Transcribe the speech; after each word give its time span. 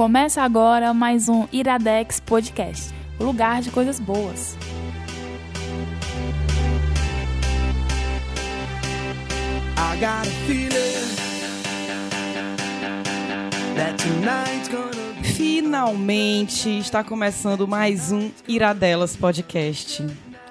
Começa 0.00 0.40
agora 0.40 0.94
mais 0.94 1.28
um 1.28 1.46
Iradex 1.52 2.20
Podcast, 2.20 2.90
o 3.18 3.22
lugar 3.22 3.60
de 3.60 3.70
coisas 3.70 4.00
boas. 4.00 4.56
Finalmente 15.22 16.78
está 16.78 17.04
começando 17.04 17.68
mais 17.68 18.10
um 18.10 18.30
Iradelas 18.48 19.14
Podcast. 19.14 20.06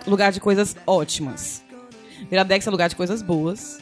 Lugar 0.05 0.31
de 0.31 0.39
coisas 0.39 0.75
ótimas. 0.85 1.63
Iradex 2.31 2.67
é 2.67 2.69
lugar 2.69 2.87
de 2.87 2.95
coisas 2.95 3.23
boas. 3.23 3.79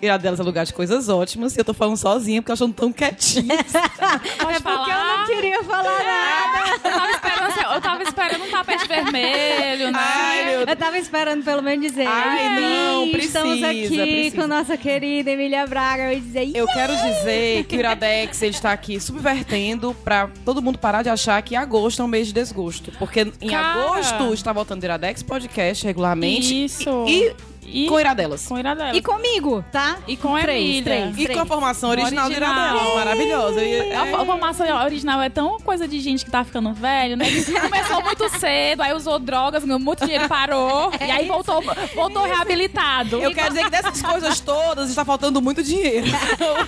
Iradelas 0.00 0.38
é 0.38 0.42
lugar 0.42 0.64
de 0.66 0.72
coisas 0.72 1.08
ótimas. 1.08 1.56
E 1.56 1.60
eu 1.60 1.64
tô 1.64 1.72
falando 1.74 1.96
sozinha 1.96 2.42
porque 2.42 2.50
eu 2.52 2.54
achando 2.54 2.74
tão 2.74 2.92
quietinha. 2.92 3.56
Pode 4.38 4.56
É 4.56 4.60
porque 4.60 4.90
eu 4.90 5.04
não 5.04 5.26
queria 5.26 5.62
falar 5.64 6.04
nada. 6.04 6.66
Eu 6.84 6.92
tava 6.92 7.10
esperando, 7.10 7.46
assim, 7.46 7.74
eu 7.74 7.80
tava 7.80 8.02
esperando 8.02 8.44
um 8.44 8.50
tapete 8.50 8.88
vermelho, 8.88 9.90
né? 9.92 9.98
Ai, 9.98 10.44
meu 10.46 10.60
Eu 10.62 10.76
tava 10.76 10.98
esperando 10.98 11.44
pelo 11.44 11.62
menos 11.62 11.86
dizer. 11.86 12.06
Ai, 12.06 12.60
não, 12.60 13.06
"Ih, 13.06 13.16
Estamos 13.18 13.48
precisa, 13.58 13.70
aqui 13.70 13.88
precisa." 13.88 14.36
com 14.36 14.46
nossa 14.46 14.76
querida 14.76 15.30
Emília 15.30 15.66
Braga. 15.66 16.04
Eu 16.04 16.12
ia 16.12 16.20
dizer. 16.20 16.50
Eu 16.54 16.66
quero 16.66 16.94
dizer 16.96 17.64
que 17.64 17.76
o 17.76 17.78
Iradex 17.78 18.42
ele 18.42 18.54
está 18.54 18.72
aqui 18.72 19.00
subvertendo 19.00 19.94
pra 20.04 20.28
todo 20.44 20.60
mundo 20.62 20.78
parar 20.78 21.02
de 21.02 21.08
achar 21.08 21.40
que 21.42 21.56
agosto 21.56 22.02
é 22.02 22.04
um 22.04 22.08
mês 22.08 22.26
de 22.28 22.32
desgosto. 22.34 22.92
Porque 22.98 23.32
em 23.40 23.48
Cara. 23.48 23.82
agosto 23.82 24.34
está 24.34 24.52
voltando 24.52 24.82
o 24.82 24.86
Iradex 24.86 25.22
Podcast 25.22 25.84
regularmente. 25.86 26.64
Isso. 26.64 27.04
E, 27.08 27.16
E 27.26 27.34
e 27.68 27.86
com 27.88 27.98
Iradelas. 28.00 28.46
com 28.46 28.58
Iradelas. 28.58 28.96
E 28.96 29.02
comigo, 29.02 29.64
tá? 29.72 29.96
E 30.06 30.16
com 30.16 30.38
três, 30.40 30.60
Emília. 30.64 30.82
três, 30.82 31.18
E 31.18 31.24
três. 31.24 31.36
com 31.38 31.42
a 31.42 31.46
formação 31.46 31.90
original, 31.90 32.26
Original. 32.26 32.52
do 32.54 32.60
Iradelas. 32.70 32.94
Maravilhosa. 32.96 33.62
E- 33.64 33.92
A 33.94 34.06
fo- 34.06 34.16
a 34.16 34.24
formação 34.24 34.84
original 34.84 35.22
é 35.22 35.28
tão 35.28 35.58
coisa 35.60 35.86
de 35.88 36.00
gente 36.00 36.24
que 36.24 36.30
tá 36.30 36.44
ficando 36.44 36.72
velho, 36.72 37.16
né? 37.16 37.26
Começou 37.60 38.02
muito 38.02 38.28
cedo, 38.38 38.82
aí 38.82 38.92
usou 38.94 39.18
drogas, 39.18 39.64
ganhou 39.64 39.78
muito 39.80 40.04
dinheiro, 40.04 40.28
parou. 40.28 40.90
e 41.00 41.10
aí 41.10 41.26
voltou, 41.26 41.62
voltou 41.94 42.24
reabilitado. 42.24 43.16
Eu 43.20 43.32
quero 43.34 43.48
dizer 43.50 43.64
que 43.64 43.70
dessas 43.70 44.00
coisas 44.02 44.40
todas 44.40 44.88
está 44.88 45.04
faltando 45.04 45.40
muito 45.42 45.62
dinheiro. 45.62 46.06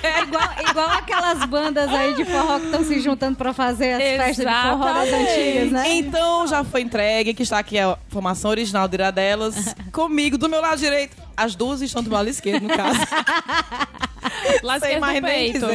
É 0.03 0.23
igual, 0.23 0.49
igual 0.71 0.89
aquelas 0.91 1.45
bandas 1.45 1.93
aí 1.93 2.15
de 2.15 2.25
forró 2.25 2.59
que 2.59 2.67
estão 2.67 2.85
se 2.85 3.01
juntando 3.01 3.37
pra 3.37 3.53
fazer 3.53 3.93
as 3.95 4.03
festas 4.03 4.37
de 4.47 4.53
forró 4.71 4.85
das 4.85 5.09
Exatamente. 5.09 5.31
antigas, 5.31 5.73
né? 5.73 5.85
Então 5.97 6.47
já 6.47 6.65
foi 6.65 6.81
entregue, 6.83 7.35
que 7.35 7.43
está 7.43 7.59
aqui 7.59 7.79
a 7.79 7.97
formação 8.09 8.51
original 8.51 8.89
do 8.89 8.95
Iradelas. 8.95 9.75
Comigo, 9.93 10.37
do 10.39 10.49
meu 10.49 10.61
lado 10.61 10.79
direito. 10.91 11.17
As 11.37 11.55
duas 11.55 11.81
estão 11.83 12.03
do 12.03 12.09
meu 12.11 12.19
lado 12.19 12.29
esquerdo, 12.29 12.63
no 12.65 12.77
caso. 12.77 12.99
Lá 14.63 14.79
Sem 14.81 14.89
esquerdo 14.97 15.01
mais 15.01 15.21
do 15.21 15.27
nem 15.27 15.53
peito. 15.53 15.67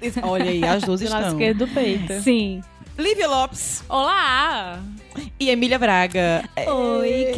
dizer. 0.00 0.24
Olha 0.24 0.50
aí, 0.50 0.64
as 0.64 0.82
duas 0.82 1.00
Do 1.00 1.08
lado 1.08 1.22
estão. 1.22 1.38
esquerdo 1.38 1.58
do 1.66 1.68
peito. 1.68 2.20
Sim. 2.22 2.62
Lívia 2.98 3.28
Lopes 3.28 3.82
Olá! 3.88 4.78
e 5.38 5.48
Emília 5.48 5.78
Braga. 5.78 6.44
Oi, 6.66 7.32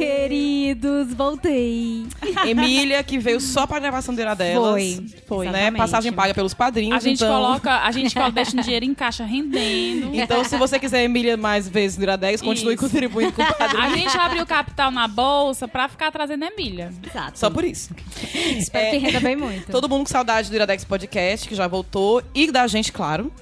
queridos, 0.73 1.12
voltei. 1.12 2.06
Emília, 2.47 3.03
que 3.03 3.19
veio 3.19 3.41
só 3.41 3.67
para 3.67 3.77
a 3.77 3.81
gravação 3.81 4.15
do 4.15 4.20
Iradelas. 4.20 4.73
Foi, 4.73 5.06
foi. 5.27 5.47
Né? 5.47 5.53
Exatamente. 5.53 5.79
Passagem 5.79 6.12
paga 6.12 6.34
pelos 6.34 6.55
padrinhos. 6.55 6.97
A 6.97 7.01
gente 7.01 7.23
então... 7.23 7.33
coloca, 7.33 7.81
a 7.83 7.92
gente 7.92 8.14
coloca, 8.14 8.33
deixa 8.33 8.56
um 8.56 8.61
dinheiro 8.62 8.84
em 8.84 8.95
caixa 8.95 9.25
rendendo. 9.25 10.14
Então, 10.14 10.42
se 10.45 10.56
você 10.56 10.79
quiser 10.79 11.05
Emília 11.05 11.37
mais 11.37 11.69
vezes 11.69 11.98
no 11.98 12.05
Iradex, 12.05 12.41
continue 12.41 12.75
Isso. 12.75 12.83
contribuindo 12.83 13.33
com 13.33 13.42
o 13.42 13.55
padrinho. 13.55 13.84
A 13.84 13.97
gente 13.97 14.17
abriu 14.17 14.47
capital 14.47 14.91
na 14.91 15.06
bolsa 15.06 15.69
pra 15.69 15.89
ficar 15.89 16.11
trazendo 16.11 16.45
Emília. 16.45 16.91
Exato. 17.07 17.39
Só 17.39 17.51
por 17.51 17.64
isso. 17.64 17.95
Espero 18.59 18.86
É, 18.86 18.91
que 18.91 18.98
renda 18.98 19.20
bem 19.20 19.36
muito. 19.36 19.70
Todo 19.70 19.89
mundo 19.89 20.05
com 20.05 20.11
saudade 20.11 20.48
do 20.48 20.55
Iradex 20.55 20.84
Podcast, 20.84 21.48
que 21.48 21.55
já 21.55 21.67
voltou. 21.67 22.23
E 22.34 22.51
da 22.51 22.67
gente, 22.67 22.92
claro. 22.92 23.33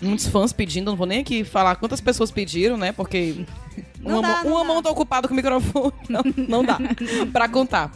Muitos 0.00 0.26
fãs 0.26 0.52
pedindo, 0.52 0.90
não 0.90 0.96
vou 0.96 1.06
nem 1.06 1.20
aqui 1.20 1.44
falar 1.44 1.76
quantas 1.76 2.00
pessoas 2.00 2.30
pediram, 2.30 2.76
né? 2.76 2.92
Porque 2.92 3.46
Não 4.04 4.20
uma, 4.20 4.22
dá, 4.22 4.28
mão- 4.44 4.52
uma 4.52 4.60
dá. 4.60 4.64
mão 4.64 4.82
tá 4.82 4.90
ocupada 4.90 5.26
com 5.28 5.34
o 5.34 5.36
microfone. 5.36 5.92
Não, 6.08 6.22
não 6.36 6.64
dá 6.64 6.78
pra 7.32 7.48
contar. 7.48 7.90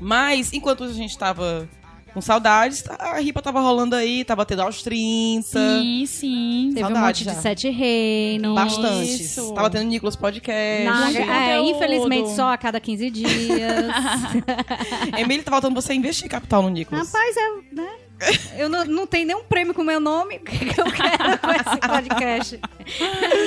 Mas, 0.00 0.52
enquanto 0.52 0.84
a 0.84 0.92
gente 0.92 1.16
tava 1.16 1.68
com 2.12 2.20
saudades, 2.20 2.82
a 2.98 3.18
ripa 3.18 3.42
tava 3.42 3.60
rolando 3.60 3.94
aí, 3.94 4.24
tava 4.24 4.44
tendo 4.46 4.62
aos 4.62 4.82
30. 4.82 5.46
Sim, 5.48 6.04
sim. 6.06 6.70
Teve 6.74 6.80
um 6.86 6.94
saudade 6.94 7.06
monte 7.06 7.24
já. 7.24 7.32
de 7.34 7.42
sete 7.42 7.68
reinos. 7.70 8.54
Bastante. 8.54 9.22
Isso. 9.22 9.52
Tava 9.52 9.68
tendo 9.70 9.84
Nicolas 9.88 10.16
Podcast. 10.16 10.84
Na- 10.84 11.10
é, 11.50 11.60
infelizmente 11.60 12.30
só 12.30 12.52
a 12.52 12.56
cada 12.56 12.80
15 12.80 13.10
dias. 13.10 13.28
Emília, 15.18 15.42
tá 15.44 15.50
faltando 15.50 15.74
você 15.74 15.92
investir 15.94 16.28
capital 16.28 16.62
no 16.62 16.70
Nicolas. 16.70 17.06
Rapaz, 17.12 17.36
eu, 17.36 17.62
né? 17.72 17.88
Eu 18.56 18.68
não, 18.68 18.84
não 18.86 19.06
tenho 19.06 19.26
nenhum 19.26 19.44
prêmio 19.44 19.74
com 19.74 19.84
meu 19.84 20.00
nome. 20.00 20.36
O 20.36 20.40
que, 20.44 20.80
eu 20.80 20.84
quero 20.86 21.38
com 21.38 21.50
esse 21.50 21.76
podcast? 21.88 22.60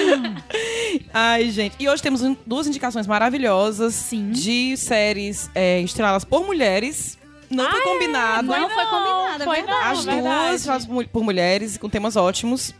Ai, 1.13 1.49
gente. 1.49 1.75
E 1.79 1.89
hoje 1.89 2.01
temos 2.01 2.21
duas 2.45 2.67
indicações 2.67 3.07
maravilhosas 3.07 3.93
Sim. 3.95 4.31
de 4.31 4.77
séries 4.77 5.49
é, 5.55 5.81
estreladas 5.81 6.23
por 6.23 6.45
mulheres. 6.45 7.17
Não 7.49 7.69
foi 7.71 7.81
combinado. 7.81 8.47
Não 8.47 8.69
foi 8.69 8.85
combinado, 8.85 9.41
é 9.41 9.45
foi 9.45 9.55
verdade. 9.55 9.81
não, 9.81 9.91
As 9.91 10.05
verdade. 10.05 10.63
duas 10.63 10.85
mu- 10.85 11.07
por 11.09 11.23
mulheres, 11.23 11.77
com 11.77 11.89
temas 11.89 12.15
ótimos. 12.15 12.75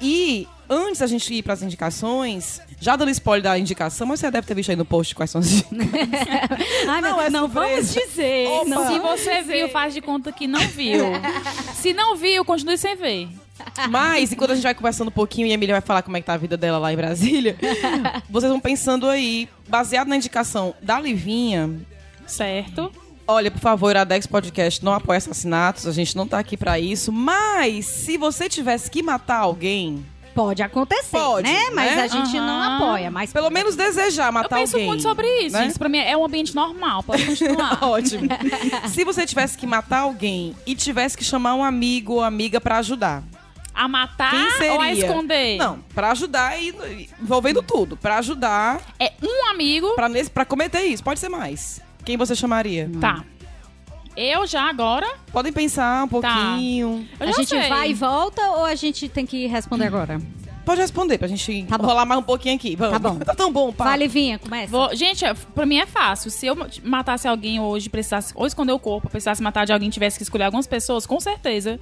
E 0.00 0.46
antes 0.68 1.00
da 1.00 1.06
gente 1.06 1.32
ir 1.32 1.42
pras 1.42 1.62
indicações, 1.62 2.60
já 2.80 2.96
dando 2.96 3.10
spoiler 3.10 3.42
da 3.42 3.58
indicação, 3.58 4.06
mas 4.06 4.20
você 4.20 4.30
deve 4.30 4.46
ter 4.46 4.54
visto 4.54 4.70
aí 4.70 4.76
no 4.76 4.84
post 4.84 5.14
quais 5.14 5.30
são 5.30 5.40
as 5.40 5.64
Ai, 6.88 7.00
meu 7.00 7.10
Não, 7.10 7.20
é 7.20 7.30
não 7.30 7.48
vamos 7.48 7.92
dizer. 7.92 8.48
Opa. 8.48 8.68
Não, 8.68 8.86
Se 8.86 8.98
você 8.98 9.42
viu, 9.42 9.68
faz 9.68 9.94
de 9.94 10.00
conta 10.00 10.32
que 10.32 10.46
não 10.46 10.60
viu. 10.68 11.04
Se 11.74 11.92
não 11.92 12.16
viu, 12.16 12.44
continue 12.44 12.78
sem 12.78 12.96
ver. 12.96 13.28
Mas, 13.88 14.32
enquanto 14.32 14.50
a 14.50 14.54
gente 14.54 14.64
vai 14.64 14.74
conversando 14.74 15.08
um 15.08 15.12
pouquinho 15.12 15.46
e 15.46 15.50
a 15.52 15.54
Emília 15.54 15.74
vai 15.74 15.80
falar 15.80 16.02
como 16.02 16.16
é 16.16 16.20
que 16.20 16.26
tá 16.26 16.34
a 16.34 16.36
vida 16.36 16.56
dela 16.56 16.78
lá 16.78 16.92
em 16.92 16.96
Brasília, 16.96 17.56
vocês 18.28 18.50
vão 18.50 18.60
pensando 18.60 19.08
aí, 19.08 19.48
baseado 19.68 20.08
na 20.08 20.16
indicação 20.16 20.74
da 20.82 21.00
Livinha, 21.00 21.70
Certo? 22.26 22.90
Olha, 23.26 23.50
por 23.50 23.60
favor, 23.60 23.90
Iradex 23.90 24.26
Podcast 24.26 24.84
não 24.84 24.92
apoia 24.92 25.16
assassinatos, 25.16 25.86
a 25.86 25.92
gente 25.92 26.14
não 26.14 26.26
tá 26.28 26.38
aqui 26.38 26.56
pra 26.56 26.78
isso. 26.78 27.10
Mas 27.10 27.86
se 27.86 28.18
você 28.18 28.48
tivesse 28.48 28.90
que 28.90 29.02
matar 29.02 29.38
alguém, 29.38 30.04
Pode 30.34 30.64
acontecer, 30.64 31.16
Pode, 31.16 31.48
né? 31.48 31.70
Mas 31.72 31.94
né? 31.94 32.02
a 32.02 32.06
gente 32.08 32.32
não 32.34 32.60
Aham. 32.60 32.76
apoia. 32.76 33.08
Mas 33.08 33.32
pelo 33.32 33.48
menos 33.50 33.76
desejar 33.76 34.26
Eu 34.26 34.32
matar 34.32 34.56
penso 34.58 34.74
alguém. 34.74 34.88
muito 34.88 35.02
sobre 35.04 35.28
isso. 35.42 35.56
né? 35.56 35.68
Isso 35.68 35.78
pra 35.78 35.88
mim 35.88 35.98
é 35.98 36.16
um 36.16 36.24
ambiente 36.24 36.52
normal. 36.56 37.04
Pode 37.04 37.22
continuar. 37.24 37.78
Ótimo. 37.84 38.28
se 38.88 39.04
você 39.04 39.24
tivesse 39.28 39.56
que 39.56 39.64
matar 39.64 40.00
alguém 40.00 40.56
e 40.66 40.74
tivesse 40.74 41.16
que 41.16 41.22
chamar 41.22 41.54
um 41.54 41.62
amigo 41.62 42.14
ou 42.14 42.20
amiga 42.24 42.60
pra 42.60 42.78
ajudar, 42.78 43.22
A 43.72 43.86
matar 43.86 44.34
ou 44.72 44.80
a 44.80 44.92
esconder? 44.92 45.56
Não, 45.56 45.78
pra 45.94 46.10
ajudar 46.10 46.60
e 46.60 46.74
envolvendo 47.22 47.62
tudo, 47.62 47.96
Pra 47.96 48.18
ajudar 48.18 48.80
É 48.98 49.12
um 49.22 49.50
amigo. 49.52 49.94
para 49.94 50.08
nesse 50.08 50.30
para 50.30 50.44
cometer 50.44 50.82
isso. 50.82 51.04
Pode 51.04 51.20
ser 51.20 51.28
mais. 51.28 51.80
Quem 52.04 52.16
você 52.16 52.34
chamaria? 52.34 52.90
Tá. 53.00 53.24
Eu 54.16 54.46
já 54.46 54.68
agora. 54.68 55.06
Podem 55.32 55.52
pensar 55.52 56.04
um 56.04 56.08
pouquinho. 56.08 57.06
Eu 57.18 57.26
a 57.28 57.30
já 57.32 57.38
gente 57.38 57.48
sei. 57.48 57.68
vai 57.68 57.90
e 57.90 57.94
volta 57.94 58.42
ou 58.50 58.64
a 58.64 58.74
gente 58.74 59.08
tem 59.08 59.26
que 59.26 59.46
responder 59.46 59.86
agora? 59.86 60.20
Pode 60.64 60.80
responder 60.80 61.18
pra 61.18 61.26
gente 61.28 61.64
Tá 61.68 61.76
bom. 61.76 61.86
rolar 61.86 62.06
mais 62.06 62.20
um 62.20 62.22
pouquinho 62.22 62.54
aqui. 62.54 62.74
Vamos. 62.76 62.92
Tá 62.92 62.98
bom. 62.98 63.18
Tá 63.24 63.34
tão 63.34 63.52
bom, 63.52 63.72
pá. 63.72 63.84
Vai, 63.84 63.98
Livinha, 63.98 64.38
começa. 64.38 64.70
Vou- 64.70 64.94
Gente, 64.94 65.24
é- 65.24 65.34
pra 65.34 65.66
mim 65.66 65.78
é 65.78 65.86
fácil. 65.86 66.30
Se 66.30 66.46
eu 66.46 66.56
matasse 66.84 67.26
alguém 67.26 67.58
hoje, 67.60 67.88
precisasse 67.90 68.32
ou 68.36 68.46
esconder 68.46 68.72
o 68.72 68.78
corpo, 68.78 69.10
precisasse 69.10 69.42
matar 69.42 69.66
de 69.66 69.72
alguém, 69.72 69.90
tivesse 69.90 70.16
que 70.16 70.22
escolher 70.22 70.44
algumas 70.44 70.66
pessoas, 70.66 71.06
com 71.06 71.18
certeza. 71.20 71.78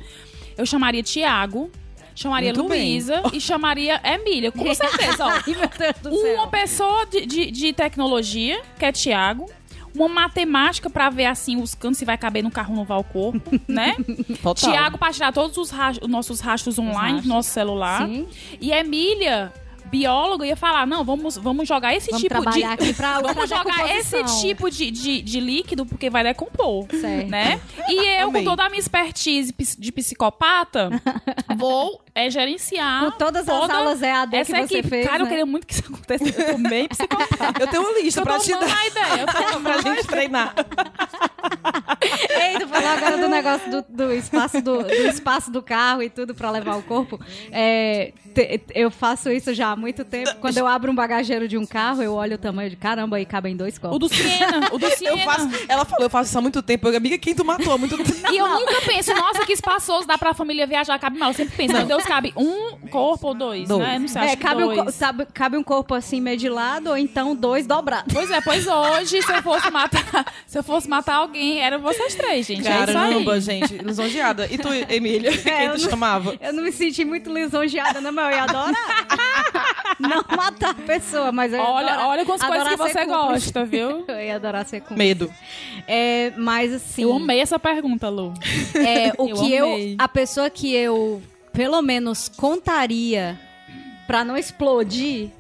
Eu 0.57 0.65
chamaria 0.67 1.03
Tiago, 1.03 1.71
chamaria 2.15 2.53
Muito 2.55 2.69
bem. 2.71 2.91
Luísa 2.93 3.23
e 3.33 3.39
chamaria 3.41 4.01
Emília. 4.03 4.51
Com 4.51 4.65
certeza, 4.75 5.27
ó. 5.27 5.29
Ai, 5.31 5.43
meu 5.47 5.69
Deus 5.79 5.95
do 6.03 6.35
Uma 6.35 6.49
pessoa 6.49 7.07
de, 7.07 7.25
de, 7.27 7.51
de 7.53 7.73
tecnologia, 7.75 8.61
que 8.79 8.85
é 8.87 8.91
Tiago. 8.91 9.49
Uma 9.95 10.09
matemática 10.09 10.89
pra 10.89 11.11
ver 11.11 11.27
assim 11.27 11.61
os 11.61 11.75
cantos 11.75 11.99
se 11.99 12.05
vai 12.05 12.17
caber 12.17 12.43
no 12.43 12.51
carro 12.51 12.75
no 12.75 12.83
o 12.99 13.05
corpo, 13.05 13.51
né? 13.69 13.95
Total. 14.43 14.71
Tiago 14.73 14.99
pra 14.99 15.13
tirar 15.13 15.33
todos 15.33 15.57
os, 15.59 15.71
nossos 16.09 16.41
rastros 16.41 16.79
online 16.79 17.19
rastros. 17.19 17.29
nosso 17.29 17.51
celular. 17.51 18.07
Sim. 18.07 18.27
E 18.61 18.73
Emília, 18.73 19.53
bióloga, 19.93 20.47
ia 20.47 20.57
falar: 20.57 20.87
não, 20.87 21.05
vamos, 21.05 21.37
vamos 21.37 21.69
jogar 21.69 21.95
esse 21.95 22.11
Vamos 22.11 22.23
tipo 22.23 22.51
de. 22.51 22.65
aqui 22.65 22.95
pra 22.95 23.21
Vamos 23.23 23.49
jogar 23.49 23.97
esse 23.97 24.25
tipo 24.41 24.71
de, 24.71 24.91
de, 24.91 25.21
de 25.21 25.39
líquido 25.39 25.85
porque 25.85 26.09
vai 26.09 26.25
decompor. 26.25 26.87
Certo. 26.91 27.29
Né? 27.29 27.61
E 27.89 28.21
eu, 28.21 28.29
Amei. 28.29 28.43
com 28.43 28.51
toda 28.51 28.65
a 28.65 28.69
minha 28.71 28.81
expertise 28.81 29.55
de 29.79 29.93
psicopata, 29.93 30.89
vou 31.57 32.01
é, 32.15 32.31
gerenciar. 32.31 33.05
Com 33.05 33.11
todas 33.19 33.47
as 33.49 33.59
toda 33.61 33.75
aulas 33.75 34.01
EAD 34.03 34.35
essa 34.37 34.53
que 34.53 34.67
você 34.67 34.75
equipe. 34.79 34.89
fez, 34.89 35.07
Cara, 35.07 35.19
eu 35.19 35.25
né? 35.25 35.29
queria 35.31 35.47
muito 35.47 35.67
que 35.67 35.75
isso 35.75 35.85
acontecesse. 35.87 36.41
Eu 36.41 36.53
tô 36.53 36.59
meio 36.59 36.89
psicopata. 36.89 37.43
Eu 37.63 37.67
tenho 37.69 37.83
uma 37.83 38.01
lista 38.01 38.21
Eu 38.21 38.25
pra 38.25 38.39
te 38.39 38.51
dar. 38.51 38.61
a 38.79 38.87
ideia. 38.87 39.21
Eu 39.21 39.61
pra 39.61 39.79
gente 39.83 40.07
treinar. 40.07 40.55
Ei, 42.31 42.59
tu 42.59 42.69
falou 42.69 42.89
agora 42.89 43.17
do 43.19 43.29
negócio 43.29 43.71
do, 43.71 43.85
do 43.89 44.13
espaço 44.13 44.61
do, 44.63 44.83
do 44.83 44.93
espaço 44.93 45.51
do 45.51 45.63
carro 45.63 46.03
e 46.03 46.11
tudo 46.11 46.35
pra 46.35 46.51
levar 46.51 46.77
o 46.77 46.83
corpo. 46.83 47.21
É, 47.51 48.13
te- 48.35 48.63
eu 48.75 48.91
faço 48.91 49.31
isso 49.31 49.53
já 49.55 49.69
há 49.71 49.77
muito 49.83 50.05
tempo. 50.05 50.35
Quando 50.41 50.57
eu 50.57 50.67
abro 50.67 50.91
um 50.91 50.95
bagageiro 50.95 51.47
de 51.47 51.59
um 51.59 51.67
carro, 51.67 52.03
eu 52.03 52.15
olho 52.15 52.37
o 52.37 52.39
tamanho 52.39 52.71
de 52.71 52.77
caramba 52.77 53.21
e 53.21 53.27
cabem 53.27 53.55
dois 53.57 53.77
O 53.77 53.81
copos. 53.81 53.99
do 53.99 54.09
Siena, 54.09 54.69
o 54.73 54.79
do 54.79 54.89
Siena. 54.97 55.17
Eu 55.17 55.19
faço, 55.19 55.49
ela 55.69 55.85
falou, 55.85 56.07
eu 56.07 56.11
faço 56.11 56.29
isso 56.31 56.39
há 56.39 56.41
muito 56.41 56.63
tempo. 56.63 56.89
Eu, 56.89 56.97
amiga, 56.97 57.19
quem 57.19 57.35
tu 57.35 57.45
matou 57.45 57.73
há 57.75 57.77
muito 57.79 57.97
tempo? 57.99 58.33
E 58.33 58.37
eu 58.39 58.49
nunca 58.49 58.81
penso, 58.87 59.13
nossa, 59.15 59.45
que 59.45 59.53
espaçoso, 59.53 60.07
dá 60.07 60.17
pra 60.17 60.33
família 60.33 60.67
viajar, 60.67 60.99
cabe 60.99 61.19
mal. 61.19 61.31
Eu 61.31 61.35
sempre 61.35 61.57
penso, 61.57 61.75
meu 61.75 61.85
Deus, 61.87 62.05
cabe 62.05 62.33
um 62.37 62.77
corpo 62.89 63.29
ou 63.29 63.35
dois, 63.35 63.69
Dois. 63.69 63.83
né? 63.83 63.99
Não 63.99 64.09
sei, 64.09 64.23
É, 64.23 64.37
cabe 64.37 64.63
um, 64.65 64.67
dois. 64.69 64.81
co- 64.85 64.93
sabe- 64.93 65.27
cabe 65.35 65.57
um 65.57 65.63
corpo 65.65 65.95
assim 65.95 66.21
meio 66.21 66.37
de 66.37 66.49
lado 66.49 66.89
ou 66.91 66.97
então 66.97 67.35
dois 67.35 67.67
dobrados. 67.67 68.13
Pois 68.15 68.31
é, 68.31 68.41
pois 68.41 68.67
hoje, 68.67 69.21
se 69.21 69.33
eu 69.33 69.43
fosse 69.43 69.71
matar, 69.71 70.25
se 70.47 70.57
eu 70.59 70.63
fosse 70.63 70.89
matar 70.89 71.17
alguém, 71.17 71.61
eram 71.61 71.81
vocês 71.81 72.15
três, 72.15 72.47
gente. 72.47 72.67
é 72.67 72.71
Caramba, 72.87 73.35
aí. 73.35 73.41
gente, 73.41 73.77
lisonjeada. 73.79 74.47
E 74.51 74.59
tu, 74.59 74.69
Emília, 74.89 75.37
quem 75.43 75.53
É, 75.53 75.67
eu 75.69 75.75
tu 75.77 75.83
não- 75.83 75.91
chamava? 75.91 76.35
Eu 76.41 76.53
não 76.53 76.63
me 76.63 76.71
senti 76.73 77.05
muito 77.05 77.33
lisonjeada, 77.33 78.01
não, 78.01 78.13
mas 78.13 78.27
eu 78.27 78.31
ia 78.39 78.45
adorar. 78.45 79.72
Não 79.99 80.25
matar 80.37 80.71
a 80.71 80.75
pessoa, 80.75 81.33
mas 81.33 81.53
eu 81.53 81.59
ia 81.59 81.65
Olha, 81.65 81.87
adorar- 81.93 82.09
olha 82.09 82.25
quantas 82.25 82.47
coisas 82.47 82.69
que 82.69 82.77
você 82.77 83.07
cúmplice. 83.07 83.09
gosta, 83.47 83.65
viu? 83.65 84.05
Eu 84.09 84.21
ia 84.21 84.37
adorar 84.37 84.67
ser 84.67 84.81
cúmplice. 84.81 84.99
Medo. 84.99 85.33
É, 85.87 86.33
mas 86.37 86.73
assim. 86.73 87.03
Eu 87.03 87.13
amei 87.15 87.41
essa 87.41 87.59
pergunta, 87.59 88.09
Lu. 88.09 88.33
É, 88.75 89.13
o 89.19 89.29
Eu 89.29 89.37
que 89.37 89.53
eu. 89.53 89.67
amei. 89.73 89.97
A 89.99 90.09
pessoa 90.09 90.49
que 90.51 90.73
eu, 90.75 91.23
pelo 91.53 91.81
menos, 91.83 92.29
contaria 92.29 93.39
pra 94.07 94.25
não 94.25 94.37
explodir 94.37 95.31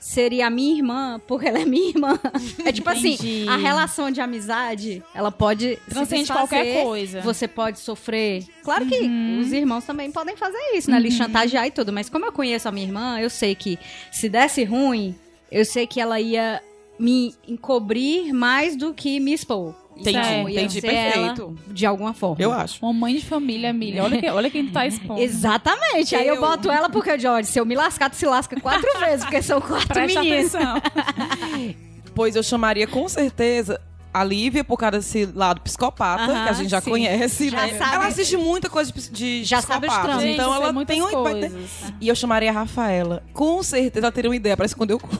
seria 0.00 0.46
a 0.46 0.50
minha 0.50 0.74
irmã, 0.76 1.20
porque 1.28 1.46
ela 1.46 1.58
é 1.60 1.64
minha 1.66 1.90
irmã. 1.90 2.18
É 2.64 2.72
tipo 2.72 2.90
Entendi. 2.90 3.14
assim, 3.14 3.48
a 3.48 3.56
relação 3.56 4.10
de 4.10 4.20
amizade, 4.20 5.02
ela 5.14 5.30
pode 5.30 5.78
Transcende 5.88 6.32
qualquer 6.32 6.82
coisa. 6.82 7.20
Você 7.20 7.46
pode 7.46 7.78
sofrer. 7.78 8.44
Claro 8.64 8.86
que 8.86 8.98
Uhum. 9.00 9.40
os 9.40 9.52
irmãos 9.52 9.84
também 9.84 10.10
podem 10.10 10.36
fazer 10.36 10.58
isso, 10.74 10.90
né? 10.90 10.96
Eles 10.96 11.14
chantagear 11.14 11.66
e 11.66 11.70
tudo. 11.70 11.92
Mas 11.92 12.08
como 12.08 12.24
eu 12.24 12.32
conheço 12.32 12.68
a 12.68 12.72
minha 12.72 12.86
irmã, 12.86 13.20
eu 13.20 13.28
sei 13.30 13.54
que 13.54 13.78
se 14.10 14.28
desse 14.28 14.64
ruim, 14.64 15.14
eu 15.52 15.64
sei 15.64 15.86
que 15.86 16.00
ela 16.00 16.18
ia 16.20 16.62
me 16.98 17.34
encobrir 17.48 18.32
mais 18.32 18.76
do 18.76 18.92
que 18.94 19.20
me 19.20 19.32
expor. 19.32 19.74
Entendi, 20.00 20.18
Então, 20.18 20.48
entendi, 20.48 20.80
perfeito. 20.80 21.56
de 21.68 21.86
alguma 21.86 22.12
forma. 22.14 22.36
Eu 22.42 22.52
acho. 22.52 22.84
Uma 22.84 22.92
mãe 22.92 23.14
de 23.16 23.24
família, 23.24 23.72
Milha. 23.72 24.02
Olha, 24.04 24.18
que, 24.20 24.28
olha 24.30 24.50
quem 24.50 24.66
tu 24.66 24.72
tá 24.72 24.84
expondo. 24.88 25.20
Exatamente. 25.20 26.16
Aí 26.16 26.26
eu 26.26 26.36
Eu- 26.36 26.40
boto 26.40 26.70
ela 26.70 26.88
porque, 26.88 27.18
George, 27.18 27.48
se 27.48 27.58
eu 27.60 27.66
me 27.66 27.74
lascar, 27.74 28.08
tu 28.10 28.16
se 28.16 28.26
lasca 28.26 28.58
quatro 28.60 28.88
vezes, 29.00 29.24
porque 29.24 29.42
são 29.42 29.60
quatro 29.60 29.88
Presta 29.88 30.22
meninos. 30.22 30.54
atenção. 30.54 30.80
Pois 32.14 32.34
eu 32.34 32.42
chamaria 32.42 32.86
com 32.88 33.08
certeza 33.08 33.80
a 34.12 34.24
Lívia 34.24 34.64
por 34.64 34.76
causa 34.76 34.98
desse 34.98 35.24
lado 35.26 35.60
psicopata, 35.60 36.24
Aham, 36.24 36.42
que 36.44 36.48
a 36.50 36.52
gente 36.52 36.68
já 36.70 36.80
sim. 36.80 36.90
conhece, 36.90 37.48
Já 37.48 37.56
né? 37.66 37.78
sabe. 37.78 37.94
ela 37.94 38.06
assiste 38.08 38.36
muita 38.36 38.68
coisa 38.68 38.92
de, 38.92 39.10
de 39.10 39.44
Já 39.44 39.62
sabe 39.62 39.86
os 39.86 39.92
psicopatas, 39.94 40.24
então 40.24 40.52
eu 40.52 40.62
ela 40.62 40.72
muitas 40.72 40.96
tem 40.96 41.04
um 41.06 41.10
coisas. 41.10 41.52
E 42.00 42.08
eu 42.08 42.14
chamaria 42.16 42.50
a 42.50 42.52
Rafaela. 42.52 43.22
Com 43.32 43.62
certeza 43.62 44.06
ela 44.06 44.12
teria 44.12 44.28
uma 44.28 44.34
ideia 44.36 44.56
pra 44.56 44.66
esconder 44.66 44.94
o 44.94 44.98
corpo. 44.98 45.16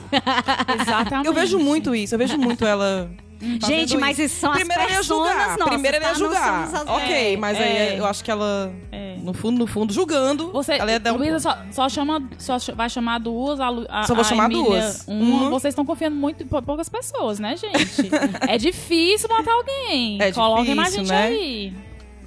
Exatamente. 0.81 1.25
Eu 1.27 1.33
vejo 1.33 1.57
muito 1.57 1.95
isso, 1.95 2.13
eu 2.13 2.19
vejo 2.19 2.37
muito 2.37 2.65
ela. 2.65 3.09
Fazendo 3.59 3.65
Gente, 3.65 3.97
mas 3.97 4.19
isso. 4.19 4.39
são 4.39 4.51
as 4.51 4.57
Primeiro 4.59 4.83
personas 4.83 5.05
julgar. 5.07 5.49
nossas, 5.57 5.63
Primeiro 5.73 5.97
ela 5.97 6.05
ia 6.05 6.11
tá? 6.13 6.17
Julgar. 6.19 6.63
as- 6.63 6.73
Ok, 6.87 7.33
É, 7.33 7.37
mas 7.37 7.57
é. 7.59 7.63
aí 7.91 7.97
eu 7.97 8.05
acho 8.05 8.23
que 8.23 8.29
ela, 8.31 8.71
É. 8.91 9.15
no 9.21 9.33
fundo, 9.33 9.57
no 9.59 9.67
fundo, 9.67 9.91
julgando, 9.93 10.51
Você, 10.51 10.73
ela 10.73 10.91
ia 10.91 10.99
dar 10.99 11.13
um. 11.13 11.17
Luísa, 11.17 11.39
só, 11.39 11.57
só 11.71 11.89
chama, 11.89 12.21
só 12.37 12.57
vai 12.75 12.89
chamar 12.89 13.19
duas, 13.19 13.59
a, 13.59 13.69
a, 13.89 14.03
Só 14.03 14.13
vou 14.13 14.21
a 14.21 14.23
chamar 14.23 14.45
Emília 14.45 14.63
duas. 14.63 15.03
Uma. 15.07 15.41
Uma. 15.41 15.49
Vocês 15.49 15.71
estão 15.71 15.85
confiando 15.85 16.15
muito 16.15 16.43
em 16.43 16.47
pou- 16.47 16.61
poucas 16.61 16.87
pessoas, 16.89 17.39
né, 17.39 17.55
gente? 17.57 18.09
é 18.47 18.57
difícil 18.57 19.27
matar 19.29 19.53
alguém. 19.53 20.21
É 20.21 20.31
Coloquem 20.31 20.75
mais 20.75 20.93
gente 20.93 21.09
né? 21.09 21.23
aí. 21.25 21.73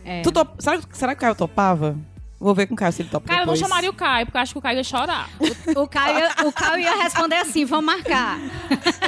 É. 0.04 0.20
Tu 0.22 0.30
top... 0.32 0.52
será, 0.62 0.80
será 0.92 1.14
que 1.14 1.18
o 1.18 1.20
Caio 1.20 1.34
topava? 1.34 1.96
Vou 2.38 2.54
ver 2.54 2.66
com 2.66 2.74
o 2.74 2.76
Caio 2.76 2.92
se 2.92 3.00
ele 3.00 3.08
topa 3.08 3.28
Cara, 3.28 3.42
eu 3.42 3.46
não 3.46 3.54
depois. 3.54 3.68
chamaria 3.70 3.88
o 3.88 3.92
Caio, 3.94 4.26
porque 4.26 4.36
eu 4.36 4.42
acho 4.42 4.52
que 4.52 4.58
o 4.58 4.62
Caio 4.62 4.76
ia 4.76 4.84
chorar. 4.84 5.30
O 5.76 5.86
Caio, 5.88 6.18
ia- 6.18 6.46
o 6.46 6.52
Caio 6.52 6.78
ia 6.82 7.02
responder 7.02 7.36
assim, 7.36 7.64
vamos 7.64 7.86
marcar. 7.86 8.38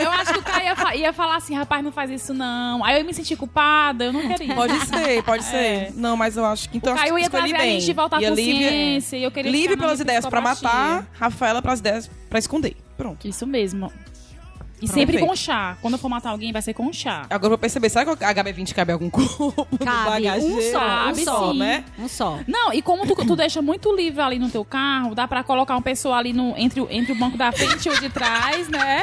Eu 0.01 0.11
acho 0.13 0.33
que 0.33 0.39
o 0.39 0.43
Caio 0.43 0.65
ia, 0.65 0.77
fa- 0.77 0.95
ia 0.97 1.13
falar 1.13 1.37
assim, 1.37 1.55
rapaz, 1.55 1.85
não 1.85 1.93
faz 1.93 2.11
isso 2.11 2.33
não. 2.33 2.83
Aí 2.85 2.95
eu 2.95 2.99
ia 3.01 3.05
me 3.05 3.13
sentir 3.13 3.37
culpada, 3.37 4.05
eu 4.05 4.13
não 4.13 4.27
queria. 4.29 4.55
Pode 4.55 4.79
ser, 4.87 5.23
pode 5.25 5.45
ser. 5.45 5.57
É. 5.57 5.93
Não, 5.95 6.17
mas 6.17 6.37
eu 6.37 6.47
acho 6.47 6.71
que 6.71 6.79
então 6.79 6.95
o 6.95 6.97
Caio 6.97 7.09
acho 7.09 7.15
que 7.15 7.21
ia 7.21 7.27
escolhi 7.27 7.49
trazer 7.51 7.55
a 7.57 7.67
bem. 7.67 7.81
gente 7.81 7.87
de 7.87 7.93
volta 7.93 8.17
à 8.17 8.21
E 8.23 8.27
a 8.27 8.29
consciência. 8.31 9.17
eu 9.19 9.31
queria 9.31 9.51
Livre 9.53 9.77
pelas 9.77 10.01
ideias 10.01 10.25
pra 10.25 10.41
matar, 10.41 11.07
Rafaela 11.19 11.61
pelas 11.61 11.81
ideias 11.81 12.11
pra 12.31 12.39
esconder. 12.39 12.77
Pronto. 12.97 13.27
Isso 13.29 13.47
mesmo. 13.47 13.93
E 14.77 14.81
Pronto. 14.87 14.93
sempre 14.93 15.19
com 15.19 15.35
chá. 15.35 15.77
Quando 15.81 15.95
eu 15.95 15.99
for 15.99 16.09
matar 16.11 16.31
alguém, 16.31 16.53
vai 16.53 16.61
ser 16.61 16.75
com 16.75 16.93
chá. 16.93 17.23
Agora 17.31 17.47
eu 17.47 17.49
vou 17.51 17.59
perceber, 17.59 17.89
será 17.89 18.05
que 18.17 18.23
a 18.25 18.35
HB20 18.35 18.75
cabe 18.75 18.93
algum 18.93 19.09
corpo 19.09 19.67
no 19.73 19.79
Cabe 19.79 20.29
um 20.31 20.61
só, 20.61 20.79
um 20.79 20.81
Cabe 21.07 21.25
só, 21.25 21.53
sim. 21.53 21.59
né? 21.59 21.85
Um 21.99 22.09
só. 22.09 22.39
Não, 22.47 22.73
e 22.75 22.83
como 22.83 23.07
tu, 23.07 23.15
tu 23.27 23.35
deixa 23.35 23.63
muito 23.63 23.95
livre 23.97 24.21
ali 24.21 24.39
no 24.39 24.51
teu 24.51 24.65
carro, 24.67 25.15
dá 25.15 25.27
pra 25.27 25.43
colocar 25.43 25.75
uma 25.75 25.83
pessoa 25.83 26.17
ali 26.19 26.33
no, 26.35 26.55
entre, 26.59 26.81
o- 26.83 26.89
entre 26.91 27.13
o 27.13 27.15
banco 27.15 27.39
da 27.39 27.51
frente 27.53 27.87
e 27.87 27.91
o 27.91 27.99
de 27.99 28.11
trás, 28.11 28.69
né? 28.69 29.03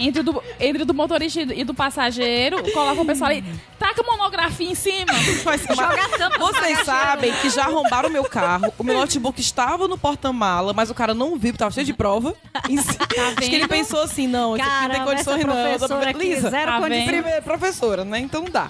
Entre 0.00 0.20
o 0.20 0.24
do, 0.24 0.42
entre 0.58 0.82
o 0.82 0.86
do 0.86 0.94
motorista 0.94 1.40
e 1.42 1.62
do, 1.64 1.74
passageiro, 1.74 2.62
coloca 2.72 2.94
uma 2.94 3.04
pessoa 3.04 3.28
ali, 3.30 3.44
taca 3.78 4.02
monografia 4.02 4.70
em 4.70 4.74
cima. 4.74 5.12
Ser 5.58 5.72
uma- 5.72 6.38
Vocês 6.38 6.84
sabem 6.84 7.32
que 7.40 7.50
já 7.50 7.64
arrombaram 7.64 8.08
o 8.08 8.12
meu 8.12 8.24
carro, 8.24 8.72
o 8.78 8.82
meu 8.84 8.94
notebook 8.94 9.40
estava 9.40 9.86
no 9.86 9.98
porta-mala, 9.98 10.72
mas 10.72 10.90
o 10.90 10.94
cara 10.94 11.12
não 11.14 11.30
viu, 11.36 11.52
porque 11.52 11.58
tava 11.58 11.70
cheio 11.70 11.86
de 11.86 11.92
prova. 11.92 12.34
Si- 12.66 12.74
Acho 12.78 13.36
que 13.48 13.54
ele 13.54 13.60
Tá 13.60 13.68
pensou 13.68 14.02
assim, 14.02 14.26
não, 14.26 14.56
isso 14.56 14.64
aqui 14.66 14.82
não 14.88 14.90
tem 14.94 15.04
condições 15.04 15.44
não. 15.44 15.52
professora 15.54 16.12
Lisa, 16.12 16.50
zero 16.50 16.72
tá 16.72 16.78
condições. 16.78 17.04
vendo? 17.04 17.10
primeira 17.22 17.42
professora, 17.42 18.04
né? 18.04 18.18
Então 18.20 18.44
dá. 18.44 18.68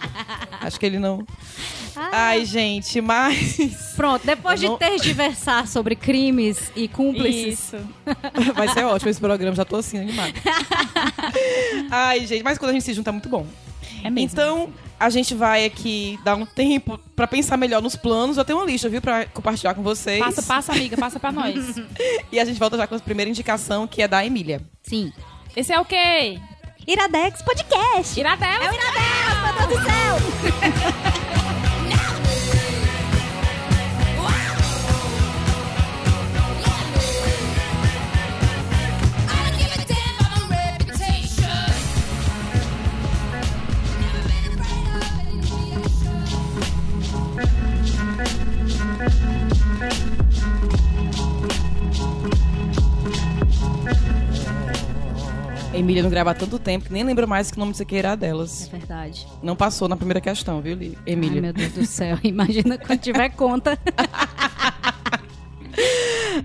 Acho 0.60 0.78
que 0.80 0.86
ele 0.86 0.98
não... 0.98 1.24
Ai, 1.96 2.44
gente, 2.44 3.00
mas... 3.00 3.92
Pronto, 3.96 4.24
depois 4.26 4.60
não- 4.60 4.72
de 4.74 4.78
tergiversar 4.78 5.66
sobre 5.66 5.94
crimes 5.96 6.70
e 6.76 6.88
cúmplices, 6.88 7.58
Isso. 7.58 7.76
Vai 8.54 8.68
ser 8.68 8.84
ótimo 8.84 9.10
esse 9.10 9.20
programa, 9.20 9.54
já 9.56 9.64
tô 9.64 9.76
assim, 9.76 9.98
animada. 9.98 10.32
Ai, 11.90 12.26
gente, 12.26 12.42
mas 12.42 12.58
quando 12.58 12.70
a 12.70 12.72
gente 12.74 12.84
se 12.84 12.92
junta 12.94 13.10
é 13.10 13.12
muito 13.12 13.28
bom. 13.28 13.46
É 14.02 14.08
mesmo. 14.10 14.30
Então, 14.32 14.72
a 14.98 15.10
gente 15.10 15.34
vai 15.34 15.64
aqui 15.66 16.18
dar 16.24 16.34
um 16.34 16.46
tempo 16.46 16.98
pra 17.14 17.26
pensar 17.26 17.56
melhor 17.56 17.82
nos 17.82 17.96
planos. 17.96 18.36
Eu 18.38 18.44
tenho 18.44 18.58
uma 18.58 18.64
lista, 18.66 18.88
viu, 18.88 19.00
pra 19.02 19.26
compartilhar 19.26 19.74
com 19.74 19.82
vocês. 19.82 20.18
Passa, 20.20 20.42
passa, 20.42 20.72
amiga, 20.72 20.96
passa 20.96 21.20
pra 21.20 21.30
nós. 21.30 21.76
E 22.32 22.40
a 22.40 22.44
gente 22.44 22.58
volta 22.58 22.76
já 22.78 22.86
com 22.86 22.94
a 22.94 22.98
primeira 23.00 23.28
indicação, 23.30 23.86
que 23.86 24.00
é 24.02 24.08
da 24.08 24.24
Emília. 24.24 24.60
sim. 24.82 25.12
Esse 25.56 25.72
é 25.72 25.80
o 25.80 25.84
quê? 25.84 26.38
Iradex 26.86 27.42
Podcast. 27.42 28.18
Iradela? 28.18 28.64
É 28.64 28.70
o 28.70 28.74
Iradex, 28.74 29.42
meu 29.42 29.68
Deus 29.68 29.80
do 29.80 29.84
céu. 29.84 30.29
Emília 55.90 56.02
não 56.04 56.10
grava 56.10 56.30
há 56.30 56.34
tanto 56.34 56.56
tempo 56.58 56.84
que 56.86 56.92
nem 56.92 57.02
lembro 57.02 57.26
mais 57.26 57.50
que 57.50 57.56
o 57.56 57.60
nome 57.60 57.74
aqui 57.80 57.96
era 57.96 58.10
É 58.12 58.16
delas. 58.16 58.68
verdade. 58.68 59.26
Não 59.42 59.56
passou 59.56 59.88
na 59.88 59.96
primeira 59.96 60.20
questão, 60.20 60.60
viu, 60.60 60.76
Li- 60.76 60.96
Ai, 61.04 61.12
Emília? 61.12 61.42
meu 61.42 61.52
Deus 61.52 61.72
do 61.72 61.84
céu. 61.86 62.16
Imagina 62.22 62.78
quando 62.78 63.00
tiver 63.00 63.28
conta. 63.30 63.76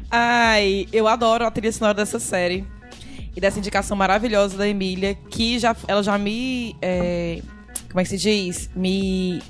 Ai, 0.09 0.87
eu 0.91 1.07
adoro 1.07 1.45
a 1.45 1.51
trilha 1.51 1.71
sonora 1.71 1.93
dessa 1.93 2.19
série. 2.19 2.65
E 3.35 3.41
dessa 3.41 3.59
indicação 3.59 3.95
maravilhosa 3.97 4.57
da 4.57 4.67
Emília, 4.67 5.13
que 5.29 5.59
já, 5.59 5.75
ela 5.87 6.01
já 6.01 6.17
me. 6.17 6.75
é, 6.81 7.41
como 7.89 7.99
é 7.99 8.03
que 8.03 8.09
se 8.09 8.17
diz? 8.17 8.69
Me 8.75 9.41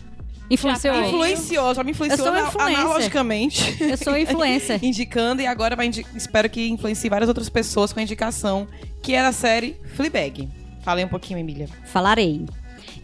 Influenciou. 0.49 0.93
Já 0.93 1.07
influenciou, 1.07 1.73
já 1.75 1.83
me 1.83 1.91
influenciou 1.91 2.27
Eu 2.35 2.51
sou 2.51 2.61
analogicamente. 2.61 3.77
Eu 3.81 3.97
sou 3.97 4.17
influencer. 4.17 4.79
indicando 4.85 5.41
e 5.41 5.47
agora 5.47 5.75
vai 5.75 5.87
indi- 5.87 6.05
espero 6.15 6.49
que 6.49 6.67
influencie 6.67 7.09
várias 7.09 7.27
outras 7.27 7.49
pessoas 7.49 7.91
com 7.91 7.99
a 7.99 8.03
indicação, 8.03 8.67
que 9.01 9.13
é 9.13 9.21
a 9.25 9.31
série 9.31 9.75
Fleabag. 9.95 10.47
Falei 10.83 11.03
um 11.03 11.07
pouquinho, 11.07 11.39
Emília. 11.39 11.67
Falarei. 11.85 12.45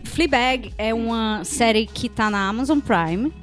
Fleabag 0.03 0.71
é 0.77 0.93
uma 0.93 1.43
série 1.43 1.85
que 1.87 2.07
tá 2.09 2.29
na 2.29 2.47
Amazon 2.47 2.79
Prime 2.79 3.33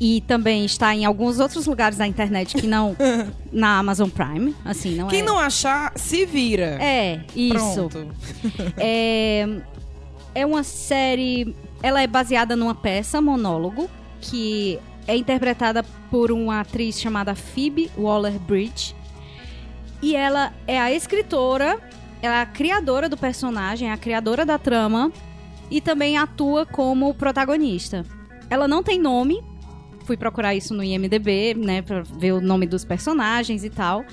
e 0.00 0.20
também 0.22 0.64
está 0.64 0.92
em 0.94 1.04
alguns 1.04 1.38
outros 1.38 1.66
lugares 1.66 1.96
da 1.98 2.06
internet 2.06 2.56
que 2.56 2.66
não 2.66 2.96
na 3.52 3.78
Amazon 3.78 4.08
Prime, 4.08 4.54
assim, 4.64 4.96
não 4.96 5.06
Quem 5.06 5.20
é. 5.20 5.22
não 5.24 5.38
achar, 5.38 5.92
se 5.96 6.26
vira. 6.26 6.76
É, 6.82 7.20
isso. 7.36 7.54
Pronto. 7.88 8.08
É, 8.76 9.46
é 10.34 10.44
uma 10.46 10.64
série. 10.64 11.54
Ela 11.84 12.00
é 12.00 12.06
baseada 12.06 12.56
numa 12.56 12.74
peça, 12.74 13.20
monólogo, 13.20 13.90
que 14.18 14.80
é 15.06 15.14
interpretada 15.14 15.82
por 16.10 16.32
uma 16.32 16.60
atriz 16.60 16.98
chamada 16.98 17.34
Phoebe 17.34 17.90
Waller-Bridge. 17.94 18.96
E 20.00 20.16
ela 20.16 20.50
é 20.66 20.80
a 20.80 20.90
escritora, 20.90 21.78
ela 22.22 22.36
é 22.36 22.40
a 22.40 22.46
criadora 22.46 23.06
do 23.06 23.18
personagem, 23.18 23.90
a 23.90 23.98
criadora 23.98 24.46
da 24.46 24.56
trama 24.56 25.12
e 25.70 25.78
também 25.78 26.16
atua 26.16 26.64
como 26.64 27.12
protagonista. 27.12 28.02
Ela 28.48 28.66
não 28.66 28.82
tem 28.82 28.98
nome, 28.98 29.44
fui 30.06 30.16
procurar 30.16 30.54
isso 30.54 30.72
no 30.72 30.82
IMDb, 30.82 31.52
né, 31.52 31.82
pra 31.82 32.00
ver 32.00 32.32
o 32.32 32.40
nome 32.40 32.66
dos 32.66 32.82
personagens 32.82 33.62
e 33.62 33.68
tal. 33.68 34.06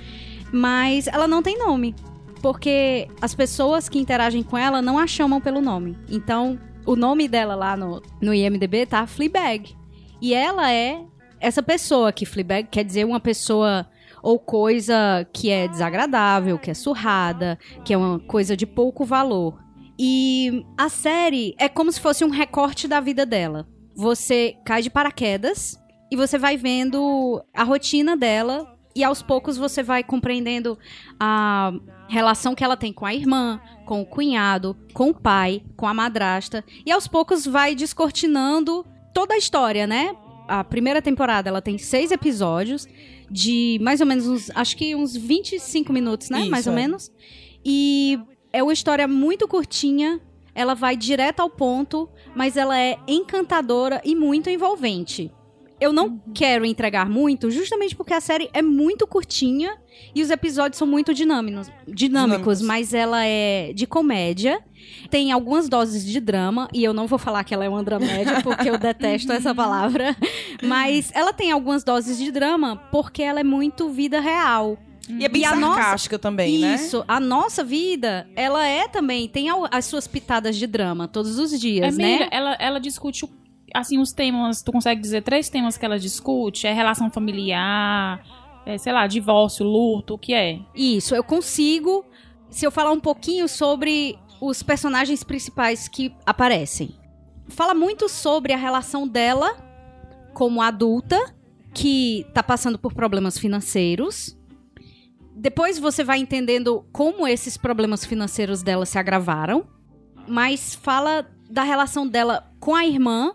mas 0.51 1.07
ela 1.07 1.25
não 1.25 1.41
tem 1.41 1.57
nome. 1.57 1.95
Porque 2.41 3.07
as 3.21 3.33
pessoas 3.33 3.87
que 3.87 3.97
interagem 3.97 4.43
com 4.43 4.57
ela 4.57 4.81
não 4.81 4.99
a 4.99 5.07
chamam 5.07 5.39
pelo 5.39 5.61
nome. 5.61 5.97
Então, 6.09 6.59
o 6.85 6.95
nome 6.95 7.27
dela 7.27 7.55
lá 7.55 7.77
no, 7.77 8.01
no 8.21 8.33
IMDB 8.33 8.85
tá 8.85 9.05
Fleabag. 9.05 9.75
E 10.21 10.33
ela 10.33 10.71
é 10.71 11.03
essa 11.39 11.63
pessoa 11.63 12.11
que 12.11 12.25
Fleabag 12.25 12.67
quer 12.69 12.83
dizer 12.83 13.05
uma 13.05 13.19
pessoa 13.19 13.87
ou 14.21 14.37
coisa 14.37 15.27
que 15.33 15.49
é 15.49 15.67
desagradável, 15.67 16.59
que 16.59 16.69
é 16.69 16.73
surrada, 16.73 17.57
que 17.83 17.93
é 17.93 17.97
uma 17.97 18.19
coisa 18.19 18.55
de 18.55 18.65
pouco 18.65 19.03
valor. 19.03 19.59
E 19.97 20.65
a 20.77 20.89
série 20.89 21.55
é 21.57 21.67
como 21.67 21.91
se 21.91 21.99
fosse 21.99 22.23
um 22.23 22.29
recorte 22.29 22.87
da 22.87 22.99
vida 22.99 23.25
dela. 23.25 23.67
Você 23.95 24.55
cai 24.65 24.81
de 24.81 24.89
paraquedas 24.89 25.79
e 26.11 26.15
você 26.15 26.37
vai 26.37 26.57
vendo 26.57 27.43
a 27.53 27.63
rotina 27.63 28.15
dela 28.15 28.77
e 28.95 29.03
aos 29.03 29.21
poucos 29.21 29.57
você 29.57 29.81
vai 29.81 30.03
compreendendo 30.03 30.77
a 31.19 31.71
relação 32.11 32.53
que 32.53 32.63
ela 32.63 32.75
tem 32.75 32.91
com 32.91 33.05
a 33.05 33.15
irmã, 33.15 33.61
com 33.85 34.01
o 34.01 34.05
cunhado, 34.05 34.75
com 34.93 35.11
o 35.11 35.13
pai, 35.13 35.63
com 35.77 35.87
a 35.87 35.93
madrasta 35.93 36.63
e 36.85 36.91
aos 36.91 37.07
poucos 37.07 37.45
vai 37.45 37.73
descortinando 37.73 38.85
toda 39.13 39.33
a 39.33 39.37
história, 39.37 39.87
né? 39.87 40.13
A 40.45 40.61
primeira 40.61 41.01
temporada 41.01 41.47
ela 41.47 41.61
tem 41.61 41.77
seis 41.77 42.11
episódios 42.11 42.85
de 43.29 43.79
mais 43.81 44.01
ou 44.01 44.07
menos 44.07 44.27
uns, 44.27 44.51
acho 44.53 44.75
que 44.75 44.93
uns 44.93 45.15
25 45.15 45.93
minutos, 45.93 46.29
né? 46.29 46.41
Isso, 46.41 46.51
mais 46.51 46.67
ou 46.67 46.73
é. 46.73 46.75
menos. 46.75 47.09
E 47.63 48.19
é 48.51 48.61
uma 48.61 48.73
história 48.73 49.07
muito 49.07 49.47
curtinha. 49.47 50.19
Ela 50.53 50.73
vai 50.73 50.97
direto 50.97 51.39
ao 51.39 51.49
ponto, 51.49 52.09
mas 52.35 52.57
ela 52.57 52.77
é 52.77 52.97
encantadora 53.07 54.01
e 54.03 54.13
muito 54.15 54.49
envolvente. 54.49 55.31
Eu 55.81 55.91
não 55.91 56.21
quero 56.33 56.63
entregar 56.63 57.09
muito, 57.09 57.49
justamente 57.49 57.95
porque 57.95 58.13
a 58.13 58.21
série 58.21 58.49
é 58.53 58.61
muito 58.61 59.07
curtinha 59.07 59.75
e 60.13 60.21
os 60.21 60.29
episódios 60.29 60.77
são 60.77 60.85
muito 60.87 61.11
dinâmicos, 61.13 61.71
dinâmicos, 61.87 62.61
mas 62.61 62.93
ela 62.93 63.25
é 63.25 63.73
de 63.73 63.87
comédia. 63.87 64.61
Tem 65.09 65.31
algumas 65.31 65.67
doses 65.67 66.05
de 66.05 66.19
drama, 66.19 66.67
e 66.73 66.83
eu 66.83 66.93
não 66.93 67.07
vou 67.07 67.17
falar 67.19 67.43
que 67.43 67.53
ela 67.53 67.65
é 67.65 67.69
uma 67.69 67.83
dramédia, 67.83 68.41
porque 68.43 68.69
eu 68.69 68.77
detesto 68.77 69.31
essa 69.33 69.53
palavra. 69.55 70.15
Mas 70.61 71.11
ela 71.13 71.33
tem 71.33 71.51
algumas 71.51 71.83
doses 71.83 72.17
de 72.17 72.31
drama 72.31 72.75
porque 72.91 73.21
ela 73.23 73.39
é 73.39 73.43
muito 73.43 73.89
vida 73.89 74.19
real. 74.19 74.77
E 75.09 75.25
é 75.25 75.29
bem 75.29 75.41
E 75.41 75.45
a 75.45 75.55
nossa- 75.55 75.81
sarcástica 75.81 76.19
também, 76.19 76.59
né? 76.59 76.75
Isso, 76.75 77.03
a 77.07 77.19
nossa 77.19 77.63
vida, 77.63 78.27
ela 78.35 78.65
é 78.67 78.87
também, 78.87 79.27
tem 79.27 79.47
as 79.71 79.85
suas 79.85 80.07
pitadas 80.07 80.55
de 80.55 80.67
drama 80.67 81.07
todos 81.07 81.39
os 81.39 81.59
dias, 81.59 81.97
Emília, 81.97 82.19
né? 82.19 82.27
ela, 82.31 82.53
ela 82.59 82.79
discute, 82.79 83.25
o- 83.25 83.29
assim, 83.73 83.97
os 83.97 84.11
temas, 84.11 84.61
tu 84.61 84.71
consegue 84.71 85.01
dizer 85.01 85.21
três 85.21 85.49
temas 85.49 85.77
que 85.77 85.85
ela 85.85 85.99
discute? 85.99 86.67
É 86.67 86.73
relação 86.73 87.09
familiar, 87.09 88.23
é, 88.65 88.77
sei 88.77 88.93
lá, 88.93 89.07
divórcio, 89.07 89.65
luto, 89.65 90.15
o 90.15 90.17
que 90.17 90.33
é? 90.33 90.59
Isso, 90.75 91.15
eu 91.15 91.23
consigo, 91.23 92.05
se 92.49 92.65
eu 92.65 92.71
falar 92.71 92.91
um 92.91 92.99
pouquinho 92.99 93.47
sobre 93.47 94.17
os 94.41 94.63
personagens 94.63 95.23
principais 95.23 95.87
que 95.87 96.13
aparecem. 96.25 96.95
Fala 97.47 97.73
muito 97.73 98.09
sobre 98.09 98.53
a 98.53 98.57
relação 98.57 99.07
dela 99.07 99.55
como 100.33 100.61
adulta, 100.61 101.19
que 101.73 102.25
tá 102.33 102.41
passando 102.41 102.77
por 102.77 102.93
problemas 102.93 103.37
financeiros. 103.37 104.37
Depois 105.35 105.79
você 105.79 106.03
vai 106.03 106.19
entendendo 106.19 106.85
como 106.91 107.27
esses 107.27 107.57
problemas 107.57 108.05
financeiros 108.05 108.63
dela 108.63 108.85
se 108.85 108.97
agravaram. 108.97 109.67
Mas 110.27 110.75
fala 110.75 111.27
da 111.49 111.63
relação 111.63 112.07
dela 112.07 112.50
com 112.61 112.73
a 112.73 112.85
irmã, 112.85 113.33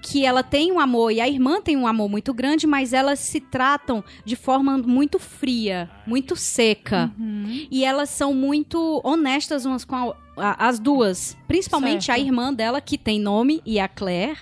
que 0.00 0.24
ela 0.24 0.42
tem 0.42 0.72
um 0.72 0.78
amor 0.80 1.10
e 1.12 1.20
a 1.20 1.28
irmã 1.28 1.60
tem 1.60 1.76
um 1.76 1.86
amor 1.86 2.08
muito 2.08 2.32
grande, 2.32 2.66
mas 2.66 2.92
elas 2.94 3.18
se 3.18 3.40
tratam 3.40 4.02
de 4.24 4.36
forma 4.36 4.78
muito 4.78 5.18
fria, 5.18 5.90
muito 6.06 6.34
seca. 6.36 7.12
Uhum. 7.18 7.66
E 7.70 7.84
elas 7.84 8.08
são 8.08 8.32
muito 8.32 9.00
honestas 9.04 9.66
umas 9.66 9.84
com 9.84 9.96
a- 9.96 10.16
a- 10.36 10.68
as 10.68 10.78
duas. 10.78 11.36
Principalmente 11.48 12.04
Certo. 12.06 12.16
a 12.16 12.20
irmã 12.20 12.54
dela, 12.54 12.80
que 12.80 12.96
tem 12.96 13.20
nome, 13.20 13.60
e 13.66 13.78
a 13.80 13.88
Claire. 13.88 14.38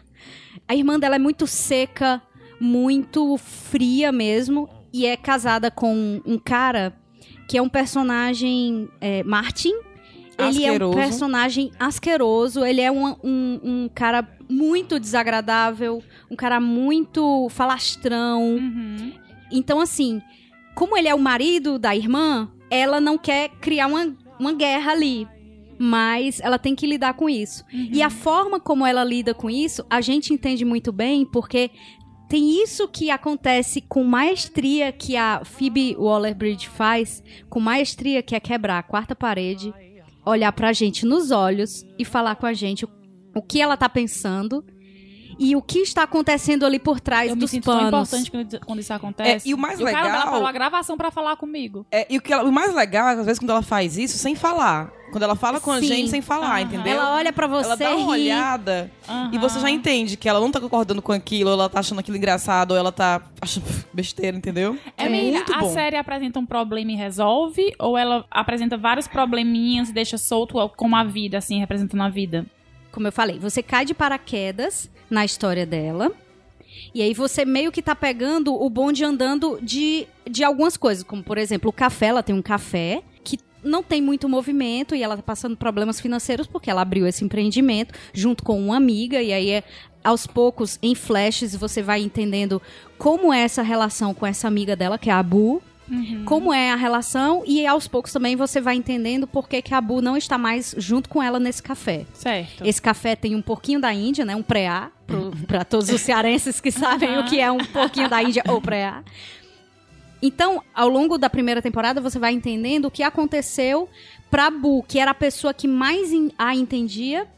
A 0.68 0.74
irmã 0.76 1.00
dela 1.00 1.16
é 1.16 1.18
muito 1.18 1.46
seca, 1.46 2.20
muito 2.60 3.36
fria 3.38 4.12
mesmo. 4.12 4.68
E 4.92 5.04
é 5.06 5.16
casada 5.16 5.70
com 5.70 6.20
um 6.24 6.38
cara 6.38 6.94
que 7.48 7.56
é 7.58 7.62
um 7.62 7.68
personagem. 7.68 8.88
é, 9.00 9.22
Martin. 9.24 9.72
Ele 10.38 10.64
é 10.64 10.70
um 10.70 10.72
Asqueroso. 10.72 10.96
personagem 10.96 11.70
asqueroso. 11.78 12.64
Ele 12.64 12.80
é 12.80 12.90
um, 12.90 13.16
um, 13.24 13.60
um 13.62 13.90
cara 13.94 14.28
muito 14.48 15.00
desagradável. 15.00 16.02
Um 16.30 16.36
cara 16.36 16.60
muito 16.60 17.48
falastrão. 17.50 18.42
Uhum. 18.56 19.12
Então, 19.50 19.80
assim, 19.80 20.20
como 20.74 20.96
ele 20.96 21.08
é 21.08 21.14
o 21.14 21.18
marido 21.18 21.78
da 21.78 21.96
irmã, 21.96 22.50
ela 22.70 23.00
não 23.00 23.16
quer 23.16 23.48
criar 23.60 23.86
uma, 23.86 24.14
uma 24.38 24.52
guerra 24.52 24.92
ali. 24.92 25.26
Mas 25.78 26.40
ela 26.40 26.58
tem 26.58 26.74
que 26.74 26.86
lidar 26.86 27.14
com 27.14 27.28
isso. 27.28 27.62
E 27.70 28.00
a 28.02 28.08
forma 28.08 28.58
como 28.58 28.86
ela 28.86 29.04
lida 29.04 29.34
com 29.34 29.50
isso, 29.50 29.84
a 29.90 30.00
gente 30.00 30.32
entende 30.32 30.64
muito 30.64 30.90
bem, 30.90 31.26
porque 31.26 31.70
tem 32.28 32.62
isso 32.62 32.88
que 32.88 33.10
acontece 33.10 33.80
com 33.82 34.02
maestria 34.02 34.90
que 34.90 35.16
a 35.16 35.42
Phoebe 35.44 35.94
Waller-Bridge 35.96 36.68
faz, 36.68 37.22
com 37.48 37.60
maestria 37.60 38.22
que 38.22 38.34
é 38.34 38.40
quebrar 38.40 38.78
a 38.78 38.82
quarta 38.82 39.14
parede, 39.14 39.72
olhar 40.26 40.50
pra 40.52 40.72
gente 40.72 41.06
nos 41.06 41.30
olhos 41.30 41.86
e 41.98 42.04
falar 42.04 42.34
com 42.36 42.46
a 42.46 42.52
gente 42.52 42.84
o, 43.34 43.42
que 43.42 43.60
ela 43.60 43.76
tá 43.76 43.88
pensando 43.88 44.64
e 45.38 45.54
o 45.56 45.62
que 45.62 45.80
está 45.80 46.02
acontecendo 46.04 46.64
ali 46.64 46.78
por 46.78 47.00
trás 47.00 47.28
Eu 47.30 47.36
me 47.36 47.40
dos 47.40 47.50
sinto 47.50 47.64
tão 47.64 47.74
panos. 47.78 47.88
importante 47.88 48.30
quando- 48.30 48.60
quando 48.66 48.78
isso 48.80 48.92
acontece. 48.92 49.48
É, 49.48 49.50
e 49.50 49.54
o 49.54 49.58
mais 49.58 49.80
o 49.80 49.84
cara 49.84 50.02
legal- 50.02 50.12
dela 50.18 50.30
parou 50.30 50.46
a 50.46 50.52
gravação 50.52 50.96
pra 50.96 51.10
falar 51.10 51.36
comigo. 51.36 51.86
É, 51.90 52.06
e 52.08 52.16
o, 52.18 52.20
que 52.22 52.32
ela- 52.32 52.44
o 52.44 52.52
mais 52.52 52.74
legal 52.74 53.08
é, 53.08 53.12
às 53.14 53.24
vezes, 53.26 53.38
quando 53.38 53.50
ela 53.50 53.62
faz 53.62 53.96
isso 53.98 54.16
sem 54.18 54.34
falar. 54.34 54.92
Quando 55.12 55.22
ela 55.22 55.36
fala 55.36 55.60
com 55.60 55.70
a 55.70 55.78
Sim. 55.78 55.86
gente 55.86 56.10
sem 56.10 56.20
falar, 56.20 56.48
Aham. 56.56 56.60
entendeu? 56.62 56.94
Ela 56.94 57.14
olha 57.14 57.32
pra 57.32 57.46
você 57.46 57.64
Ela 57.66 57.76
dá 57.76 57.90
uma 57.96 58.16
ri. 58.16 58.22
olhada 58.24 58.90
e 59.06 59.10
Aham. 59.10 59.38
você 59.38 59.60
já 59.60 59.70
entende 59.70 60.16
que 60.16 60.28
ela 60.28 60.40
não 60.40 60.50
tá 60.50 60.60
concordando 60.60 61.00
com 61.00 61.12
aquilo, 61.12 61.48
ou 61.50 61.54
ela 61.54 61.68
tá 61.68 61.78
achando 61.78 62.00
aquilo 62.00 62.16
engraçado, 62.16 62.72
ou 62.72 62.76
ela 62.76 62.90
tá 62.90 63.22
achando 63.40 63.64
besteira, 63.94 64.36
entendeu? 64.36 64.76
É, 64.96 65.08
muito 65.08 65.54
a 65.54 65.60
bom. 65.60 65.72
série 65.72 65.96
apresenta 65.96 66.40
um 66.40 66.44
problema 66.44 66.90
e 66.90 66.96
resolve? 66.96 67.72
Ou 67.78 67.96
ela 67.96 68.24
apresenta 68.30 68.76
vários 68.76 69.06
probleminhas 69.06 69.90
e 69.90 69.92
deixa 69.92 70.18
solto 70.18 70.56
como 70.76 70.96
a 70.96 71.04
vida, 71.04 71.38
assim, 71.38 71.60
representando 71.60 72.02
a 72.02 72.08
vida? 72.08 72.44
Como 72.90 73.06
eu 73.06 73.12
falei, 73.12 73.38
você 73.38 73.62
cai 73.62 73.84
de 73.84 73.94
paraquedas 73.94 74.90
na 75.10 75.24
história 75.24 75.66
dela. 75.66 76.12
E 76.94 77.02
aí 77.02 77.12
você 77.14 77.44
meio 77.44 77.72
que 77.72 77.82
tá 77.82 77.94
pegando 77.94 78.54
o 78.54 78.68
bonde 78.70 79.04
andando 79.04 79.58
de, 79.62 80.06
de 80.28 80.44
algumas 80.44 80.76
coisas. 80.76 81.04
Como, 81.04 81.22
por 81.22 81.38
exemplo, 81.38 81.70
o 81.70 81.72
café. 81.72 82.06
Ela 82.06 82.22
tem 82.22 82.34
um 82.34 82.42
café 82.42 83.02
que 83.22 83.38
não 83.62 83.82
tem 83.82 84.00
muito 84.00 84.28
movimento 84.28 84.94
e 84.94 85.02
ela 85.02 85.16
tá 85.16 85.22
passando 85.22 85.56
problemas 85.56 86.00
financeiros 86.00 86.46
porque 86.46 86.70
ela 86.70 86.82
abriu 86.82 87.06
esse 87.06 87.24
empreendimento 87.24 87.94
junto 88.12 88.42
com 88.42 88.58
uma 88.58 88.76
amiga. 88.76 89.22
E 89.22 89.32
aí, 89.32 89.50
é, 89.50 89.64
aos 90.02 90.26
poucos, 90.26 90.78
em 90.82 90.94
flashes, 90.94 91.54
você 91.54 91.82
vai 91.82 92.00
entendendo 92.00 92.62
como 92.96 93.32
é 93.32 93.40
essa 93.40 93.62
relação 93.62 94.14
com 94.14 94.26
essa 94.26 94.48
amiga 94.48 94.76
dela, 94.76 94.98
que 94.98 95.10
é 95.10 95.12
a 95.12 95.22
Bu. 95.22 95.62
Como 96.24 96.52
é 96.52 96.70
a 96.70 96.76
relação, 96.76 97.42
e 97.46 97.66
aos 97.66 97.86
poucos 97.86 98.12
também 98.12 98.34
você 98.36 98.60
vai 98.60 98.74
entendendo 98.74 99.26
por 99.26 99.48
que, 99.48 99.62
que 99.62 99.74
a 99.74 99.80
Bu 99.80 100.00
não 100.02 100.16
está 100.16 100.36
mais 100.36 100.74
junto 100.78 101.08
com 101.08 101.22
ela 101.22 101.38
nesse 101.38 101.62
café. 101.62 102.04
Certo. 102.12 102.64
Esse 102.64 102.82
café 102.82 103.14
tem 103.14 103.34
um 103.34 103.42
pouquinho 103.42 103.80
da 103.80 103.92
Índia, 103.92 104.24
né? 104.24 104.34
Um 104.34 104.42
pré-A, 104.42 104.90
para 105.46 105.64
todos 105.64 105.88
os 105.88 106.00
cearenses 106.00 106.60
que 106.60 106.70
sabem 106.72 107.18
o 107.18 107.24
que 107.24 107.40
é 107.40 107.50
um 107.50 107.64
pouquinho 107.64 108.08
da 108.08 108.22
Índia 108.22 108.42
ou 108.48 108.60
pré-A. 108.60 109.02
Então, 110.20 110.62
ao 110.74 110.88
longo 110.88 111.18
da 111.18 111.30
primeira 111.30 111.62
temporada, 111.62 112.00
você 112.00 112.18
vai 112.18 112.32
entendendo 112.32 112.86
o 112.86 112.90
que 112.90 113.02
aconteceu 113.02 113.88
pra 114.30 114.50
Bu, 114.50 114.82
que 114.82 114.98
era 114.98 115.12
a 115.12 115.14
pessoa 115.14 115.54
que 115.54 115.68
mais 115.68 116.10
a 116.38 116.54
entendia, 116.54 117.28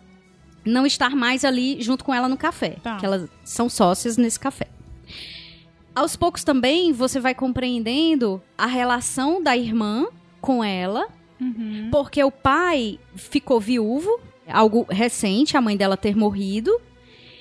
não 0.64 0.86
estar 0.86 1.10
mais 1.10 1.44
ali 1.44 1.80
junto 1.82 2.04
com 2.04 2.14
ela 2.14 2.28
no 2.28 2.36
café. 2.36 2.76
Tá. 2.82 2.96
Que 2.96 3.04
elas 3.04 3.28
são 3.44 3.68
sócias 3.68 4.16
nesse 4.16 4.38
café. 4.38 4.68
Aos 5.94 6.14
poucos 6.16 6.44
também 6.44 6.92
você 6.92 7.18
vai 7.18 7.34
compreendendo 7.34 8.40
a 8.56 8.66
relação 8.66 9.42
da 9.42 9.56
irmã 9.56 10.06
com 10.40 10.62
ela, 10.62 11.08
Uhum. 11.40 11.88
porque 11.90 12.22
o 12.22 12.30
pai 12.30 12.98
ficou 13.14 13.60
viúvo, 13.60 14.20
algo 14.48 14.86
recente, 14.88 15.56
a 15.56 15.60
mãe 15.60 15.76
dela 15.76 15.96
ter 15.96 16.16
morrido, 16.16 16.70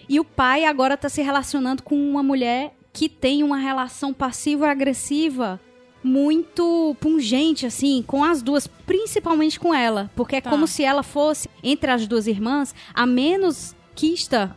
e 0.10 0.20
o 0.20 0.24
pai 0.26 0.66
agora 0.66 0.96
tá 0.98 1.10
se 1.10 1.22
relacionando 1.22 1.84
com 1.84 1.96
uma 1.96 2.22
mulher 2.24 2.74
que 2.94 3.08
tem 3.10 3.44
uma 3.44 3.58
relação 3.58 4.14
passiva-agressiva 4.14 5.60
muito 6.04 6.96
pungente, 7.00 7.66
assim, 7.66 8.04
com 8.06 8.24
as 8.24 8.42
duas, 8.42 8.66
principalmente 8.68 9.60
com 9.60 9.74
ela, 9.74 10.10
porque 10.16 10.38
é 10.38 10.42
Tá. 10.42 10.50
como 10.50 10.66
se 10.68 10.84
ela 10.84 11.04
fosse, 11.04 11.50
entre 11.64 11.92
as 11.92 12.08
duas 12.08 12.28
irmãs, 12.28 12.74
a 12.94 13.06
menos 13.06 13.76
quista, 13.96 14.56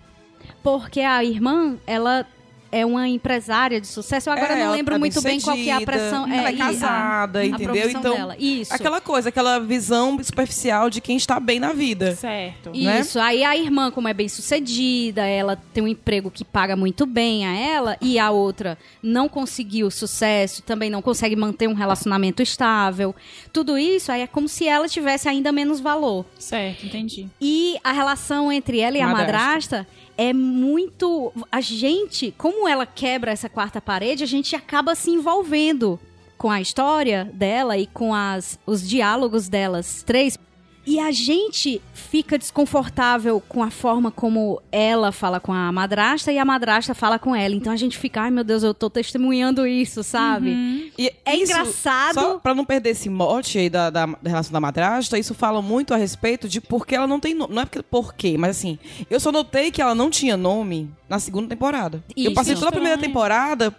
porque 0.62 1.00
a 1.00 1.24
irmã, 1.24 1.76
ela 1.86 2.26
é 2.72 2.84
uma 2.86 3.08
empresária 3.08 3.80
de 3.80 3.86
sucesso. 3.86 4.28
Eu 4.28 4.34
agora 4.34 4.54
É, 4.54 4.64
não 4.64 4.72
lembro 4.72 4.94
é 4.94 4.98
muito 4.98 5.20
bem 5.22 5.40
qual 5.40 5.56
que 5.56 5.68
é 5.68 5.72
a 5.74 5.80
pressão. 5.80 6.26
ela 6.32 6.48
é 6.48 6.52
isso, 6.52 6.58
casada, 6.58 7.38
a- 7.38 7.42
a 7.42 7.46
entendeu? 7.46 7.66
profissão 7.72 8.00
Então, 8.00 8.14
dela. 8.14 8.36
Isso. 8.38 8.72
Aquela 8.74 9.00
coisa, 9.00 9.28
aquela 9.28 9.58
visão 9.58 10.22
superficial 10.22 10.88
de 10.90 11.00
quem 11.00 11.16
está 11.16 11.38
bem 11.40 11.58
na 11.60 11.72
vida. 11.72 12.14
Certo. 12.16 12.70
né? 12.76 13.00
Isso, 13.00 13.18
aí 13.18 13.42
a 13.44 13.56
irmã, 13.56 13.90
como 13.90 14.08
é 14.08 14.14
bem 14.14 14.28
sucedida, 14.28 15.26
ela 15.26 15.56
tem 15.72 15.82
um 15.82 15.88
emprego 15.88 16.30
que 16.30 16.44
paga 16.44 16.76
muito 16.76 17.06
bem 17.06 17.46
a 17.46 17.54
ela, 17.56 17.96
e 18.00 18.18
a 18.18 18.30
outra 18.30 18.78
não 19.02 19.28
conseguiu 19.28 19.90
sucesso, 19.90 20.62
também 20.62 20.90
não 20.90 21.02
consegue 21.02 21.34
manter 21.36 21.68
um 21.68 21.74
relacionamento 21.74 22.42
estável. 22.42 23.14
Tudo 23.52 23.76
isso 23.78 24.12
aí 24.12 24.22
é 24.22 24.26
como 24.26 24.48
se 24.48 24.66
ela 24.68 24.88
tivesse 24.88 25.28
ainda 25.28 25.50
menos 25.52 25.80
valor. 25.80 26.24
Certo, 26.38 26.86
entendi. 26.86 27.26
E 27.40 27.76
a 27.82 27.92
relação 27.92 28.50
entre 28.52 28.80
ela 28.80 28.96
e 28.96 29.00
a 29.00 29.06
Madrasta. 29.08 29.86
É 30.20 30.34
muito. 30.34 31.32
A 31.50 31.62
gente, 31.62 32.34
como 32.36 32.68
ela 32.68 32.84
quebra 32.84 33.30
essa 33.30 33.48
quarta 33.48 33.80
parede, 33.80 34.22
a 34.22 34.26
gente 34.26 34.54
acaba 34.54 34.94
se 34.94 35.10
envolvendo 35.10 35.98
com 36.36 36.50
a 36.50 36.60
história 36.60 37.30
dela 37.32 37.78
e 37.78 37.86
com 37.86 38.14
as, 38.14 38.58
os 38.66 38.86
diálogos 38.86 39.48
delas 39.48 40.02
três. 40.02 40.38
E 40.86 40.98
a 40.98 41.12
gente 41.12 41.80
fica 41.92 42.38
desconfortável 42.38 43.40
com 43.48 43.62
a 43.62 43.70
forma 43.70 44.10
como 44.10 44.60
ela 44.72 45.12
fala 45.12 45.38
com 45.38 45.52
a 45.52 45.70
madrasta 45.70 46.32
e 46.32 46.38
a 46.38 46.44
madrasta 46.44 46.94
fala 46.94 47.18
com 47.18 47.34
ela. 47.36 47.54
Então 47.54 47.72
a 47.72 47.76
gente 47.76 47.98
fica, 47.98 48.22
ai 48.22 48.30
meu 48.30 48.42
Deus, 48.42 48.62
eu 48.62 48.72
tô 48.74 48.88
testemunhando 48.90 49.66
isso, 49.66 50.02
sabe? 50.02 50.92
E 50.98 51.12
É 51.24 51.36
isso, 51.36 51.52
engraçado. 51.52 52.14
Só 52.14 52.38
pra 52.38 52.54
não 52.54 52.64
perder 52.64 52.90
esse 52.90 53.08
mote 53.08 53.58
aí 53.58 53.68
da, 53.70 53.90
da, 53.90 54.06
da 54.06 54.30
relação 54.30 54.52
da 54.52 54.60
madrasta, 54.60 55.18
isso 55.18 55.34
fala 55.34 55.60
muito 55.62 55.92
a 55.94 55.96
respeito 55.96 56.48
de 56.48 56.60
porque 56.60 56.94
ela 56.94 57.06
não 57.06 57.20
tem 57.20 57.34
nome. 57.34 57.54
Não 57.54 57.62
é 57.62 57.66
porque 57.66 57.82
por 57.82 58.14
quê, 58.14 58.36
mas 58.38 58.56
assim, 58.56 58.78
eu 59.08 59.20
só 59.20 59.30
notei 59.30 59.70
que 59.70 59.80
ela 59.82 59.94
não 59.94 60.10
tinha 60.10 60.36
nome 60.36 60.90
na 61.08 61.18
segunda 61.18 61.48
temporada. 61.48 62.02
eu 62.16 62.24
Isso. 62.24 62.34
passei 62.34 62.54
toda 62.54 62.68
a 62.68 62.72
primeira 62.72 62.96
temporada 62.96 63.74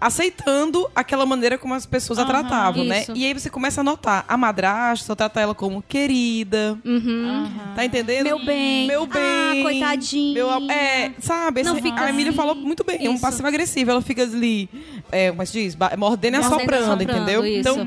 aceitando 0.00 0.88
aquela 0.94 1.26
maneira 1.26 1.58
como 1.58 1.74
as 1.74 1.84
pessoas 1.84 2.18
a 2.18 2.22
Aham, 2.22 2.30
tratavam, 2.30 2.84
né? 2.84 3.02
isso. 3.02 3.12
E 3.16 3.24
aí 3.26 3.34
você 3.34 3.50
começa 3.50 3.80
a 3.80 3.84
notar, 3.84 4.24
a 4.28 4.36
madrasta 4.36 5.04
só 5.06 5.14
trata 5.14 5.40
ela 5.40 5.54
como 5.54 5.82
querida, 5.82 6.45
Uhum. 6.84 7.28
Aham. 7.28 7.74
tá 7.74 7.84
entendendo? 7.84 8.24
Meu 8.24 8.44
bem. 8.44 8.86
Meu 8.86 9.06
bem. 9.06 9.22
Ah, 9.22 9.52
coitadinho. 9.62 10.34
Meu, 10.34 10.50
é, 10.70 11.12
sabe? 11.20 11.60
Esse- 11.60 11.70
a 11.70 12.08
Emília 12.10 12.30
assim. 12.30 12.36
falou 12.36 12.54
muito 12.54 12.84
bem. 12.84 13.06
É 13.06 13.10
um 13.10 13.14
Isso. 13.14 13.22
passivo-agressivo. 13.22 13.90
Ela 13.90 14.02
fica 14.02 14.22
ali, 14.22 14.68
é, 15.10 15.30
como 15.30 15.42
é 15.42 15.44
que 15.44 15.50
se 15.52 15.62
diz? 15.62 15.76
Mordendo 15.98 16.34
e 16.34 16.38
assoprando, 16.38 17.02
entendeu? 17.02 17.44
isso. 17.44 17.58
Então, 17.60 17.86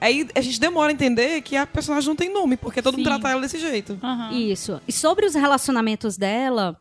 aí 0.00 0.26
a 0.34 0.40
gente 0.40 0.60
demora 0.60 0.90
a 0.90 0.92
entender 0.92 1.40
que 1.42 1.56
a 1.56 1.66
personagem 1.66 2.08
não 2.08 2.16
tem 2.16 2.32
nome, 2.32 2.56
porque 2.56 2.80
todo 2.82 2.94
mundo 2.96 3.04
Sim. 3.06 3.10
trata 3.10 3.28
ela 3.30 3.40
desse 3.40 3.58
jeito. 3.58 3.98
Aham. 4.02 4.32
Isso. 4.32 4.80
E 4.86 4.92
sobre 4.92 5.26
os 5.26 5.34
relacionamentos 5.34 6.16
dela, 6.16 6.76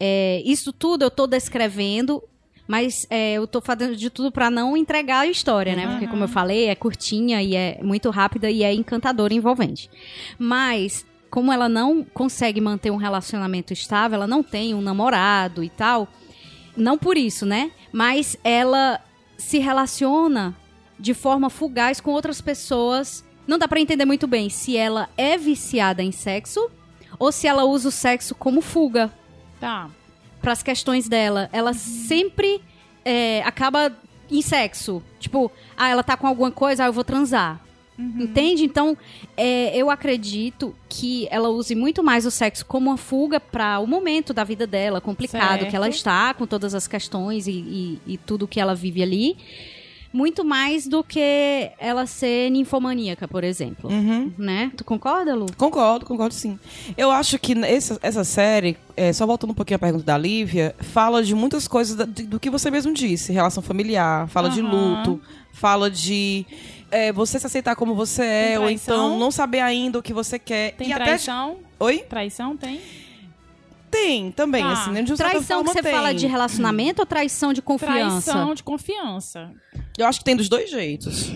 é, 0.00 0.42
isso 0.44 0.72
tudo 0.72 1.02
eu 1.04 1.10
tô 1.10 1.26
descrevendo, 1.26 2.22
mas 2.68 3.06
é, 3.08 3.32
eu 3.32 3.46
tô 3.46 3.60
fazendo 3.60 3.96
de 3.96 4.10
tudo 4.10 4.30
pra 4.30 4.50
não 4.50 4.76
entregar 4.76 5.20
a 5.20 5.26
história, 5.26 5.74
né? 5.74 5.88
Porque, 5.88 6.06
como 6.06 6.24
eu 6.24 6.28
falei, 6.28 6.68
é 6.68 6.74
curtinha 6.74 7.42
e 7.42 7.56
é 7.56 7.80
muito 7.82 8.10
rápida 8.10 8.50
e 8.50 8.62
é 8.62 8.72
encantadora 8.72 9.34
e 9.34 9.38
envolvente. 9.38 9.90
Mas. 10.38 11.04
Como 11.30 11.52
ela 11.52 11.68
não 11.68 12.02
consegue 12.02 12.58
manter 12.58 12.90
um 12.90 12.96
relacionamento 12.96 13.70
estável, 13.70 14.16
ela 14.16 14.26
não 14.26 14.42
tem 14.42 14.74
um 14.74 14.80
namorado 14.80 15.62
e 15.62 15.68
tal. 15.68 16.08
Não 16.74 16.96
por 16.96 17.18
isso, 17.18 17.44
né? 17.44 17.70
Mas 17.92 18.34
ela 18.42 18.98
se 19.36 19.58
relaciona 19.58 20.56
de 20.98 21.12
forma 21.12 21.50
fugaz 21.50 22.00
com 22.00 22.12
outras 22.12 22.40
pessoas. 22.40 23.22
Não 23.46 23.58
dá 23.58 23.68
pra 23.68 23.78
entender 23.78 24.06
muito 24.06 24.26
bem 24.26 24.48
se 24.48 24.74
ela 24.74 25.10
é 25.18 25.36
viciada 25.36 26.02
em 26.02 26.12
sexo 26.12 26.70
ou 27.18 27.30
se 27.30 27.46
ela 27.46 27.64
usa 27.64 27.90
o 27.90 27.92
sexo 27.92 28.34
como 28.34 28.62
fuga 28.62 29.12
Tá. 29.60 29.90
Para 30.40 30.52
as 30.52 30.62
questões 30.62 31.08
dela. 31.08 31.48
Ela 31.52 31.72
sempre 31.74 32.60
é, 33.04 33.42
acaba 33.44 33.92
em 34.30 34.42
sexo. 34.42 35.02
Tipo, 35.18 35.50
ah, 35.76 35.88
ela 35.88 36.02
tá 36.02 36.16
com 36.16 36.26
alguma 36.26 36.50
coisa, 36.50 36.84
ah, 36.84 36.86
eu 36.86 36.92
vou 36.92 37.04
transar. 37.04 37.60
Entende? 38.00 38.62
Então, 38.62 38.96
é, 39.36 39.76
eu 39.76 39.90
acredito 39.90 40.72
que 40.88 41.26
ela 41.32 41.48
use 41.48 41.74
muito 41.74 42.00
mais 42.00 42.24
o 42.24 42.30
sexo 42.30 42.64
como 42.64 42.90
uma 42.90 42.96
fuga 42.96 43.40
para 43.40 43.80
o 43.80 43.88
momento 43.88 44.32
da 44.32 44.44
vida 44.44 44.68
dela, 44.68 45.00
complicado 45.00 45.58
Certo. 45.60 45.70
que 45.70 45.74
ela 45.74 45.88
está, 45.88 46.32
com 46.32 46.46
todas 46.46 46.74
as 46.76 46.86
questões 46.86 47.48
e, 47.48 47.50
e- 47.52 47.98
e 48.06 48.16
tudo 48.16 48.46
que 48.46 48.60
ela 48.60 48.72
vive 48.72 49.02
ali. 49.02 49.36
Muito 50.12 50.42
mais 50.44 50.86
do 50.86 51.04
que 51.04 51.70
ela 51.78 52.06
ser 52.06 52.50
ninfomaníaca, 52.50 53.28
por 53.28 53.44
exemplo. 53.44 53.90
Uhum. 53.90 54.32
Né? 54.38 54.72
Tu 54.76 54.82
concorda, 54.84 55.34
Lu? 55.34 55.46
Concordo, 55.56 56.06
concordo 56.06 56.32
sim. 56.34 56.58
Eu 56.96 57.10
acho 57.10 57.38
que 57.38 57.52
essa, 57.64 57.98
essa 58.02 58.24
série, 58.24 58.76
é, 58.96 59.12
só 59.12 59.26
voltando 59.26 59.50
um 59.50 59.54
pouquinho 59.54 59.76
à 59.76 59.78
pergunta 59.78 60.04
da 60.04 60.16
Lívia, 60.16 60.74
fala 60.80 61.22
de 61.22 61.34
muitas 61.34 61.68
coisas 61.68 61.94
da- 61.94 62.06
de- 62.06 62.22
do 62.22 62.40
que 62.40 62.48
você 62.48 62.70
mesmo 62.70 62.92
disse. 62.94 63.32
Relação 63.32 63.62
familiar, 63.62 64.26
fala 64.28 64.48
de 64.48 64.60
Aham. 64.60 64.70
luto, 65.02 65.20
fala 65.52 65.90
de 65.90 66.46
é, 66.90 67.12
você 67.12 67.38
se 67.38 67.46
aceitar 67.46 67.76
como 67.76 67.94
você 67.94 68.22
é, 68.24 68.58
ou 68.58 68.70
então 68.70 69.18
não 69.18 69.30
saber 69.30 69.60
ainda 69.60 69.98
o 69.98 70.02
que 70.02 70.14
você 70.14 70.38
quer. 70.38 70.72
Tem 70.72 70.88
e 70.88 70.92
até... 70.92 71.04
traição? 71.04 71.58
Oi? 71.78 71.98
Traição 72.08 72.56
tem? 72.56 72.80
Tem, 73.90 74.30
também, 74.32 74.62
Tá. 74.62 74.72
assim, 74.72 74.90
né? 74.90 75.02
De 75.02 75.14
Traição 75.16 75.62
que 75.64 75.70
você 75.72 75.82
tem. 75.82 75.92
fala 75.92 76.12
de 76.14 76.26
relacionamento 76.26 77.00
ou 77.02 77.06
traição 77.06 77.52
de 77.52 77.62
confiança? 77.62 78.30
Traição 78.32 78.54
de 78.54 78.62
confiança. 78.62 79.50
Eu 79.96 80.06
acho 80.06 80.18
que 80.20 80.24
tem 80.24 80.36
dos 80.36 80.48
dois 80.48 80.70
jeitos. 80.70 81.30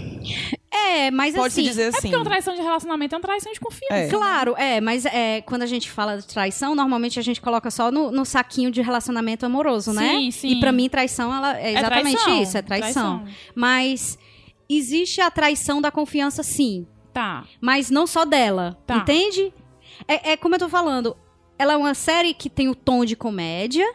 É, 0.71 1.11
mas 1.11 1.35
Pode-se 1.35 1.61
assim. 1.61 1.69
dizer 1.69 1.83
É 1.83 1.89
assim. 1.89 2.01
porque 2.03 2.17
uma 2.17 2.25
traição 2.25 2.55
de 2.55 2.61
relacionamento 2.63 3.15
é 3.15 3.19
uma 3.19 3.23
traição 3.23 3.53
de 3.53 3.61
confiança. 3.61 3.95
É. 3.95 4.09
Claro, 4.09 4.55
é, 4.57 4.81
mas 4.81 5.05
é, 5.07 5.41
quando 5.43 5.63
a 5.63 5.67
gente 5.67 5.91
fala 5.91 6.17
de 6.19 6.27
traição, 6.27 6.75
normalmente 6.75 7.19
a 7.19 7.23
gente 7.23 7.41
coloca 7.41 7.71
só 7.71 7.91
no, 7.91 8.11
no 8.11 8.25
saquinho 8.25 8.71
de 8.71 8.81
relacionamento 8.83 9.45
amoroso, 9.47 9.93
né? 9.93 10.11
Sim, 10.17 10.31
sim. 10.31 10.49
E 10.49 10.61
pra 10.61 10.73
mim, 10.73 10.89
traição 10.89 11.35
ela 11.35 11.59
é 11.59 11.73
exatamente 11.73 12.17
traição, 12.17 12.43
isso, 12.43 12.59
é 12.59 12.63
traição. 12.63 13.25
Mas 13.55 14.19
existe 14.69 15.21
a 15.21 15.31
traição 15.31 15.81
da 15.81 15.91
confiança, 15.91 16.43
sim. 16.43 16.87
Tá. 17.13 17.45
Mas 17.61 17.91
não 17.91 18.07
só 18.07 18.25
dela, 18.25 18.79
Tá. 18.87 18.97
entende? 18.97 19.53
É, 20.09 20.33
é 20.33 20.37
como 20.37 20.55
eu 20.55 20.59
tô 20.59 20.69
falando, 20.69 21.17
ela 21.63 21.75
é 21.75 21.77
uma 21.77 21.95
série 21.95 22.35
que 22.35 22.51
tem 22.51 22.69
o 22.69 22.75
tom 22.75 23.05
de 23.05 23.15
comédia, 23.17 23.87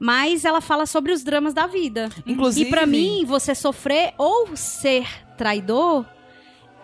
mas 0.00 0.44
ela 0.44 0.60
fala 0.60 0.86
sobre 0.86 1.10
os 1.12 1.24
dramas 1.24 1.54
da 1.54 1.66
vida. 1.66 2.08
Inclusive. 2.26 2.68
E 2.68 2.70
pra 2.70 2.86
mim, 2.86 3.24
você 3.26 3.54
sofrer 3.54 4.12
ou 4.18 4.54
ser 4.56 5.06
traidor 5.36 6.04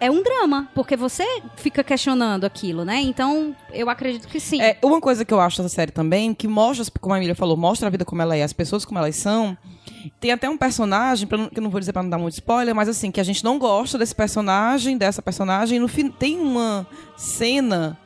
é 0.00 0.10
um 0.10 0.22
drama, 0.22 0.68
porque 0.74 0.96
você 0.96 1.24
fica 1.56 1.84
questionando 1.84 2.44
aquilo, 2.44 2.84
né? 2.84 3.00
Então, 3.00 3.54
eu 3.72 3.88
acredito 3.88 4.26
que 4.26 4.40
sim. 4.40 4.60
É, 4.60 4.76
uma 4.82 5.00
coisa 5.00 5.24
que 5.24 5.32
eu 5.32 5.40
acho 5.40 5.62
dessa 5.62 5.72
série 5.74 5.92
também, 5.92 6.34
que 6.34 6.48
mostra, 6.48 6.84
como 7.00 7.14
a 7.14 7.18
Emília 7.18 7.34
falou, 7.34 7.56
mostra 7.56 7.86
a 7.86 7.90
vida 7.90 8.04
como 8.04 8.20
ela 8.20 8.36
é, 8.36 8.42
as 8.42 8.52
pessoas 8.52 8.84
como 8.84 8.98
elas 8.98 9.14
são. 9.16 9.56
Tem 10.20 10.32
até 10.32 10.50
um 10.50 10.56
personagem, 10.58 11.28
não- 11.30 11.48
que 11.48 11.58
eu 11.58 11.62
não 11.62 11.70
vou 11.70 11.78
dizer 11.80 11.92
pra 11.92 12.02
não 12.02 12.10
dar 12.10 12.18
muito 12.18 12.34
spoiler, 12.34 12.74
mas 12.74 12.88
assim, 12.88 13.10
que 13.12 13.20
a 13.20 13.24
gente 13.24 13.44
não 13.44 13.58
gosta 13.58 13.96
desse 13.96 14.14
personagem, 14.14 14.98
dessa 14.98 15.22
personagem. 15.22 15.78
No 15.78 15.86
fim, 15.88 16.10
tem 16.10 16.40
uma 16.40 16.86
cena, 17.16 17.96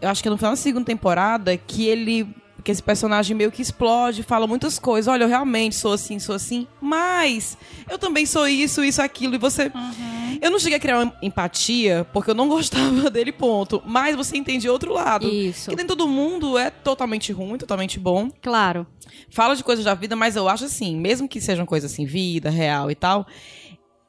eu 0.00 0.08
acho 0.08 0.22
que 0.22 0.28
é 0.28 0.30
no 0.30 0.36
final 0.36 0.52
da 0.52 0.56
segunda 0.56 0.84
temporada, 0.86 1.56
que 1.56 1.86
ele. 1.86 2.26
Que 2.62 2.70
esse 2.70 2.82
personagem 2.82 3.36
meio 3.36 3.52
que 3.52 3.60
explode, 3.60 4.22
fala 4.22 4.46
muitas 4.46 4.78
coisas. 4.78 5.06
Olha, 5.06 5.24
eu 5.24 5.28
realmente 5.28 5.74
sou 5.74 5.92
assim, 5.92 6.18
sou 6.18 6.34
assim. 6.34 6.66
Mas 6.80 7.58
eu 7.90 7.98
também 7.98 8.24
sou 8.24 8.48
isso, 8.48 8.82
isso, 8.82 9.02
aquilo. 9.02 9.34
E 9.34 9.38
você. 9.38 9.70
Eu 10.40 10.50
não 10.50 10.58
cheguei 10.58 10.78
a 10.78 10.80
criar 10.80 11.00
uma 11.00 11.14
empatia, 11.20 12.06
porque 12.10 12.30
eu 12.30 12.34
não 12.34 12.48
gostava 12.50 13.10
dele, 13.10 13.32
ponto. 13.32 13.82
Mas 13.84 14.16
você 14.16 14.38
entende 14.38 14.66
outro 14.68 14.94
lado. 14.94 15.28
Isso. 15.28 15.68
Que 15.68 15.76
nem 15.76 15.86
todo 15.86 16.08
mundo 16.08 16.56
é 16.56 16.70
totalmente 16.70 17.32
ruim, 17.32 17.58
totalmente 17.58 17.98
bom. 17.98 18.30
Claro. 18.40 18.86
Fala 19.28 19.54
de 19.54 19.62
coisas 19.62 19.84
da 19.84 19.94
vida, 19.94 20.16
mas 20.16 20.36
eu 20.36 20.48
acho 20.48 20.64
assim, 20.64 20.96
mesmo 20.96 21.28
que 21.28 21.40
sejam 21.40 21.66
coisas 21.66 21.92
assim, 21.92 22.06
vida, 22.06 22.50
real 22.50 22.90
e 22.90 22.94
tal, 22.94 23.26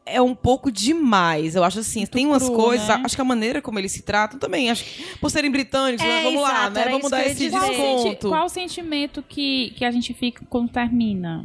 é 0.05 0.21
um 0.21 0.35
pouco 0.35 0.71
demais. 0.71 1.55
Eu 1.55 1.63
acho 1.63 1.79
assim, 1.79 2.05
tem 2.05 2.25
umas 2.27 2.43
cru, 2.43 2.55
coisas, 2.55 2.87
né? 2.87 3.01
acho 3.03 3.15
que 3.15 3.21
a 3.21 3.25
maneira 3.25 3.61
como 3.61 3.79
eles 3.79 3.91
se 3.91 4.03
tratam 4.03 4.37
também, 4.39 4.69
acho 4.69 4.83
que 4.85 5.17
por 5.17 5.29
serem 5.31 5.49
britânicos, 5.51 6.05
É, 6.05 6.07
né, 6.07 6.23
vamos 6.23 6.41
lá, 6.41 6.49
exato, 6.51 6.73
né? 6.75 6.81
era 6.81 6.91
Vamos 6.91 7.09
dar 7.11 7.25
esse 7.25 7.49
senti- 7.49 7.51
desconto. 7.59 8.29
qual 8.29 8.45
o 8.45 8.49
sentimento 8.49 9.23
que, 9.27 9.73
que 9.75 9.83
a 9.83 9.91
gente 9.91 10.13
fica 10.13 10.45
quando 10.49 10.69
termina? 10.69 11.43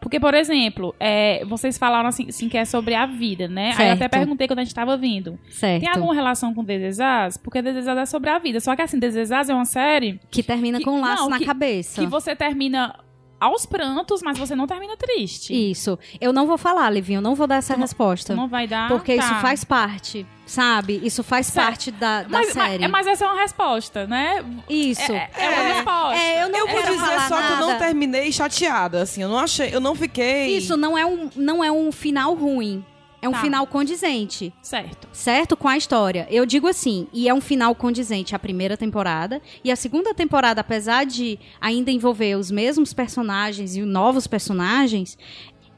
Porque, 0.00 0.18
por 0.18 0.34
exemplo, 0.34 0.92
é, 0.98 1.44
vocês 1.44 1.78
falaram 1.78 2.08
assim, 2.08 2.26
assim 2.28 2.48
que 2.48 2.58
é 2.58 2.64
sobre 2.64 2.92
a 2.92 3.06
vida, 3.06 3.46
né? 3.46 3.72
Aí 3.78 3.86
eu 3.86 3.92
até 3.92 3.98
Certo. 4.00 4.10
perguntei 4.10 4.48
quando 4.48 4.58
a 4.58 4.64
gente 4.64 4.74
tava 4.74 4.96
vindo. 4.96 5.38
Certo. 5.48 5.80
Tem 5.80 5.88
alguma 5.88 6.12
relação 6.12 6.52
com 6.52 6.64
Desesas? 6.64 7.36
Porque 7.36 7.62
Desesas 7.62 7.96
é 7.96 8.04
sobre 8.04 8.28
a 8.28 8.36
vida. 8.40 8.58
Só 8.58 8.74
que 8.74 8.82
assim, 8.82 8.98
Desesas 8.98 9.48
é 9.48 9.54
uma 9.54 9.64
série 9.64 10.18
Que 10.28 10.42
termina 10.42 10.78
Que- 10.78 10.84
com 10.84 10.98
um 10.98 11.00
laço 11.00 11.22
não, 11.22 11.30
na 11.30 11.38
que- 11.38 11.44
cabeça. 11.46 12.00
que 12.00 12.06
você 12.08 12.34
termina 12.34 12.96
aos 13.44 13.66
prantos, 13.66 14.22
mas 14.22 14.38
você 14.38 14.54
não 14.54 14.66
termina 14.66 14.96
triste. 14.96 15.52
Isso. 15.70 15.98
Eu 16.20 16.32
não 16.32 16.46
vou 16.46 16.56
falar, 16.56 16.88
Livinho, 16.90 17.18
eu 17.18 17.22
não 17.22 17.34
vou 17.34 17.46
dar 17.46 17.56
essa 17.56 17.74
Tu 17.74 17.80
resposta. 17.80 18.34
Não 18.34 18.48
vai 18.48 18.66
dar. 18.66 18.88
Porque 18.88 19.16
Tá. 19.16 19.22
isso 19.24 19.34
faz 19.36 19.64
parte, 19.64 20.26
sabe? 20.46 21.00
Isso 21.02 21.22
faz 21.22 21.46
Certo. 21.46 21.66
parte 21.66 21.90
da, 21.90 22.22
da 22.22 22.28
Mas, 22.28 22.54
mas, 22.54 22.70
série. 22.70 22.88
mas 22.88 23.06
essa 23.06 23.24
é 23.24 23.28
uma 23.28 23.40
resposta, 23.40 24.06
né? 24.06 24.44
Isso. 24.68 25.12
É, 25.12 25.30
é 25.36 25.48
uma 25.50 25.74
resposta. 25.74 26.16
É, 26.22 26.42
eu 26.44 26.48
não 26.48 26.58
Eu 26.60 26.66
vou 26.68 26.82
dizer 26.82 26.96
falar 26.98 27.28
só 27.28 27.42
que 27.42 27.52
eu 27.52 27.56
não 27.56 27.66
nada. 27.68 27.78
terminei 27.78 28.30
chateada, 28.32 29.02
assim, 29.02 29.22
eu 29.22 29.28
não 29.28 29.38
achei, 29.38 29.74
eu 29.74 29.80
não 29.80 29.94
fiquei... 29.94 30.56
Isso 30.56 30.76
não 30.76 30.96
é 30.96 31.04
um, 31.04 31.28
não 31.34 31.64
é 31.64 31.70
um 31.72 31.90
final 31.90 32.34
ruim. 32.34 32.84
É 33.22 33.28
um 33.28 33.32
Tá. 33.32 33.40
final 33.40 33.66
condizente. 33.68 34.52
Certo. 34.60 35.08
certo? 35.12 35.56
Com 35.56 35.68
a 35.68 35.76
história. 35.76 36.26
Eu 36.28 36.44
digo 36.44 36.66
assim, 36.66 37.06
e 37.12 37.28
é 37.28 37.32
um 37.32 37.40
final 37.40 37.72
condizente 37.74 38.34
a 38.34 38.38
primeira 38.38 38.76
temporada. 38.76 39.40
E 39.62 39.70
a 39.70 39.76
segunda 39.76 40.12
temporada, 40.12 40.60
apesar 40.60 41.06
de 41.06 41.38
ainda 41.60 41.90
envolver 41.92 42.34
os 42.36 42.50
mesmos 42.50 42.92
personagens 42.92 43.76
e 43.76 43.82
novos 43.82 44.26
personagens, 44.26 45.16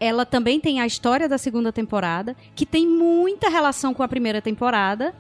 ela 0.00 0.24
também 0.24 0.58
tem 0.58 0.80
a 0.80 0.86
história 0.86 1.28
da 1.28 1.36
segunda 1.38 1.70
temporada, 1.70 2.34
que 2.54 2.64
tem 2.64 2.86
muita 2.86 3.48
relação 3.50 3.92
com 3.92 4.02
a 4.02 4.08
primeira 4.08 4.40
temporada, 4.40 5.14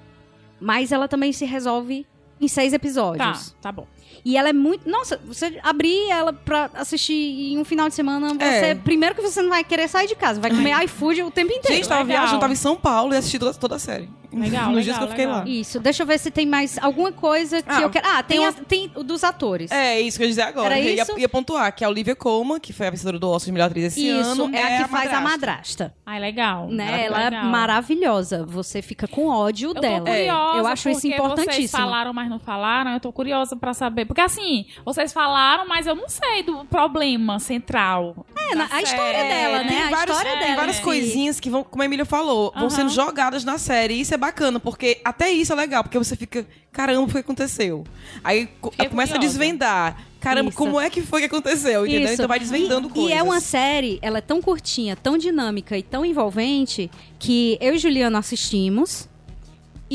mas 0.58 0.92
ela 0.92 1.06
também 1.06 1.32
se 1.32 1.44
resolve 1.44 2.06
em 2.40 2.48
seis 2.48 2.70
Tá, 2.72 2.76
episódios. 2.76 3.54
tá 3.60 3.70
bom. 3.70 3.86
E 4.24 4.36
ela 4.38 4.48
é 4.48 4.52
muito. 4.52 4.88
Nossa, 4.88 5.20
você 5.26 5.58
abrir 5.62 6.10
ela 6.10 6.32
pra 6.32 6.70
assistir 6.74 7.12
em 7.12 7.58
um 7.58 7.64
final 7.64 7.88
de 7.88 7.94
semana, 7.94 8.28
você. 8.32 8.44
É. 8.44 8.74
Primeiro 8.74 9.14
que 9.14 9.20
você 9.20 9.42
não 9.42 9.50
vai 9.50 9.62
querer 9.62 9.86
sair 9.86 10.08
de 10.08 10.14
casa, 10.14 10.40
vai 10.40 10.50
comer 10.50 10.82
iFood 10.84 11.22
o 11.22 11.30
tempo 11.30 11.52
inteiro. 11.52 11.76
Gente, 11.76 11.88
tava 11.88 12.02
legal. 12.02 12.22
viajando, 12.22 12.40
tava 12.40 12.52
em 12.52 12.56
São 12.56 12.74
Paulo 12.74 13.12
e 13.12 13.16
assisti 13.18 13.38
toda, 13.38 13.52
toda 13.52 13.76
a 13.76 13.78
série. 13.78 14.08
Legal, 14.34 14.66
Nos 14.66 14.76
legal, 14.76 14.82
dias 14.82 14.98
que 14.98 15.04
eu 15.04 15.08
fiquei 15.08 15.26
legal. 15.26 15.40
lá. 15.40 15.48
Isso, 15.48 15.80
deixa 15.80 16.02
eu 16.02 16.06
ver 16.06 16.18
se 16.18 16.30
tem 16.30 16.46
mais 16.46 16.78
alguma 16.78 17.12
coisa 17.12 17.62
que 17.62 17.70
Ah, 17.70 17.80
eu 17.82 17.90
quero. 17.90 18.06
Ah, 18.08 18.22
tem, 18.22 18.38
tem 18.38 18.46
a- 18.46 18.52
tem 18.52 18.92
o 18.94 19.02
dos 19.02 19.22
atores. 19.24 19.70
É, 19.70 20.00
isso 20.00 20.16
que 20.18 20.22
eu 20.22 20.26
ia 20.26 20.30
dizer 20.30 20.42
agora. 20.42 20.66
Era 20.76 20.80
Eu 20.80 20.94
ia, 20.94 21.06
ia 21.20 21.28
pontuar 21.28 21.72
que 21.74 21.84
a 21.84 21.88
Olivia 21.88 22.14
Colman, 22.16 22.58
que 22.60 22.72
foi 22.72 22.86
a 22.86 22.90
vencedora 22.90 23.18
do 23.18 23.28
Oscar 23.30 23.46
de 23.46 23.52
melhor 23.52 23.66
atriz 23.66 23.84
esse 23.86 24.06
Isso, 24.06 24.42
ano, 24.42 24.54
é, 24.56 24.78
a 24.78 24.84
que 24.84 24.90
faz 24.90 25.12
a 25.12 25.20
madrasta. 25.20 25.94
Ai, 26.04 26.20
legal. 26.20 26.68
Né? 26.68 27.06
Ela 27.06 27.24
legal. 27.24 27.44
é 27.44 27.46
maravilhosa. 27.46 28.44
Você 28.46 28.80
fica 28.82 29.06
com 29.06 29.26
ódio 29.28 29.70
Eu 29.70 29.74
tô 29.74 29.80
dela. 29.80 30.00
curiosa 30.00 30.58
eu 30.58 30.66
acho 30.66 30.88
isso 30.90 31.00
porque 31.00 31.16
Vocês 31.16 31.30
importantíssimo. 31.32 31.82
falaram, 31.82 32.12
mas 32.12 32.28
não 32.30 32.38
falaram. 32.38 32.92
Eu 32.92 33.00
tô 33.00 33.12
curiosa 33.12 33.56
pra 33.56 33.74
saber. 33.74 34.04
Porque 34.04 34.20
assim, 34.20 34.66
vocês 34.84 35.12
falaram, 35.12 35.66
mas 35.68 35.86
eu 35.86 35.94
não 35.94 36.08
sei 36.08 36.42
do 36.42 36.64
problema 36.64 37.38
central. 37.38 38.26
É, 38.50 38.54
na- 38.54 38.68
a 38.70 38.82
história 38.82 39.22
dela, 39.24 39.58
tem 39.60 39.70
né? 39.70 39.84
A 39.84 39.90
vários- 39.90 40.16
história 40.16 40.38
tem 40.38 40.46
dela. 40.48 40.56
várias 40.56 40.76
em 40.76 40.78
si. 40.78 40.84
coisinhas 40.84 41.40
que 41.40 41.50
vão, 41.50 41.64
como 41.64 41.82
a 41.82 41.86
Emília 41.86 42.04
falou, 42.04 42.52
vão 42.56 42.68
sendo 42.70 42.90
jogadas 42.90 43.44
na 43.44 43.58
série. 43.58 43.94
E 43.94 44.00
isso 44.00 44.12
é 44.14 44.16
bacana, 44.26 44.58
porque 44.58 45.00
até 45.04 45.30
isso 45.30 45.52
é 45.52 45.56
legal, 45.56 45.82
porque 45.82 45.98
você 45.98 46.16
fica, 46.16 46.46
caramba, 46.72 47.02
o 47.02 47.12
que 47.12 47.18
aconteceu? 47.18 47.84
Aí 48.22 48.48
começa 48.56 49.14
a 49.14 49.16
curiosa. 49.16 49.18
desvendar. 49.18 49.96
Caramba, 50.20 50.48
Isso. 50.48 50.56
como 50.56 50.80
é 50.80 50.88
que 50.88 51.02
foi 51.02 51.20
que 51.20 51.26
aconteceu? 51.26 51.84
Entendeu? 51.84 52.04
Isso. 52.04 52.14
Então 52.14 52.28
vai 52.28 52.38
desvendando 52.38 52.88
e, 52.88 52.90
coisas. 52.90 53.10
E 53.10 53.12
é 53.12 53.22
uma 53.22 53.40
série, 53.40 53.98
ela 54.00 54.18
é 54.18 54.22
tão 54.22 54.40
curtinha, 54.40 54.96
tão 54.96 55.18
dinâmica 55.18 55.76
e 55.76 55.82
tão 55.82 56.04
envolvente 56.04 56.90
que 57.18 57.58
eu 57.60 57.74
e 57.74 57.78
Juliano 57.78 58.16
assistimos. 58.16 59.06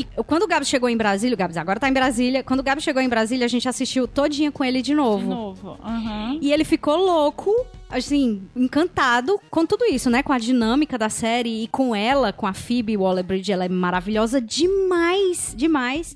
E 0.00 0.22
quando 0.24 0.44
o 0.44 0.46
Gabs 0.46 0.66
chegou 0.66 0.88
em 0.88 0.96
Brasília, 0.96 1.34
o 1.34 1.38
Gabs 1.38 1.58
agora 1.58 1.78
tá 1.78 1.86
em 1.86 1.92
Brasília. 1.92 2.42
Quando 2.42 2.60
o 2.60 2.62
Gabs 2.62 2.82
chegou 2.82 3.02
em 3.02 3.08
Brasília, 3.08 3.44
a 3.44 3.48
gente 3.48 3.68
assistiu 3.68 4.08
todinha 4.08 4.50
com 4.50 4.64
ele 4.64 4.80
de 4.80 4.94
novo. 4.94 5.22
De 5.22 5.28
novo. 5.28 5.78
Aham. 5.84 6.38
E 6.40 6.50
ele 6.50 6.64
ficou 6.64 6.96
louco, 6.96 7.54
assim, 7.90 8.42
encantado 8.56 9.38
com 9.50 9.66
tudo 9.66 9.84
isso, 9.84 10.08
né? 10.08 10.22
Com 10.22 10.32
a 10.32 10.38
dinâmica 10.38 10.96
da 10.96 11.10
série 11.10 11.64
e 11.64 11.68
com 11.68 11.94
ela, 11.94 12.32
com 12.32 12.46
a 12.46 12.54
Phoebe 12.54 12.96
Waller-Bridge, 12.96 13.52
ela 13.52 13.66
é 13.66 13.68
maravilhosa 13.68 14.40
demais, 14.40 15.54
demais. 15.54 16.14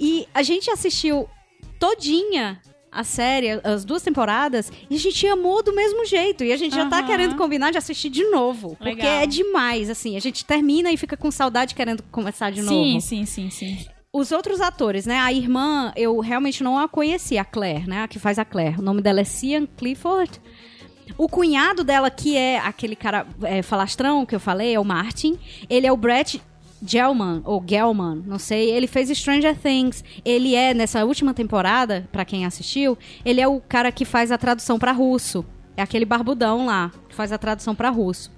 E 0.00 0.26
a 0.32 0.42
gente 0.42 0.70
assistiu 0.70 1.28
todinha 1.78 2.58
a 2.96 3.04
série, 3.04 3.60
as 3.62 3.84
duas 3.84 4.02
temporadas, 4.02 4.72
e 4.88 4.96
a 4.96 4.98
gente 4.98 5.26
amou 5.26 5.62
do 5.62 5.74
mesmo 5.74 6.04
jeito. 6.06 6.42
E 6.42 6.52
a 6.52 6.56
gente 6.56 6.74
já 6.74 6.86
tá 6.86 7.02
querendo 7.02 7.36
combinar 7.36 7.70
de 7.70 7.78
assistir 7.78 8.08
de 8.08 8.24
novo. 8.30 8.76
Porque 8.76 8.94
Legal. 8.94 9.22
é 9.22 9.26
demais, 9.26 9.90
assim. 9.90 10.16
A 10.16 10.20
gente 10.20 10.44
termina 10.44 10.90
e 10.90 10.96
fica 10.96 11.16
com 11.16 11.30
saudade 11.30 11.74
querendo 11.74 12.02
começar 12.10 12.50
de 12.50 12.62
novo. 12.62 12.74
Sim, 12.74 13.00
sim, 13.00 13.26
sim, 13.26 13.50
sim. 13.50 13.86
Os 14.12 14.32
outros 14.32 14.60
atores, 14.60 15.04
né? 15.04 15.18
A 15.18 15.32
irmã, 15.32 15.92
eu 15.94 16.18
realmente 16.20 16.64
não 16.64 16.78
a 16.78 16.88
conhecia, 16.88 17.42
a 17.42 17.44
Claire, 17.44 17.86
né? 17.86 18.02
A 18.02 18.08
que 18.08 18.18
faz 18.18 18.38
a 18.38 18.44
Claire. 18.44 18.78
O 18.78 18.82
nome 18.82 19.02
dela 19.02 19.20
é 19.20 19.24
Cian 19.24 19.66
Clifford. 19.66 20.40
O 21.18 21.28
cunhado 21.28 21.84
dela, 21.84 22.10
que 22.10 22.36
é 22.36 22.58
aquele 22.58 22.96
cara 22.96 23.26
é, 23.42 23.62
falastrão 23.62 24.24
que 24.24 24.34
eu 24.34 24.40
falei, 24.40 24.74
é 24.74 24.80
o 24.80 24.84
Martin. 24.84 25.38
Ele 25.68 25.86
é 25.86 25.92
o 25.92 25.96
Brett 25.96 26.42
Gelman, 26.82 27.42
ou 27.44 27.62
Gelman, 27.66 28.22
não 28.26 28.38
sei. 28.38 28.70
Ele 28.70 28.86
fez 28.86 29.08
Stranger 29.16 29.56
Things. 29.56 30.04
Ele 30.24 30.54
é, 30.54 30.74
nessa 30.74 31.04
última 31.04 31.32
temporada, 31.32 32.08
pra 32.12 32.24
quem 32.24 32.44
assistiu, 32.44 32.96
ele 33.24 33.40
é 33.40 33.48
o 33.48 33.60
cara 33.60 33.90
que 33.90 34.04
faz 34.04 34.30
a 34.30 34.38
tradução 34.38 34.78
pra 34.78 34.92
russo. 34.92 35.44
É 35.76 35.82
aquele 35.82 36.04
barbudão 36.04 36.66
lá, 36.66 36.90
que 37.08 37.14
faz 37.14 37.32
a 37.32 37.38
tradução 37.38 37.74
pra 37.74 37.90
russo. 37.90 38.30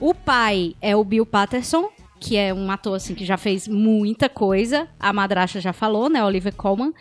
O 0.00 0.14
pai 0.14 0.74
é 0.80 0.94
o 0.94 1.02
Bill 1.02 1.26
Patterson, 1.26 1.90
que 2.20 2.36
é 2.36 2.52
um 2.52 2.70
ator 2.70 2.94
assim 2.94 3.14
que 3.14 3.24
já 3.24 3.36
fez 3.36 3.66
muita 3.66 4.28
coisa. 4.28 4.88
A 4.98 5.12
madrasta 5.12 5.60
já 5.60 5.72
falou, 5.72 6.08
né, 6.08 6.24
Olivia 6.24 6.52
Colman. 6.52 6.92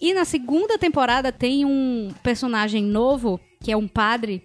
E 0.00 0.14
na 0.14 0.24
segunda 0.24 0.78
temporada 0.78 1.32
tem 1.32 1.64
um 1.64 2.12
personagem 2.22 2.84
novo, 2.84 3.40
que 3.60 3.72
é 3.72 3.76
um 3.76 3.88
padre, 3.88 4.44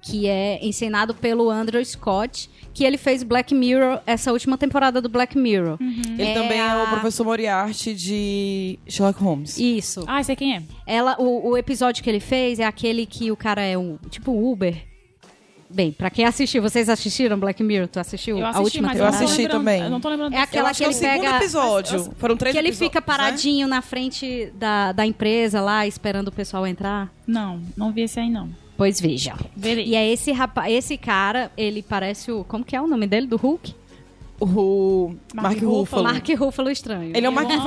que 0.00 0.26
é 0.26 0.58
encenado 0.64 1.14
pelo 1.14 1.50
Andrew 1.50 1.84
Scott, 1.84 2.48
que 2.72 2.84
ele 2.84 2.96
fez 2.96 3.22
Black 3.22 3.54
Mirror, 3.54 4.00
essa 4.06 4.32
última 4.32 4.56
temporada 4.56 5.00
do 5.00 5.08
Black 5.08 5.36
Mirror. 5.36 5.76
Ele 5.80 6.22
É 6.22 6.34
também 6.34 6.58
é 6.58 6.62
a- 6.70 6.84
o 6.84 6.88
professor 6.90 7.24
Moriarty 7.24 7.94
de 7.94 8.78
Sherlock 8.88 9.22
Holmes. 9.22 9.58
Isso. 9.58 10.04
Ah, 10.06 10.22
sei 10.22 10.34
quem 10.36 10.56
é. 10.56 10.62
Ela, 10.86 11.16
o, 11.18 11.50
o 11.50 11.58
episódio 11.58 12.02
que 12.02 12.08
ele 12.08 12.20
fez 12.20 12.58
é 12.58 12.64
aquele 12.64 13.04
que 13.06 13.30
o 13.30 13.36
cara 13.36 13.62
é 13.62 13.76
um 13.76 13.98
tipo 14.10 14.32
um 14.32 14.50
Uber. 14.50 14.74
Bem, 15.74 15.90
pra 15.90 16.10
quem 16.10 16.26
assistiu, 16.26 16.60
vocês 16.60 16.86
assistiram 16.90 17.38
Black 17.38 17.62
Mirror? 17.62 17.88
Tu 17.88 17.98
assistiu 17.98 18.38
Eu 18.38 18.44
a 18.44 18.50
assisti, 18.50 18.64
última 18.64 18.88
mas 18.88 18.98
Eu 18.98 19.04
eu 19.04 19.08
assisti 19.08 19.48
também. 19.48 19.80
Eu 19.82 19.88
não 19.88 20.00
tô 20.02 20.10
lembrando 20.10 20.34
É 20.34 20.38
aquela 20.38 20.66
Eu 20.66 20.70
acho 20.70 20.78
que 20.78 20.84
é 20.84 20.88
o 20.88 20.90
que 20.90 20.96
ele 20.98 21.06
segundo 21.12 21.24
pega- 21.24 21.36
episódio. 21.38 22.12
Foram 22.18 22.36
três 22.36 22.52
Que 22.52 22.58
ele 22.58 22.72
fica 22.72 23.00
né? 23.00 23.06
paradinho 23.06 23.66
na 23.66 23.80
frente 23.80 24.52
da, 24.54 24.92
da 24.92 25.06
empresa 25.06 25.62
lá, 25.62 25.86
esperando 25.86 26.28
o 26.28 26.32
pessoal 26.32 26.66
entrar. 26.66 27.10
Não, 27.26 27.62
não 27.74 27.90
vi 27.90 28.02
esse 28.02 28.20
aí, 28.20 28.28
não. 28.28 28.50
Pois 28.82 29.00
veja. 29.00 29.36
Verei. 29.56 29.84
E 29.86 29.94
é 29.94 30.12
esse 30.12 30.32
rapaz, 30.32 30.74
esse 30.74 30.96
cara, 30.96 31.52
ele 31.56 31.84
parece 31.84 32.32
o. 32.32 32.42
Como 32.42 32.64
que 32.64 32.74
é 32.74 32.80
o 32.80 32.88
nome 32.88 33.06
dele? 33.06 33.28
Do 33.28 33.36
Hulk? 33.36 33.72
O 34.44 35.14
Mark 35.34 35.44
Mark 35.44 35.56
Ruffalo. 35.58 35.78
Ruffalo. 35.78 36.02
Mark 36.04 36.28
Ruffalo 36.38 36.70
estranho. 36.70 37.12
Ele 37.14 37.26
é 37.26 37.28
o 37.28 37.32
Mark 37.32 37.48
amo, 37.50 37.62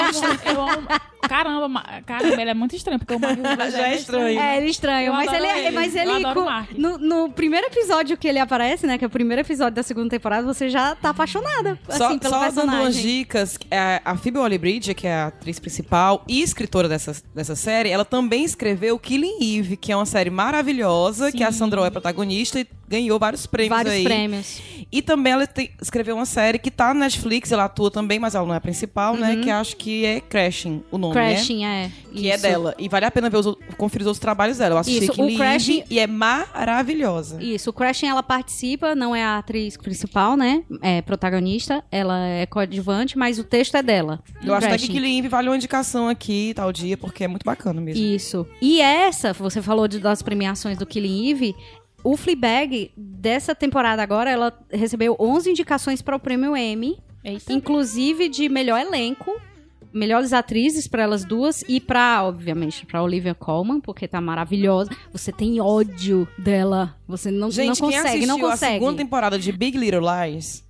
eu 0.45 0.61
amo. 0.61 0.87
Caramba, 1.27 1.67
ma- 1.67 2.01
caramba, 2.05 2.39
ele 2.39 2.51
é 2.51 2.53
muito 2.53 2.75
estranho, 2.75 2.99
porque 2.99 3.15
o 3.15 3.19
Mark 3.19 3.37
Ruffalo 3.37 3.71
Já 3.71 3.87
é 3.87 3.95
estranho. 3.95 4.39
É, 4.39 4.57
ele 4.57 4.67
é 4.67 4.69
estranho, 4.69 5.07
Eu 5.07 5.13
mas 5.13 5.33
ele, 5.33 5.45
é- 5.47 5.65
ele. 5.67 5.75
mas 5.75 5.95
Eu 5.95 6.01
ele 6.03 6.11
adoro 6.11 6.33
com- 6.35 6.41
o 6.41 6.45
Mark. 6.45 6.71
no, 6.77 6.97
no 6.99 7.29
primeiro 7.31 7.65
episódio 7.67 8.15
que 8.17 8.27
ele 8.27 8.37
aparece, 8.39 8.85
né, 8.85 8.97
que 8.97 9.03
é 9.03 9.07
o 9.07 9.09
primeiro 9.09 9.41
episódio 9.41 9.73
da 9.73 9.81
segunda 9.83 10.09
temporada, 10.09 10.45
você 10.45 10.69
já 10.69 10.93
tá 10.95 11.09
apaixonada, 11.09 11.79
assim, 11.87 11.97
Só, 11.97 12.17
pelo 12.19 12.33
só 12.33 12.39
dando 12.39 12.63
umas 12.63 12.75
personagem. 12.75 13.01
dicas, 13.01 13.57
é, 13.71 14.01
a 14.05 14.15
Phoebe 14.15 14.37
Waller-Bridge, 14.37 14.93
que 14.93 15.07
é 15.07 15.15
a 15.15 15.27
atriz 15.27 15.57
principal 15.59 16.23
e 16.27 16.41
escritora 16.41 16.87
dessa, 16.87 17.15
dessa 17.33 17.55
série, 17.55 17.89
ela 17.89 18.05
também 18.05 18.43
escreveu 18.43 18.99
Killing 18.99 19.37
Eve, 19.59 19.77
que 19.77 19.91
é 19.91 19.95
uma 19.95 20.05
série 20.05 20.29
maravilhosa, 20.29 21.31
que 21.31 21.43
a 21.43 21.51
Sandra 21.51 21.81
Oh 21.81 21.85
é 21.85 21.89
protagonista 21.89 22.59
e 22.59 22.67
ganhou 22.87 23.17
vários 23.19 23.45
prêmios 23.47 23.75
Vários 23.75 23.93
aí. 23.93 24.03
prêmios. 24.03 24.61
E 24.91 25.01
também 25.01 25.33
ela 25.33 25.47
tem- 25.47 25.71
escreveu 25.81 26.15
uma 26.15 26.25
série 26.25 26.59
que 26.59 26.69
tá 26.71 26.93
na 26.93 27.01
Netflix, 27.01 27.51
ela 27.51 27.65
atua 27.65 27.89
também, 27.91 28.19
mas 28.19 28.35
ela 28.35 28.45
não 28.45 28.53
é 28.53 28.57
a 28.57 28.61
principal, 28.61 29.15
né? 29.17 29.37
Que 29.37 29.49
acho 29.49 29.75
que 29.75 30.05
é 30.05 30.19
Crashing, 30.21 30.83
o 30.91 30.97
nome, 30.97 31.15
né? 31.15 31.33
Crashing, 31.33 31.65
é. 31.65 31.91
Que 32.13 32.29
é 32.29 32.35
isso. 32.35 32.43
dela. 32.43 32.75
E 32.77 32.87
vale 32.87 33.05
a 33.05 33.11
pena 33.11 33.29
ver 33.29 33.37
os, 33.37 33.55
conferir 33.77 34.03
os 34.03 34.07
outros 34.07 34.19
trabalhos 34.19 34.57
dela. 34.57 34.75
Eu 34.75 34.77
assisti 34.79 35.03
Isso, 35.03 35.11
o 35.11 35.15
Killing 35.15 35.37
Crashing- 35.37 35.83
e 35.89 35.99
é 35.99 36.07
maravilhosa. 36.07 37.41
Isso, 37.41 37.69
o 37.69 37.73
Crashing 37.73 38.07
ela 38.07 38.23
participa, 38.23 38.95
não 38.95 39.15
é 39.15 39.23
a 39.23 39.37
atriz 39.37 39.77
principal, 39.77 40.35
né? 40.37 40.63
É 40.81 41.01
protagonista, 41.01 41.83
ela 41.91 42.17
é 42.27 42.45
coadjuvante, 42.45 43.17
mas 43.17 43.39
o 43.39 43.43
texto 43.43 43.75
é 43.75 43.83
dela. 43.83 44.21
Eu 44.43 44.53
acho 44.53 44.67
até 44.67 44.77
que. 44.77 44.87
Killing 44.87 45.19
Eve 45.19 45.27
vale 45.27 45.49
uma 45.49 45.55
indicação 45.55 46.07
aqui, 46.07 46.53
tal 46.55 46.71
dia, 46.71 46.95
porque 46.97 47.23
é 47.23 47.27
muito 47.27 47.43
bacana 47.43 47.81
mesmo. 47.81 48.03
Isso. 48.03 48.45
E 48.61 48.79
essa, 48.81 49.33
você 49.33 49.61
falou 49.61 49.87
de- 49.87 49.99
das 49.99 50.21
premiações 50.21 50.77
do 50.77 50.85
Killing 50.85 51.31
Eve, 51.31 51.55
o 52.05 52.15
Fleabag, 52.15 52.91
dessa 52.95 53.55
temporada 53.55 54.03
agora, 54.03 54.29
ela 54.29 54.53
recebeu 54.71 55.15
11 55.19 55.49
indicações 55.49 56.03
para 56.03 56.15
o 56.15 56.19
prêmio 56.19 56.55
Emmy, 56.55 56.99
Eita. 57.23 57.51
inclusive 57.51 58.29
de 58.29 58.47
melhor 58.47 58.79
elenco, 58.79 59.35
melhores 59.95 60.33
atrizes 60.33 60.87
para 60.87 61.03
elas 61.03 61.23
duas 61.23 61.63
e 61.67 61.79
pra, 61.79 62.23
obviamente, 62.23 62.85
pra 62.85 63.01
Olivia 63.01 63.33
Colman, 63.33 63.79
porque 63.79 64.07
tá 64.07 64.19
maravilhosa. 64.19 64.91
Você 65.11 65.31
tem 65.31 65.61
ódio 65.61 66.27
dela. 66.37 66.95
Você 67.07 67.31
não, 67.31 67.49
Gente, 67.49 67.67
não 67.67 67.89
quem 67.89 67.97
consegue, 67.97 68.07
assistiu 68.07 68.27
não 68.27 68.37
a 68.47 68.51
consegue. 68.51 68.73
segunda 68.73 68.97
temporada 68.97 69.39
de 69.39 69.51
Big 69.51 69.77
Little 69.77 70.01
Lies, 70.01 70.63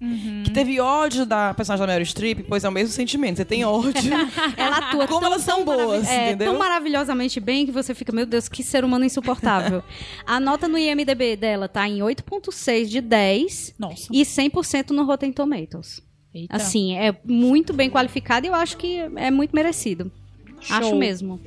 que 0.44 0.52
teve 0.52 0.80
ódio 0.80 1.26
da 1.26 1.54
personagem 1.54 1.86
da 1.88 1.94
Meryl 1.94 2.06
Streep, 2.06 2.46
pois 2.48 2.64
é 2.64 2.70
o 2.70 2.72
mesmo 2.72 2.94
sentimento. 2.94 3.38
Você 3.38 3.46
tem 3.46 3.64
ódio. 3.66 3.94
Ela 4.58 4.78
atua 4.78 5.08
Como 5.08 5.22
tão, 5.22 5.32
elas 5.32 5.42
são 5.42 5.64
boas, 5.64 6.08
é, 6.08 6.28
entendeu? 6.30 6.52
tão 6.52 6.60
maravilhosamente 6.60 7.40
bem 7.40 7.66
que 7.66 7.72
você 7.72 7.96
fica, 7.96 8.12
meu 8.12 8.26
Deus, 8.26 8.48
que 8.50 8.64
ser 8.64 8.84
humano 8.84 9.06
insuportável. 9.06 9.82
a 10.28 10.40
nota 10.40 10.68
no 10.68 10.78
IMDB 10.78 11.36
dela 11.36 11.68
tá 11.68 11.88
em 11.88 12.00
8.6 12.00 12.86
de 12.86 13.02
10 13.02 13.76
Nossa. 13.80 14.08
e 14.12 14.22
100% 14.24 14.92
no 14.92 15.06
Rotten 15.06 15.32
Tomatoes. 15.32 16.05
Eita. 16.36 16.56
Assim, 16.58 16.98
é 16.98 17.16
muito 17.24 17.72
bem 17.72 17.90
qualificado 17.90 18.46
e 18.46 18.50
eu 18.50 18.56
acho 18.56 18.76
que 18.76 19.00
é 19.16 19.32
muito 19.32 19.56
merecido. 19.56 20.12
Show. 20.60 20.76
Acho 20.78 20.96
mesmo. 20.96 21.40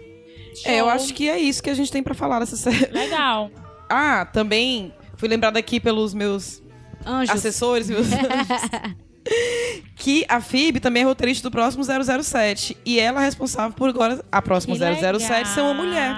é, 0.65 0.81
eu 0.81 0.89
acho 0.89 1.13
que 1.13 1.29
é 1.29 1.39
isso 1.39 1.63
que 1.63 1.69
a 1.69 1.75
gente 1.75 1.93
tem 1.93 2.03
pra 2.03 2.15
falar 2.15 2.39
dessa 2.41 2.57
série. 2.57 2.87
Legal. 2.91 3.51
Ah, 3.91 4.27
também 4.27 4.93
fui 5.17 5.31
lembrada 5.31 5.59
aqui 5.59 5.81
pelos 5.81 6.13
meus 6.13 6.63
Anjos. 7.07 7.35
assessores, 7.35 7.89
meus 7.89 8.07
anjos, 8.13 8.95
que 9.97 10.27
a 10.29 10.43
Phoebe 10.43 10.79
também 10.79 11.03
é 11.03 11.07
roteirista 11.07 11.49
do 11.49 11.51
próximo 11.51 11.83
007. 11.83 12.77
E 12.85 13.01
ela 13.01 13.23
é 13.23 13.25
responsável 13.25 13.75
por 13.75 13.89
agora, 13.89 14.23
a 14.31 14.43
próxima 14.43 14.77
Que 14.77 15.19
007 15.19 15.49
ser 15.49 15.63
uma 15.63 15.73
mulher. 15.73 16.15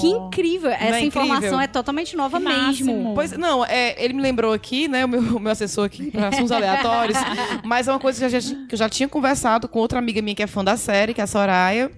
Que 0.00 0.06
incrível. 0.08 0.70
Essa 0.70 0.84
é 0.84 1.00
incrível? 1.00 1.24
informação 1.26 1.60
é 1.60 1.66
totalmente 1.66 2.16
nova 2.16 2.38
Que 2.38 2.44
mesmo. 2.44 2.62
máximo. 2.62 3.12
Pois, 3.14 3.32
não, 3.32 3.64
é, 3.64 3.94
ele 4.02 4.14
me 4.14 4.22
lembrou 4.22 4.52
aqui, 4.52 4.88
né, 4.88 5.04
o 5.04 5.08
meu, 5.08 5.20
o 5.20 5.40
meu 5.40 5.52
assessor 5.52 5.84
aqui, 5.84 6.10
para 6.10 6.28
assuntos 6.28 6.52
aleatórios, 6.52 7.16
mas 7.64 7.88
é 7.88 7.92
uma 7.92 8.00
coisa 8.00 8.18
que, 8.18 8.24
eu 8.36 8.40
já, 8.40 8.54
que 8.66 8.74
eu 8.74 8.78
já 8.78 8.88
tinha 8.88 9.08
conversado 9.08 9.68
com 9.68 9.78
outra 9.78 9.98
amiga 9.98 10.20
minha 10.22 10.34
que 10.34 10.42
é 10.42 10.46
fã 10.46 10.62
da 10.64 10.76
série, 10.76 11.12
que 11.14 11.20
é 11.20 11.24
a 11.24 11.26
Soraya. 11.26 11.90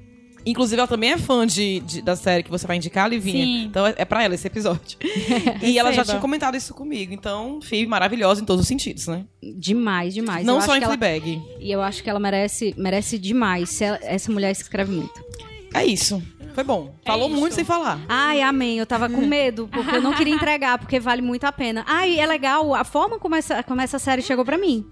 Inclusive, 0.47 0.79
ela 0.79 0.89
também 0.89 1.11
é 1.13 1.19
fã 1.19 1.47
de, 1.47 1.81
de- 1.81 2.01
da 2.01 2.17
série 2.17 2.43
que 2.43 2.51
você 2.51 2.67
vai 2.67 2.77
indicar, 2.77 3.11
Livinha. 3.11 3.45
Sim. 3.45 3.65
Então, 3.65 3.87
é, 3.87 3.95
é 3.99 4.05
pra 4.05 4.23
ela 4.23 4.35
esse 4.35 4.47
episódio. 4.47 4.97
e 5.61 5.79
ela 5.79 5.93
já 5.93 6.05
tinha 6.05 6.19
comentado 6.21 6.57
isso 6.57 6.73
comigo. 6.73 7.13
Então, 7.13 7.59
fui 7.61 7.85
maravilhosa 7.87 8.41
em 8.41 8.45
todos 8.47 8.63
os 8.63 8.69
sentidos, 8.69 9.09
né? 9.09 9.25
Demais, 9.43 10.15
demais. 10.15 10.47
Não 10.47 10.55
eu 10.55 10.61
só 10.63 10.71
acho 10.71 10.77
em 10.77 10.79
que 10.79 10.85
ela, 10.87 10.97
Fleabag. 10.97 11.43
E 11.61 11.71
eu 11.71 11.83
acho 11.83 12.03
que 12.03 12.09
ela 12.09 12.21
merece, 12.21 12.73
merece 12.79 13.19
demais. 13.19 13.69
Se 13.71 13.85
ela- 13.85 13.99
essa 14.01 14.33
mulher 14.33 14.51
escreve 14.53 14.93
muito. 14.93 15.23
É 15.75 15.85
isso. 15.85 16.23
Foi 16.59 16.65
bom. 16.65 16.93
Falou 17.07 17.29
isso. 17.29 17.39
muito 17.39 17.55
sem 17.55 17.65
falar. 17.65 18.01
Ai, 18.09 18.43
amém. 18.43 18.81
Eu 18.81 18.85
tava 18.85 19.09
com 19.09 19.21
medo, 19.25 19.69
porque 19.69 19.95
eu 19.95 20.03
não 20.03 20.13
queria 20.13 20.35
entregar, 20.35 20.77
porque 20.77 20.99
vale 20.99 21.23
muito 21.23 21.45
a 21.45 21.53
pena. 21.53 21.85
Ai, 21.87 22.19
é 22.19 22.27
legal 22.27 22.75
a 22.75 22.83
forma 22.83 23.17
como 23.17 23.37
essa, 23.37 23.63
como 23.63 23.81
essa 23.81 23.97
série 23.97 24.23
chegou 24.23 24.45
pra 24.45 24.59
mim. 24.59 24.85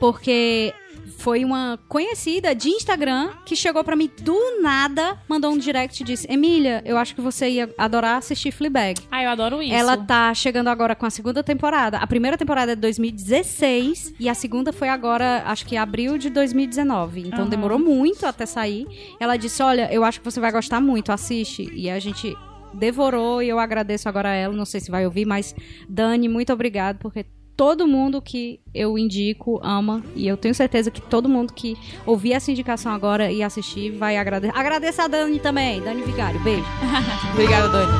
Porque 0.00 0.74
foi 1.18 1.44
uma 1.44 1.78
conhecida 1.88 2.54
de 2.54 2.68
Instagram 2.68 3.30
que 3.44 3.54
chegou 3.54 3.82
pra 3.84 3.94
mim 3.96 4.10
do 4.20 4.60
nada, 4.60 5.18
mandou 5.28 5.52
um 5.52 5.58
direct 5.58 6.02
e 6.02 6.06
disse: 6.06 6.26
Emília, 6.30 6.82
eu 6.84 6.96
acho 6.96 7.14
que 7.14 7.20
você 7.20 7.48
ia 7.48 7.70
adorar 7.78 8.18
assistir 8.18 8.50
Fleabag. 8.52 9.00
Ah, 9.10 9.22
eu 9.22 9.30
adoro 9.30 9.62
isso. 9.62 9.74
Ela 9.74 9.96
tá 9.96 10.32
chegando 10.34 10.68
agora 10.68 10.94
com 10.94 11.06
a 11.06 11.10
segunda 11.10 11.42
temporada. 11.42 11.98
A 11.98 12.06
primeira 12.06 12.36
temporada 12.36 12.72
é 12.72 12.74
de 12.74 12.80
2016 12.80 14.14
e 14.18 14.28
a 14.28 14.34
segunda 14.34 14.72
foi 14.72 14.88
agora, 14.88 15.42
acho 15.46 15.66
que 15.66 15.76
abril 15.76 16.18
de 16.18 16.30
2019. 16.30 17.20
Então 17.20 17.40
Aham. 17.40 17.48
demorou 17.48 17.78
muito 17.78 18.26
até 18.26 18.46
sair. 18.46 18.86
Ela 19.20 19.36
disse: 19.36 19.62
Olha, 19.62 19.92
eu 19.92 20.04
acho 20.04 20.20
que 20.20 20.24
você 20.24 20.40
vai 20.40 20.52
gostar 20.52 20.80
muito, 20.80 21.12
assiste. 21.12 21.70
E 21.72 21.90
a 21.90 21.98
gente 21.98 22.36
devorou 22.74 23.42
e 23.42 23.48
eu 23.48 23.58
agradeço 23.58 24.08
agora 24.08 24.30
a 24.30 24.34
ela. 24.34 24.54
Não 24.54 24.64
sei 24.64 24.80
se 24.80 24.90
vai 24.90 25.04
ouvir, 25.04 25.24
mas 25.26 25.54
Dani, 25.88 26.28
muito 26.28 26.52
obrigado, 26.52 26.98
porque. 26.98 27.26
Todo 27.56 27.86
mundo 27.86 28.20
que 28.20 28.60
eu 28.74 28.98
indico 28.98 29.60
ama. 29.62 30.02
E 30.16 30.26
eu 30.26 30.36
tenho 30.36 30.54
certeza 30.54 30.90
que 30.90 31.00
todo 31.00 31.28
mundo 31.28 31.52
que 31.52 31.76
ouvir 32.06 32.32
essa 32.32 32.50
indicação 32.50 32.92
agora 32.92 33.30
e 33.30 33.42
assistir 33.42 33.90
vai 33.90 34.16
agradecer. 34.16 34.56
Agradeça 34.56 35.04
a 35.04 35.08
Dani 35.08 35.38
também. 35.38 35.80
Dani 35.80 36.02
Vigário. 36.02 36.40
Beijo. 36.40 36.64
Obrigada, 37.32 37.68
Dani. 37.68 37.92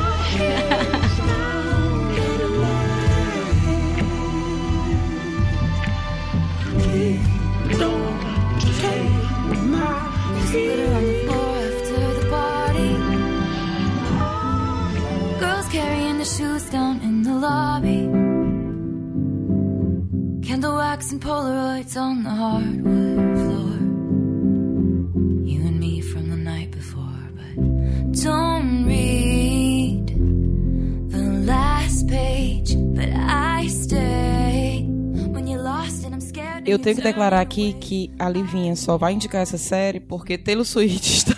Girls 15.39 15.67
carrying 15.69 16.17
their 16.17 16.25
shoes 16.25 16.69
down 16.69 17.01
in 17.01 17.23
the 17.23 17.33
lobby. 17.33 18.22
Candle 20.53 20.75
wax 20.75 21.11
and 21.11 21.19
Polaroids 21.19 21.97
on 21.99 22.21
the 22.21 22.29
hardwood 22.29 23.37
floor. 23.41 23.73
You 25.49 25.65
and 25.65 25.79
me 25.79 25.99
from 25.99 26.29
the 26.29 26.35
night 26.35 26.69
before, 26.69 27.23
but 27.35 27.55
don't 28.21 28.85
read 28.85 30.09
the 31.09 31.23
last 31.51 32.07
page. 32.07 32.75
But 32.77 33.09
I 33.15 33.65
stay 33.65 34.32
Eu 36.65 36.79
tenho 36.79 36.95
que 36.95 37.01
declarar 37.01 37.41
aqui 37.41 37.73
que 37.73 38.09
a 38.17 38.29
Livinha 38.29 38.75
só 38.75 38.97
vai 38.97 39.13
indicar 39.13 39.41
essa 39.41 39.57
série 39.57 39.99
porque 39.99 40.37
Taylor 40.37 40.63
Swift 40.65 41.07
está 41.27 41.33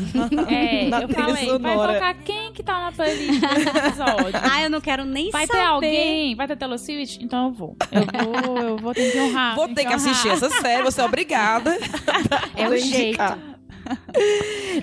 É, 0.52 0.88
na 0.88 1.02
eu 1.02 1.08
trilha 1.08 1.24
falei, 1.26 1.34
vai 1.34 1.46
sonora. 1.48 1.88
colocar 1.88 2.14
quem 2.24 2.54
que 2.54 2.62
tá 2.64 2.80
na 2.82 2.92
playlist 2.92 3.40
desse 3.42 3.70
episódio? 3.78 4.40
Ah, 4.52 4.62
eu 4.64 4.70
não 4.70 4.80
quero 4.82 5.04
nem 5.04 5.32
Vai 5.32 5.48
saber. 5.48 5.60
ter 5.60 5.66
alguém? 5.66 6.36
Vai 6.36 6.48
ter 6.48 6.56
Taylor 6.56 6.78
Swift? 6.78 7.24
Então 7.24 7.48
eu 7.48 7.52
vou. 7.54 7.76
Eu 7.92 8.06
vou, 8.46 8.58
eu 8.58 8.78
vou 8.78 8.94
ter 8.94 9.12
que 9.12 9.20
honrar. 9.20 9.56
Vou 9.56 9.68
ter 9.68 9.76
que 9.82 9.88
honrar. 9.88 9.96
assistir 9.96 10.30
essa 10.30 10.50
série, 10.50 10.84
você 10.84 11.02
é 11.02 11.06
obrigada. 11.06 11.76
É 12.56 12.70
o 12.70 12.74
a 12.74 12.78
jeito. 12.78 13.20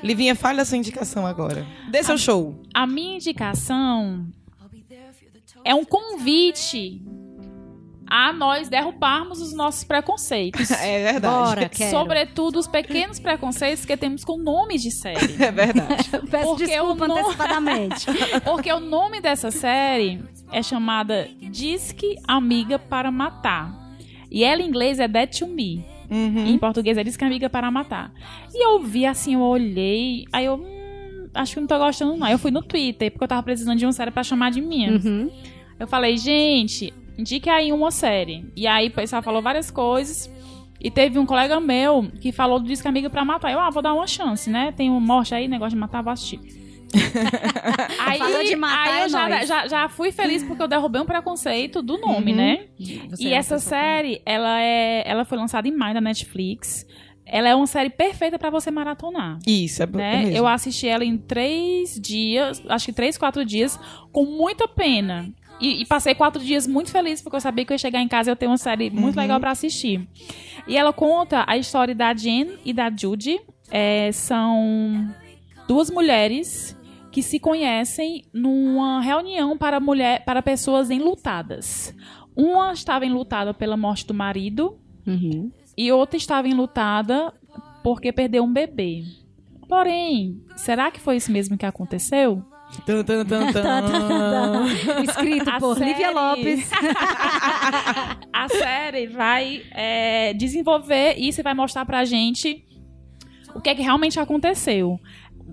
Livinha, 0.03 0.35
fale 0.35 0.61
a 0.61 0.65
sua 0.65 0.77
indicação 0.77 1.27
agora. 1.27 1.67
Dê 1.91 2.03
seu 2.03 2.19
show. 2.19 2.61
A 2.75 2.87
minha 2.87 3.17
indicação 3.17 4.27
é 5.65 5.75
um 5.75 5.85
convite 5.85 7.01
a 8.15 8.31
nós 8.31 8.69
derrubarmos 8.69 9.41
os 9.41 9.55
nossos 9.55 9.85
preconceitos. 9.85 10.71
É 10.83 11.13
verdade. 11.13 11.35
Bora, 11.35 11.69
quero. 11.71 11.91
Sobretudo 11.91 12.59
os 12.59 12.67
pequenos 12.67 13.19
preconceitos 13.19 13.87
que 13.87 13.97
temos 13.97 14.23
com 14.23 14.37
nomes 14.37 14.83
de 14.83 14.91
série. 14.91 15.33
É 15.43 15.51
verdade. 15.51 16.11
Peço 16.31 16.47
Porque 16.49 16.67
desculpa 16.67 17.05
eu 17.05 17.09
não- 17.09 17.17
antecipadamente. 17.17 18.07
Porque 18.45 18.71
o 18.71 18.81
nome 18.81 19.21
dessa 19.23 19.51
série 19.51 20.23
é 20.53 20.63
chamada 20.63 21.27
Disque 21.41 22.17
Amiga 22.29 22.79
para 22.79 23.11
Matar. 23.11 23.73
E 24.31 24.45
ela 24.45 24.61
em 24.61 24.67
inglês 24.69 25.01
é 25.01 25.09
Dead 25.09 25.31
to 25.39 25.47
Me. 25.47 25.83
Uhum. 26.11 26.47
Em 26.49 26.59
português 26.59 26.99
é 26.99 27.03
Disque 27.05 27.25
Amiga 27.25 27.49
para 27.49 27.71
Matar. 27.71 28.13
E 28.53 28.63
eu 28.63 28.83
vi 28.83 29.07
assim, 29.07 29.33
eu 29.35 29.41
olhei, 29.41 30.27
aí 30.31 30.45
eu. 30.45 30.57
Hum, 30.57 31.29
acho 31.33 31.55
que 31.55 31.61
não 31.61 31.67
tô 31.67 31.79
gostando, 31.79 32.15
não. 32.17 32.27
Aí 32.27 32.33
eu 32.33 32.39
fui 32.39 32.51
no 32.51 32.61
Twitter, 32.63 33.11
porque 33.11 33.25
eu 33.25 33.29
tava 33.29 33.43
precisando 33.43 33.79
de 33.79 33.87
uma 33.87 33.93
série 33.93 34.11
pra 34.11 34.23
chamar 34.23 34.51
de 34.51 34.61
minha. 34.61 34.93
Uhum. 34.93 35.31
Eu 35.81 35.87
falei, 35.87 36.17
gente, 36.19 36.93
indique 37.19 37.49
aí 37.51 37.73
uma 37.73 37.91
série. 37.91 38.51
E 38.57 38.67
aí 38.67 38.89
o 38.89 38.93
pessoal 38.93 39.23
falou 39.23 39.43
várias 39.43 39.71
coisas. 39.71 40.31
E 40.81 40.91
teve 40.91 41.17
um 41.19 41.25
colega 41.27 41.61
meu 41.61 42.11
que 42.21 42.33
falou 42.33 42.59
do 42.59 42.67
Disque 42.67 42.89
Amiga 42.89 43.09
pra 43.09 43.25
Matar. 43.25 43.53
Eu, 43.53 43.61
ah, 43.61 43.71
vou 43.71 43.83
dar 43.83 43.95
uma 43.95 44.07
chance, 44.07 44.51
né? 44.51 44.73
Tem 44.77 44.91
um 44.91 44.99
morte 45.01 45.33
aí, 45.35 45.47
negócio 45.47 45.75
de 45.75 45.77
matar, 45.81 46.03
vou 46.03 46.13
assistir. 46.13 46.41
aí, 48.01 48.19
Falou 48.19 48.45
de 48.45 48.57
matar, 48.57 48.89
aí 48.93 49.01
é 49.01 49.05
eu 49.05 49.09
já, 49.09 49.29
nóis. 49.29 49.49
já, 49.49 49.69
já 49.69 49.89
fui 49.89 50.13
feliz 50.13 50.43
porque 50.43 50.63
eu 50.63 50.69
derrubei 50.69 51.01
um 51.01 51.07
preconceito 51.07 51.83
do 51.83 51.99
nome, 51.99 52.33
Uhum. 52.33 52.37
né? 52.37 52.65
Você 53.11 53.23
e 53.25 53.33
é 53.33 53.37
essa 53.37 53.59
série, 53.59 54.21
ela, 54.27 54.61
é, 54.61 55.03
ela 55.09 55.25
foi 55.25 55.39
lançada 55.39 55.67
em 55.69 55.73
maio 55.77 55.95
da 55.95 56.01
Netflix. 56.01 56.87
Ela 57.25 57.49
é 57.49 57.55
uma 57.55 57.67
série 57.67 57.89
perfeita 57.89 58.39
pra 58.39 58.51
você 58.51 58.71
maratonar. 58.71 59.39
Isso, 59.47 59.83
é, 59.83 59.85
é 59.85 59.89
Né? 59.89 60.19
mesmo. 60.25 60.37
Eu 60.37 60.47
assisti 60.47 60.87
ela 60.89 61.05
em 61.05 61.17
três 61.17 61.99
dias, 61.99 62.63
acho 62.69 62.87
que 62.87 62.93
três, 62.93 63.17
quatro 63.17 63.45
dias, 63.45 63.79
com 64.11 64.25
muita 64.25 64.67
pena. 64.69 65.31
E, 65.63 65.81
e 65.83 65.87
passei 65.87 66.15
quatro 66.15 66.43
dias 66.43 66.67
muito 66.67 66.91
feliz, 66.91 67.23
porque 67.23 67.37
eu 67.37 67.41
sabia 67.41 67.65
que 67.65 67.73
eu 67.73 67.75
ia 67.77 67.79
chegar 67.79 68.01
em 68.01 68.09
casa 68.09 68.29
e 68.29 68.33
eu 68.33 68.37
ter 68.37 68.49
uma 68.49 68.59
série 68.59 68.91
muito 68.91 69.17
legal 69.17 69.39
pra 69.39 69.53
assistir. 69.53 70.07
E 70.67 70.77
ela 70.77 70.93
conta 70.93 71.45
a 71.47 71.57
história 71.57 71.95
da 71.95 72.13
Jen 72.13 72.59
e 72.65 72.73
da 72.73 72.91
Judy. 72.91 73.41
É, 73.71 74.11
são 74.13 75.09
duas 75.69 75.89
mulheres 75.91 76.77
que 77.13 77.23
se 77.23 77.39
conhecem 77.39 78.25
numa 78.33 79.01
reunião 79.01 79.57
para, 79.57 79.79
mulher, 79.79 80.25
para 80.25 80.43
pessoas 80.43 80.91
enlutadas. 80.91 81.95
Uma 82.35 82.73
estava 82.73 83.07
enlutada 83.07 83.55
pela 83.55 83.77
morte 83.77 84.07
do 84.07 84.15
marido 84.15 84.79
Uhum. 85.07 85.51
e 85.77 85.91
outra 85.93 86.17
estava 86.17 86.49
enlutada 86.49 87.33
porque 87.83 88.13
perdeu 88.13 88.45
um 88.45 88.53
bebê. 88.53 89.05
Porém, 89.69 90.41
será 90.57 90.91
que 90.91 91.01
foi 91.01 91.17
isso 91.17 91.31
mesmo 91.33 91.57
que 91.57 91.67
aconteceu? 91.67 92.43
Tan, 92.87 93.05
tan, 93.05 93.27
tan, 93.27 93.53
tan. 93.53 94.67
Escrito 95.05 95.51
A 95.51 95.59
por 95.61 95.77
série- 95.77 95.91
Lívia 95.93 96.11
Lopes. 96.11 96.71
A 98.33 98.49
série 98.49 99.07
vai 99.07 99.63
é, 99.73 100.33
desenvolver 100.35 101.15
isso 101.19 101.41
e 101.41 101.43
vai 101.45 101.55
mostrar 101.55 101.85
pra 101.85 102.05
gente 102.05 102.65
o 103.55 103.61
que 103.61 103.69
é 103.71 103.75
que 103.75 103.83
realmente 103.83 104.19
aconteceu. 104.19 104.99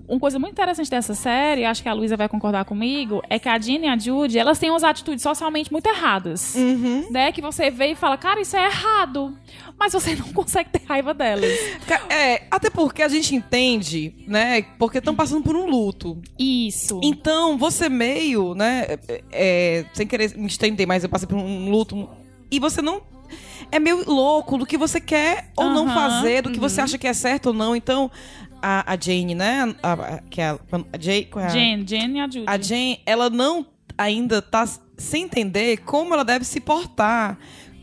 Uma 0.08 0.18
coisa 0.18 0.38
muito 0.38 0.52
interessante 0.52 0.90
dessa 0.90 1.14
série, 1.14 1.64
acho 1.64 1.82
que 1.82 1.88
a 1.88 1.92
Luísa 1.92 2.16
vai 2.16 2.28
concordar 2.28 2.64
comigo, 2.64 3.22
é 3.30 3.38
que 3.38 3.48
a 3.48 3.58
Jean 3.58 3.80
e 3.80 3.88
a 3.88 3.96
Judy, 3.96 4.38
elas 4.38 4.58
têm 4.58 4.70
umas 4.70 4.82
atitudes 4.82 5.22
socialmente 5.22 5.70
muito 5.70 5.86
erradas. 5.86 6.54
Uhum. 6.56 7.06
Né? 7.10 7.30
Que 7.32 7.40
você 7.40 7.70
vê 7.70 7.92
e 7.92 7.94
fala, 7.94 8.16
cara, 8.16 8.40
isso 8.40 8.56
é 8.56 8.66
errado. 8.66 9.36
Mas 9.78 9.92
você 9.92 10.14
não 10.16 10.32
consegue 10.32 10.70
ter 10.70 10.82
raiva 10.84 11.14
delas. 11.14 11.50
É, 12.08 12.42
até 12.50 12.68
porque 12.70 13.02
a 13.02 13.08
gente 13.08 13.34
entende, 13.34 14.14
né? 14.26 14.62
Porque 14.78 14.98
estão 14.98 15.14
passando 15.14 15.42
por 15.42 15.54
um 15.54 15.66
luto. 15.66 16.20
Isso. 16.38 17.00
Então, 17.02 17.56
você 17.56 17.88
meio, 17.88 18.54
né? 18.54 18.98
é, 19.08 19.22
é, 19.32 19.84
sem 19.92 20.06
querer 20.06 20.36
me 20.36 20.46
estender, 20.46 20.86
mas 20.86 21.02
eu 21.02 21.08
passei 21.08 21.28
por 21.28 21.38
um 21.38 21.70
luto. 21.70 22.08
E 22.50 22.58
você 22.58 22.82
não. 22.82 23.02
É 23.70 23.78
meio 23.78 24.04
louco 24.10 24.58
do 24.58 24.66
que 24.66 24.76
você 24.76 25.00
quer 25.00 25.50
ou 25.56 25.70
não 25.70 25.86
Aham, 25.86 25.94
fazer, 25.94 26.42
do 26.42 26.50
que 26.50 26.58
você 26.58 26.80
acha 26.80 26.98
que 26.98 27.06
é 27.06 27.12
certo 27.12 27.46
ou 27.46 27.52
não. 27.52 27.76
Então, 27.76 28.10
a, 28.62 28.92
a 28.92 28.96
Jane, 29.00 29.34
né? 29.34 29.74
A, 29.82 29.92
a- 29.92 30.18
que 30.30 30.40
é 30.40 30.48
a, 30.50 30.58
a 30.92 30.98
Jane, 31.00 31.28
é 31.36 31.44
a- 31.44 31.48
Jen, 31.48 31.84
Jen 31.86 32.16
e 32.16 32.20
a 32.20 32.24
Judy. 32.24 32.44
a 32.46 32.58
Jane, 32.60 33.00
ela 33.06 33.28
não 33.30 33.66
ainda 33.98 34.40
tá 34.40 34.66
sem 34.96 35.24
entender 35.24 35.78
como 35.78 36.14
ela 36.14 36.24
deve 36.24 36.44
se 36.44 36.60
portar 36.60 37.38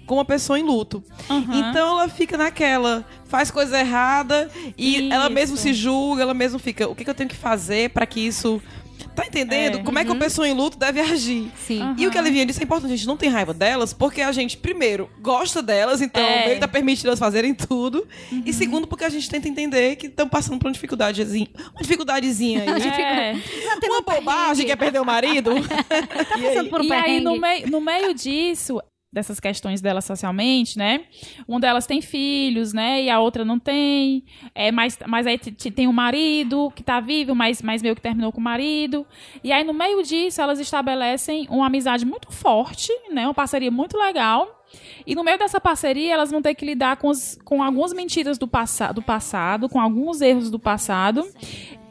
com 0.05 0.15
uma 0.15 0.25
pessoa 0.25 0.57
em 0.57 0.63
luto. 0.63 1.03
Aham. 1.29 1.45
Então 1.69 1.99
ela 1.99 2.07
fica 2.09 2.37
naquela, 2.37 3.05
faz 3.25 3.51
coisa 3.51 3.77
errada 3.79 4.49
e 4.77 5.11
ela 5.11 5.25
Isso. 5.25 5.33
mesmo 5.33 5.57
se 5.57 5.73
julga, 5.73 6.21
ela 6.23 6.33
mesmo 6.33 6.57
fica, 6.59 6.87
o 6.87 6.95
que, 6.95 7.03
que 7.03 7.09
eu 7.09 7.13
tenho 7.15 7.29
que 7.29 7.35
fazer 7.35 7.89
pra 7.89 8.05
que 8.05 8.19
isso 8.21 8.61
Tá 9.17 9.25
entendendo? 9.25 9.79
É. 9.79 9.83
Como 9.83 9.97
é 9.97 10.05
que 10.05 10.11
uma 10.11 10.19
pessoa 10.19 10.47
em 10.47 10.53
luto 10.53 10.77
deve 10.77 11.01
agir? 11.01 11.51
Sim. 11.65 11.81
Aham. 11.81 11.95
E 11.97 12.05
o 12.05 12.11
que 12.11 12.19
a 12.19 12.21
Livinha 12.21 12.45
disse 12.45 12.59
é 12.61 12.63
importante, 12.63 12.93
a 12.93 12.95
gente 12.95 13.07
não 13.07 13.17
tem 13.17 13.29
raiva 13.29 13.51
delas, 13.51 13.91
porque 13.91 14.21
a 14.21 14.31
gente, 14.31 14.55
primeiro, 14.55 15.09
gosta 15.19 15.59
delas, 15.59 16.01
então 16.01 16.21
É. 16.21 16.45
meio 16.45 16.59
tá 16.59 16.67
permitindo 16.67 17.07
elas 17.07 17.17
fazerem 17.17 17.55
tudo. 17.55 18.07
Uhum. 18.31 18.43
E 18.45 18.53
segundo, 18.53 18.85
porque 18.85 19.03
a 19.03 19.09
gente 19.09 19.27
tenta 19.27 19.49
entender 19.49 19.95
que 19.95 20.05
estão 20.05 20.29
passando 20.29 20.59
por 20.59 20.67
uma 20.67 20.71
dificuldadezinha. 20.71 21.47
Uma 21.71 21.81
dificuldadezinha 21.81 22.61
aí. 22.61 22.67
É. 23.07 23.33
Uma 23.89 24.01
bobagem 24.01 24.65
que 24.67 24.71
é 24.71 24.75
perder 24.75 24.99
o 24.99 25.05
marido. 25.05 25.51
e 26.37 26.47
aí? 26.47 26.69
por 26.69 26.81
um 26.81 26.83
e 26.83 26.93
aí, 26.93 27.19
no, 27.19 27.39
meio, 27.39 27.67
no 27.69 27.81
meio 27.81 28.13
disso, 28.13 28.79
dessas 29.11 29.39
questões 29.39 29.81
dela 29.81 30.01
socialmente, 30.01 30.77
né? 30.77 31.05
Uma 31.47 31.59
delas 31.59 31.87
tem 31.87 32.01
filhos, 32.01 32.73
né? 32.73 33.03
E 33.03 33.09
a 33.09 33.19
outra 33.19 33.43
não 33.45 33.57
tem. 33.57 34.23
É, 34.53 34.71
mas, 34.71 34.97
mas 35.07 35.25
aí 35.25 35.37
tem 35.39 35.87
um 35.87 35.93
marido 35.93 36.71
que 36.75 36.83
tá 36.83 36.99
vivo, 36.99 37.33
mas, 37.33 37.61
mas 37.61 37.81
meio 37.81 37.95
que 37.95 38.01
terminou 38.01 38.31
com 38.31 38.39
o 38.39 38.43
marido. 38.43 39.05
E 39.43 39.51
aí, 39.51 39.63
no 39.63 39.73
meio 39.73 40.03
disso, 40.03 40.41
elas 40.41 40.59
estabelecem 40.59 41.47
uma 41.49 41.67
amizade 41.67 42.05
muito 42.05 42.31
forte, 42.31 42.91
né? 43.11 43.25
Uma 43.25 43.33
parceria 43.33 43.71
muito 43.71 43.97
legal. 43.97 44.53
E 45.05 45.15
no 45.15 45.23
meio 45.23 45.37
dessa 45.39 45.61
parceria, 45.61 46.13
elas 46.13 46.29
vão 46.29 46.41
ter 46.41 46.53
que 46.53 46.65
lidar 46.65 46.97
com, 46.97 47.07
os- 47.07 47.37
com 47.45 47.63
algumas 47.63 47.93
mentiras 47.93 48.37
do, 48.37 48.47
passa, 48.47 48.91
do 48.91 49.01
passado, 49.01 49.69
com 49.69 49.79
alguns 49.79 50.19
erros 50.19 50.51
do 50.51 50.59
passado. 50.59 51.25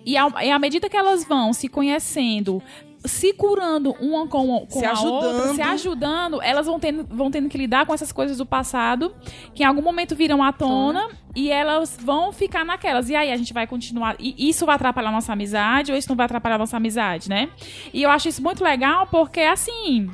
E, 0.04 0.16
ao- 0.16 0.38
e 0.40 0.50
à 0.50 0.58
medida 0.58 0.88
que 0.88 0.96
elas 0.96 1.24
vão 1.24 1.52
se 1.54 1.66
conhecendo, 1.68 2.62
se 3.06 3.32
curando 3.32 3.92
uma 4.00 4.26
com, 4.26 4.66
com 4.66 4.78
Se 4.80 4.84
a 4.84 4.92
outra, 4.92 5.28
ajudando. 5.30 5.54
se 5.54 5.62
ajudando, 5.62 6.42
elas 6.42 6.66
vão 6.66 6.78
tendo, 6.80 7.06
vão 7.10 7.30
tendo 7.30 7.48
que 7.48 7.56
lidar 7.58 7.86
com 7.86 7.92
essas 7.94 8.12
coisas 8.12 8.38
do 8.38 8.46
passado, 8.46 9.14
que 9.54 9.62
em 9.62 9.66
algum 9.66 9.82
momento 9.82 10.14
viram 10.16 10.42
à 10.42 10.52
tona, 10.52 11.08
e 11.34 11.50
elas 11.50 11.96
vão 12.00 12.32
ficar 12.32 12.64
naquelas. 12.64 13.08
E 13.10 13.14
aí 13.14 13.30
a 13.32 13.36
gente 13.36 13.52
vai 13.52 13.66
continuar. 13.66 14.16
E 14.18 14.48
isso 14.48 14.64
vai 14.66 14.76
atrapalhar 14.76 15.08
a 15.08 15.12
nossa 15.12 15.32
amizade, 15.32 15.92
ou 15.92 15.98
isso 15.98 16.08
não 16.08 16.16
vai 16.16 16.26
atrapalhar 16.26 16.56
a 16.56 16.58
nossa 16.58 16.76
amizade, 16.76 17.28
né? 17.28 17.48
E 17.92 18.02
eu 18.02 18.10
acho 18.10 18.28
isso 18.28 18.42
muito 18.42 18.62
legal, 18.64 19.06
porque 19.06 19.40
assim. 19.40 20.10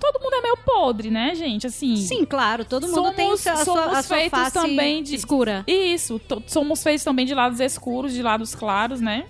Todo 0.00 0.20
mundo 0.22 0.34
é 0.34 0.42
meio 0.42 0.56
podre, 0.58 1.10
né, 1.10 1.34
gente? 1.34 1.66
Assim. 1.66 1.96
Sim, 1.96 2.26
claro, 2.26 2.62
todo 2.64 2.82
mundo 2.86 2.94
Somos- 2.94 3.14
tem 3.16 3.30
a 3.32 3.36
sua, 3.38 3.56
somos 3.64 3.94
a 3.96 4.02
sua 4.02 4.16
feitos 4.18 4.38
face 4.38 4.52
também 4.52 5.02
de- 5.02 5.14
escura. 5.14 5.64
Isso, 5.66 6.20
somos 6.46 6.82
feitos 6.82 7.02
também 7.04 7.24
de 7.24 7.32
lados 7.34 7.58
escuros, 7.58 8.12
de 8.12 8.22
lados 8.22 8.54
claros, 8.54 9.00
né? 9.00 9.24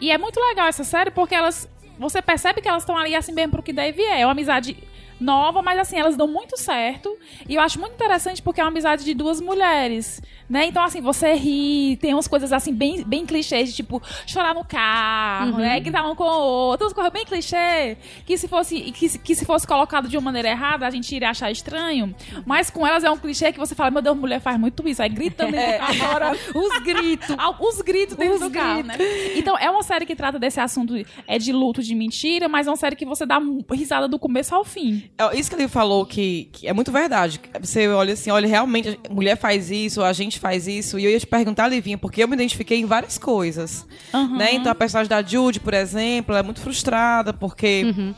E 0.00 0.12
é 0.12 0.18
muito 0.18 0.38
legal 0.38 0.66
essa 0.68 0.84
série 0.84 1.10
porque 1.10 1.34
elas. 1.34 1.68
Você 1.98 2.20
percebe 2.20 2.60
que 2.60 2.68
elas 2.68 2.82
estão 2.82 2.96
ali 2.96 3.14
assim 3.14 3.32
mesmo 3.32 3.52
pro 3.52 3.62
que 3.62 3.72
deve 3.72 4.02
é. 4.02 4.20
É 4.20 4.26
uma 4.26 4.32
amizade 4.32 4.76
nova, 5.24 5.62
mas 5.62 5.78
assim, 5.78 5.98
elas 5.98 6.16
dão 6.16 6.28
muito 6.28 6.56
certo. 6.58 7.16
E 7.48 7.54
eu 7.54 7.60
acho 7.60 7.80
muito 7.80 7.94
interessante 7.94 8.42
porque 8.42 8.60
é 8.60 8.64
uma 8.64 8.70
amizade 8.70 9.04
de 9.04 9.14
duas 9.14 9.40
mulheres, 9.40 10.22
né? 10.48 10.66
Então, 10.66 10.82
assim, 10.82 11.00
você 11.00 11.34
ri, 11.34 11.96
tem 12.00 12.14
umas 12.14 12.28
coisas 12.28 12.52
assim 12.52 12.72
bem, 12.72 13.02
bem 13.04 13.24
clichês, 13.24 13.70
de, 13.70 13.76
tipo, 13.76 14.00
chorar 14.26 14.54
no 14.54 14.64
carro, 14.64 15.58
né? 15.58 15.80
Gritar 15.80 16.08
um 16.08 16.14
com 16.14 16.24
o 16.24 16.26
outro, 16.26 16.86
umas 16.86 16.92
coisas 16.92 17.12
bem 17.12 17.24
clichê, 17.24 17.96
que 18.26 18.36
se 18.36 18.46
fosse 18.46 18.92
que, 18.92 19.18
que 19.18 19.34
se 19.34 19.44
fosse 19.44 19.66
colocado 19.66 20.08
de 20.08 20.16
uma 20.16 20.24
maneira 20.24 20.48
errada, 20.48 20.86
a 20.86 20.90
gente 20.90 21.14
iria 21.14 21.30
achar 21.30 21.50
estranho. 21.50 22.14
Mas 22.44 22.70
com 22.70 22.86
elas 22.86 23.02
é 23.02 23.10
um 23.10 23.16
clichê 23.16 23.52
que 23.52 23.58
você 23.58 23.74
fala, 23.74 23.90
meu 23.90 24.02
Deus, 24.02 24.16
mulher 24.16 24.40
faz 24.40 24.58
muito 24.58 24.86
isso, 24.86 25.02
aí 25.02 25.08
gritando 25.08 25.54
carro, 25.54 26.04
agora 26.04 26.38
Os 26.54 26.78
gritos. 26.82 27.36
Os 27.60 27.82
gritos 27.82 28.16
dentro 28.16 28.34
Os 28.34 28.40
do 28.40 28.50
carro, 28.50 28.82
né? 28.82 28.96
Então, 29.36 29.56
é 29.58 29.70
uma 29.70 29.82
série 29.82 30.04
que 30.06 30.14
trata 30.14 30.38
desse 30.38 30.60
assunto 30.60 30.94
é 31.26 31.38
de 31.38 31.52
luto, 31.52 31.82
de 31.82 31.94
mentira, 31.94 32.48
mas 32.48 32.66
é 32.66 32.70
uma 32.70 32.76
série 32.76 32.96
que 32.96 33.04
você 33.04 33.24
dá 33.24 33.40
risada 33.72 34.08
do 34.08 34.18
começo 34.18 34.54
ao 34.54 34.64
fim. 34.64 35.10
É, 35.16 35.38
Isso 35.38 35.48
que 35.48 35.56
ele 35.56 35.68
falou 35.68 36.04
que, 36.04 36.48
que 36.52 36.66
é 36.66 36.72
muito 36.72 36.90
verdade. 36.90 37.40
Você 37.60 37.86
olha 37.88 38.14
assim, 38.14 38.30
olha, 38.30 38.48
realmente, 38.48 38.98
mulher 39.08 39.36
faz 39.36 39.70
isso, 39.70 40.02
a 40.02 40.12
gente 40.12 40.40
faz 40.40 40.66
isso. 40.66 40.98
E 40.98 41.04
eu 41.04 41.10
ia 41.10 41.20
te 41.20 41.26
perguntar, 41.26 41.68
Livinha, 41.68 41.96
porque 41.96 42.22
eu 42.22 42.28
me 42.28 42.34
identifiquei 42.34 42.78
em 42.80 42.84
várias 42.86 43.16
coisas. 43.16 43.86
Aham. 44.12 44.36
Né? 44.38 44.54
Então, 44.54 44.72
a 44.72 44.74
personagem 44.74 45.08
da 45.08 45.22
Judy, 45.22 45.60
por 45.60 45.72
exemplo, 45.72 46.32
ela 46.32 46.40
é 46.40 46.42
muito 46.42 46.60
frustrada, 46.60 47.32
porque 47.32 47.84
Uhum. 47.96 48.14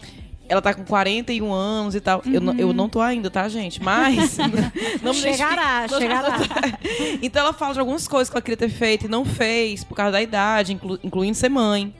ela 0.49 0.63
tá 0.63 0.73
com 0.73 0.85
41 0.87 1.53
anos 1.53 1.95
e 1.95 2.01
tal. 2.01 2.23
Eu, 2.25 2.41
não- 2.41 2.55
eu 2.59 2.73
não 2.73 2.89
tô 2.89 3.03
ainda, 3.03 3.29
tá, 3.31 3.47
gente? 3.47 3.83
Mas. 3.83 4.39
não 5.03 5.13
me 5.13 5.21
Chegará, 5.21 5.85
identifiquei- 5.85 5.99
chegará. 6.09 6.39
então, 7.21 7.43
ela 7.43 7.53
fala 7.53 7.75
de 7.75 7.81
algumas 7.81 8.09
coisas 8.09 8.31
que 8.31 8.37
ela 8.37 8.43
queria 8.43 8.57
ter 8.57 8.71
feito 8.71 9.05
e 9.05 9.09
não 9.09 9.23
fez, 9.25 9.85
por 9.85 9.95
causa 9.95 10.13
da 10.13 10.23
idade, 10.23 10.73
inclu- 10.73 10.99
incluindo 11.05 11.37
ser 11.37 11.51
mãe. 11.51 11.93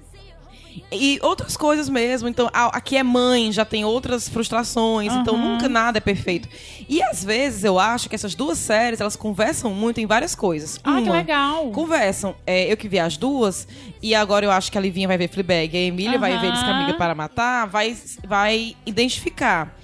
E 0.91 1.19
outras 1.23 1.57
coisas 1.57 1.89
mesmo. 1.89 2.29
Então, 2.29 2.49
aqui 2.53 2.97
é 2.97 3.03
mãe, 3.03 3.51
já 3.53 3.65
tem 3.65 3.85
outras 3.85 4.29
frustrações. 4.29 5.13
Então, 5.13 5.35
Aham. 5.35 5.53
nunca 5.53 5.69
nada 5.69 5.99
é 5.99 6.01
perfeito. 6.01 6.49
E 6.89 7.03
às 7.03 7.25
vezes 7.25 7.65
eu 7.65 7.79
acho 7.79 8.09
que 8.09 8.15
essas 8.15 8.35
duas 8.35 8.59
séries, 8.59 9.01
elas 9.01 9.17
conversam 9.17 9.73
muito 9.73 10.01
em 10.01 10.07
várias 10.07 10.35
coisas. 10.35 10.79
Ah, 10.85 10.97
que 10.97 11.09
Uma, 11.09 11.17
legal. 11.17 11.71
Conversam. 11.71 12.35
É, 12.47 12.71
eu 12.71 12.77
que 12.77 12.89
vi 12.89 12.99
as 12.99 13.17
duas, 13.17 13.67
e 14.03 14.15
agora 14.15 14.45
eu 14.45 14.51
acho 14.51 14.71
que 14.71 14.79
a 14.79 14.81
Livinha 14.81 15.09
vai 15.09 15.19
ver 15.19 15.29
Fleabag, 15.29 15.77
a 15.77 15.81
Emília 15.81 16.19
vai 16.19 16.39
ver. 16.39 16.53
Descamiga 16.53 16.95
para 16.95 17.15
Matar, 17.15 17.67
vai, 17.67 17.97
vai 18.27 18.77
identificar. 18.85 19.77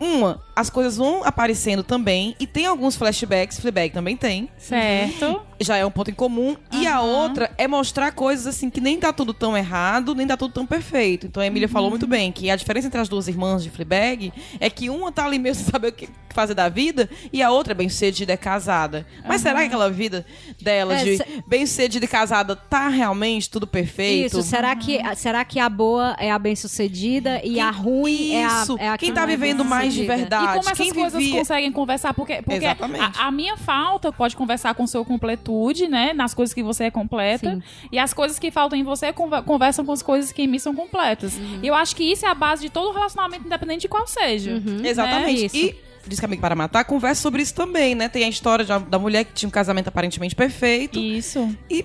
Uma, 0.00 0.42
as 0.56 0.70
coisas 0.70 0.96
vão 0.96 1.22
aparecendo 1.24 1.82
também, 1.82 2.34
e 2.40 2.46
tem 2.46 2.64
alguns 2.66 2.96
flashbacks, 2.96 3.60
Fleabag 3.60 3.92
também 3.92 4.16
tem, 4.16 4.48
Certo. 4.56 5.42
já 5.60 5.76
é 5.76 5.84
um 5.84 5.90
ponto 5.90 6.10
em 6.10 6.14
comum. 6.14 6.56
E 6.72 6.86
a 6.86 7.00
outra 7.02 7.50
é 7.58 7.68
mostrar 7.68 8.10
coisas 8.12 8.46
assim 8.46 8.70
que 8.70 8.80
nem 8.80 8.98
tá 8.98 9.12
tudo 9.12 9.34
tão 9.34 9.56
errado, 9.56 10.14
nem 10.14 10.26
tá 10.26 10.36
tudo 10.36 10.52
tão 10.54 10.66
perfeito. 10.66 11.26
Então 11.26 11.42
a 11.42 11.46
Emília 11.46 11.68
falou 11.68 11.90
muito 11.90 12.06
bem 12.06 12.32
que 12.32 12.50
a 12.50 12.56
diferença 12.56 12.86
entre 12.86 13.00
as 13.00 13.08
duas 13.08 13.28
irmãs 13.28 13.62
de 13.62 13.68
Fleabag 13.70 14.32
é 14.58 14.70
que 14.70 14.88
uma 14.88 15.12
tá 15.12 15.24
ali 15.26 15.38
mesmo 15.38 15.62
sem 15.64 15.70
saber 15.70 15.88
o 15.88 15.92
que 15.92 16.08
fazer 16.32 16.54
da 16.54 16.68
vida 16.68 17.10
e 17.32 17.42
a 17.42 17.50
outra 17.50 17.72
é 17.72 17.74
bem 17.74 17.88
sucedida, 17.88 18.32
é 18.32 18.36
casada. 18.36 19.04
Mas 19.26 19.40
será 19.42 19.60
que 19.60 19.66
aquela 19.66 19.90
vida 19.90 20.24
dela 20.62 20.94
É, 20.94 21.04
de 21.04 21.16
se- 21.18 21.26
bem 21.46 21.66
sucedida 21.66 22.04
e 22.04 22.08
casada 22.08 22.54
tá 22.56 22.88
realmente 22.88 23.50
tudo 23.50 23.66
perfeito? 23.66 24.38
Isso, 24.38 24.42
será 24.48 24.74
que, 24.76 24.98
será 25.16 25.44
que 25.44 25.58
a 25.58 25.68
boa 25.68 26.16
é 26.18 26.30
a 26.30 26.38
bem-sucedida 26.38 27.40
e 27.44 27.58
a 27.60 27.70
ruim 27.70 28.32
é 28.34 28.44
a, 28.46 28.62
Isso. 28.62 28.76
é 28.78 28.88
a 28.88 28.96
que 28.96 29.06
Quem 29.06 29.14
tá 29.14 29.22
não 29.22 29.28
é 29.32 29.36
vivendo 29.36 29.64
mais 29.64 29.89
de 29.94 30.00
bem-sucedida? 30.06 30.16
verdade? 30.16 30.44
E 30.44 30.46
como 30.58 30.70
essas 30.70 30.78
Quem 30.78 30.94
coisas 30.94 31.18
vivia- 31.22 31.38
conseguem 31.38 31.72
conversar? 31.72 32.14
Porque, 32.14 32.42
porque 32.42 32.64
a, 32.66 33.26
a 33.26 33.30
minha 33.30 33.56
falta 33.56 34.12
pode 34.12 34.36
conversar 34.36 34.74
com 34.74 34.86
sua 34.86 35.04
completude, 35.04 35.88
né? 35.88 36.12
Nas 36.12 36.34
coisas 36.34 36.52
que 36.54 36.62
você 36.62 36.84
é 36.84 36.90
completa. 36.90 37.54
Sim. 37.54 37.62
E 37.92 37.98
as 37.98 38.12
coisas 38.14 38.38
que 38.38 38.50
faltam 38.50 38.78
em 38.78 38.82
você 38.82 39.12
conver- 39.12 39.42
conversam 39.42 39.84
com 39.84 39.92
as 39.92 40.02
coisas 40.02 40.32
que 40.32 40.42
em 40.42 40.46
mim 40.46 40.58
são 40.58 40.74
completas. 40.74 41.36
Uhum. 41.36 41.60
E 41.62 41.66
eu 41.66 41.74
acho 41.74 41.94
que 41.96 42.04
isso 42.04 42.24
é 42.26 42.28
a 42.28 42.34
base 42.34 42.62
de 42.62 42.70
todo 42.70 42.92
relacionamento, 42.92 43.46
independente 43.46 43.82
de 43.82 43.88
qual 43.88 44.06
seja. 44.06 44.52
Uhum. 44.52 44.78
né? 44.80 44.88
Exatamente. 44.88 45.46
Isso. 45.46 45.56
E 45.56 45.90
Diz 46.06 46.18
que 46.18 46.24
Amigo 46.24 46.40
para 46.40 46.54
Matar 46.56 46.82
conversa 46.84 47.20
sobre 47.20 47.42
isso 47.42 47.54
também, 47.54 47.94
né? 47.94 48.08
Tem 48.08 48.24
a 48.24 48.28
história 48.28 48.64
da, 48.64 48.78
da 48.78 48.98
mulher 48.98 49.22
que 49.24 49.34
tinha 49.34 49.46
um 49.46 49.50
casamento 49.52 49.88
aparentemente 49.88 50.34
perfeito 50.34 50.98
Isso. 50.98 51.54
e 51.68 51.84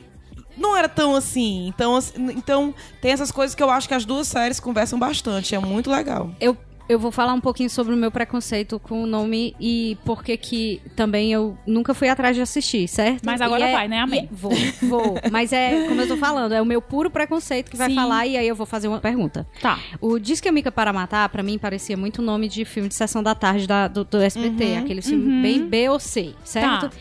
não 0.58 0.76
era 0.76 0.88
tão 0.88 1.13
assim. 1.18 1.68
Então, 1.68 1.98
assim, 1.98 2.15
então 2.32 2.74
tem 3.02 3.12
essas 3.12 3.30
coisas 3.30 3.54
que 3.54 3.62
eu 3.62 3.70
acho 3.70 3.89
que 3.89 3.94
as 3.94 4.06
duas 4.06 4.26
séries 4.30 4.58
conversam 4.58 4.98
bastante. 4.98 5.54
É 5.54 5.60
muito 5.60 5.91
legal. 5.91 6.32
Eu, 6.39 6.58
eu 6.88 7.00
vou 7.00 7.12
falar 7.12 7.34
um 7.34 7.41
pouquinho 7.41 7.69
sobre 7.69 7.93
o 7.93 7.98
meu 7.98 8.12
preconceito 8.12 8.80
com 8.80 9.04
o 9.04 9.08
nome 9.08 9.56
e 9.60 9.98
por 10.06 10.24
que 10.24 10.82
também 10.95 11.32
eu 11.34 11.58
nunca 11.65 11.93
fui 11.93 12.08
atrás 12.10 12.36
de 12.36 12.41
assistir, 12.41 12.88
certo? 12.88 13.24
Mas 13.26 13.41
agora 13.41 13.67
é- 13.67 13.71
vai, 13.71 13.88
né? 13.88 14.00
Amém. 14.00 14.30
e- 14.32 14.36
Vou, 14.36 14.52
vou. 14.84 15.15
Mas 15.32 15.52
é, 15.52 15.88
como 15.88 16.00
eu 16.02 16.08
tô 16.08 16.17
falando, 16.17 16.52
é 16.54 16.62
o 16.62 16.65
meu 16.65 16.82
puro 16.82 17.10
preconceito 17.10 17.71
que 17.71 17.78
vai 17.78 17.89
Sim. 17.89 17.95
falar 17.95 18.26
e 18.28 18.38
aí 18.38 18.48
eu 18.48 18.56
vou 18.56 18.65
fazer 18.65 18.88
uma 18.88 19.00
pergunta. 19.00 19.48
Tá. 19.62 19.80
O 20.00 20.19
Disque 20.19 20.48
Amiga 20.48 20.71
para 20.71 20.93
Matar, 20.93 21.28
pra 21.30 21.41
mim, 21.41 21.58
parecia 21.58 21.98
muito 21.98 22.21
nome 22.21 22.48
de 22.48 22.63
filme 22.65 22.88
de 22.89 22.95
sessão 22.95 23.24
da 23.24 23.34
tarde 23.34 23.65
da- 23.67 23.88
do, 23.88 24.04
do 24.04 24.21
SBT. 24.21 24.76
Aquele 24.78 25.02
filme 25.02 25.41
bem 25.41 25.67
B 25.67 25.89
ou 25.89 26.00
C, 26.00 26.34
certo? 26.43 26.89
Tá. 26.89 26.98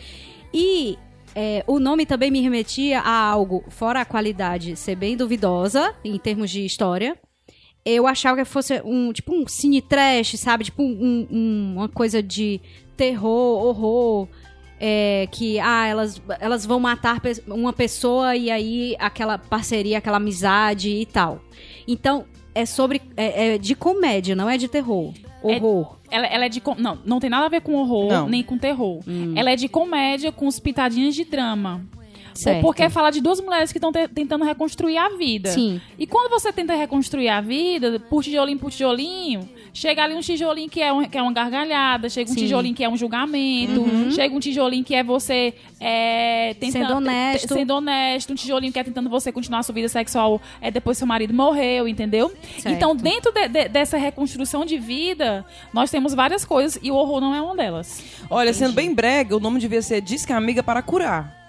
E 0.53 0.97
é, 1.35 1.63
o 1.67 1.79
nome 1.79 2.05
também 2.05 2.31
me 2.31 2.39
remetia 2.41 3.01
a 3.01 3.11
algo, 3.29 3.63
fora 3.69 4.01
a 4.01 4.05
qualidade 4.05 4.75
ser 4.77 4.95
bem 4.95 5.17
duvidosa, 5.17 5.93
em 6.03 6.17
termos 6.17 6.49
de 6.49 6.65
história. 6.65 7.17
Eu 7.85 8.07
achava 8.07 8.37
que 8.37 8.45
fosse 8.45 8.81
um, 8.83 9.13
tipo, 9.13 9.31
um 9.33 9.47
cine 9.47 9.79
trash, 9.81 10.39
sabe? 10.39 10.63
Tipo, 10.63 10.81
um- 10.83 11.27
um- 11.31 11.73
uma 11.77 11.87
coisa 11.87 12.21
de 12.23 12.59
terror, 12.97 13.63
horror. 13.65 14.27
é, 14.77 15.25
que, 15.31 15.57
ah, 15.59 15.87
elas, 15.87 16.21
elas 16.37 16.65
vão 16.65 16.81
matar 16.81 17.21
uma 17.47 17.71
pessoa 17.71 18.35
e 18.35 18.51
aí 18.51 18.93
aquela 18.99 19.37
parceria, 19.37 19.99
aquela 19.99 20.17
amizade 20.17 20.89
e 20.89 21.05
tal. 21.05 21.41
Então, 21.87 22.25
é 22.53 22.65
sobre. 22.65 23.01
É, 23.15 23.53
é 23.53 23.57
de 23.57 23.73
comédia, 23.73 24.35
não 24.35 24.49
é 24.49 24.57
de 24.57 24.67
terror. 24.67 25.13
Horror. 25.41 25.97
Ela, 26.11 26.27
ela 26.27 26.45
é 26.45 26.49
de. 26.49 26.61
Não, 26.77 26.99
não 27.05 27.19
tem 27.21 27.29
nada 27.29 27.45
a 27.45 27.49
ver 27.49 27.61
com 27.61 27.73
horror, 27.75 28.09
Não. 28.11 28.27
nem 28.27 28.43
com 28.43 28.57
terror. 28.57 28.99
Hum. 29.07 29.33
Ela 29.37 29.51
é 29.51 29.55
de 29.55 29.69
comédia 29.69 30.29
com 30.31 30.45
os 30.45 30.59
pitadinhas 30.59 31.15
de 31.15 31.23
drama. 31.23 31.85
Certo. 32.35 32.61
Porque 32.61 32.89
fala 32.89 33.09
de 33.11 33.21
duas 33.21 33.39
mulheres 33.39 33.71
que 33.71 33.77
estão 33.77 33.91
tentando 33.91 34.43
reconstruir 34.43 34.97
a 34.97 35.09
vida. 35.17 35.49
Sim. 35.51 35.79
E 35.97 36.05
quando 36.05 36.29
você 36.29 36.51
tenta 36.51 36.75
reconstruir 36.75 37.29
a 37.29 37.39
vida, 37.41 37.99
por 38.09 38.21
tijolinho 38.23 38.59
por 38.59 38.69
tijolinho, 38.71 39.49
chega 39.73 40.03
ali 40.03 40.13
um 40.15 40.19
tijolinho 40.19 40.69
que 40.69 40.81
é, 40.81 40.91
um- 40.91 41.05
que 41.07 41.17
é 41.17 41.21
uma 41.21 41.31
gargalhada, 41.31 42.09
chega 42.09 42.29
um 42.29 42.33
Sim. 42.33 42.39
Uhum. 42.41 42.45
tijolinho 42.45 42.75
que 42.75 42.83
é 42.83 42.89
um 42.89 42.97
julgamento, 42.97 43.85
chega 44.11 44.35
um 44.35 44.39
tijolinho 44.39 44.83
que 44.83 44.93
é 44.93 45.03
você 45.03 45.53
é, 45.79 46.53
tentando, 46.59 46.81
Sendo 46.87 46.95
honesto. 46.97 47.53
sendo 47.53 47.73
honesto, 47.75 48.33
um 48.33 48.35
tijolinho 48.35 48.71
que 48.73 48.79
é 48.79 48.83
tentando 48.83 49.09
você 49.09 49.31
continuar 49.31 49.59
a 49.59 49.63
sua 49.63 49.73
vida 49.75 49.87
sexual 49.87 50.41
é, 50.61 50.69
depois 50.71 50.97
que 50.97 50.99
seu 50.99 51.07
marido 51.07 51.33
morreu, 51.33 51.87
entendeu? 51.87 52.31
Certo. 52.59 52.67
Então, 52.75 52.95
dentro 52.95 53.31
de- 53.31 53.47
de- 53.47 53.69
dessa 53.69 53.97
reconstrução 53.97 54.65
de 54.65 54.77
vida, 54.77 55.45
nós 55.73 55.89
temos 55.91 56.13
várias 56.13 56.43
coisas 56.43 56.77
e 56.83 56.91
o 56.91 56.95
horror 56.95 57.21
não 57.21 57.33
é 57.33 57.41
uma 57.41 57.55
delas. 57.55 58.03
Olha, 58.29 58.53
sendo 58.53 58.73
bem 58.73 58.93
brega, 58.93 59.35
o 59.35 59.39
nome 59.39 59.59
devia 59.59 59.81
ser 59.81 60.01
Diz 60.01 60.25
que 60.25 60.33
Amiga 60.33 60.61
para 60.63 60.81
Curar. 60.81 61.44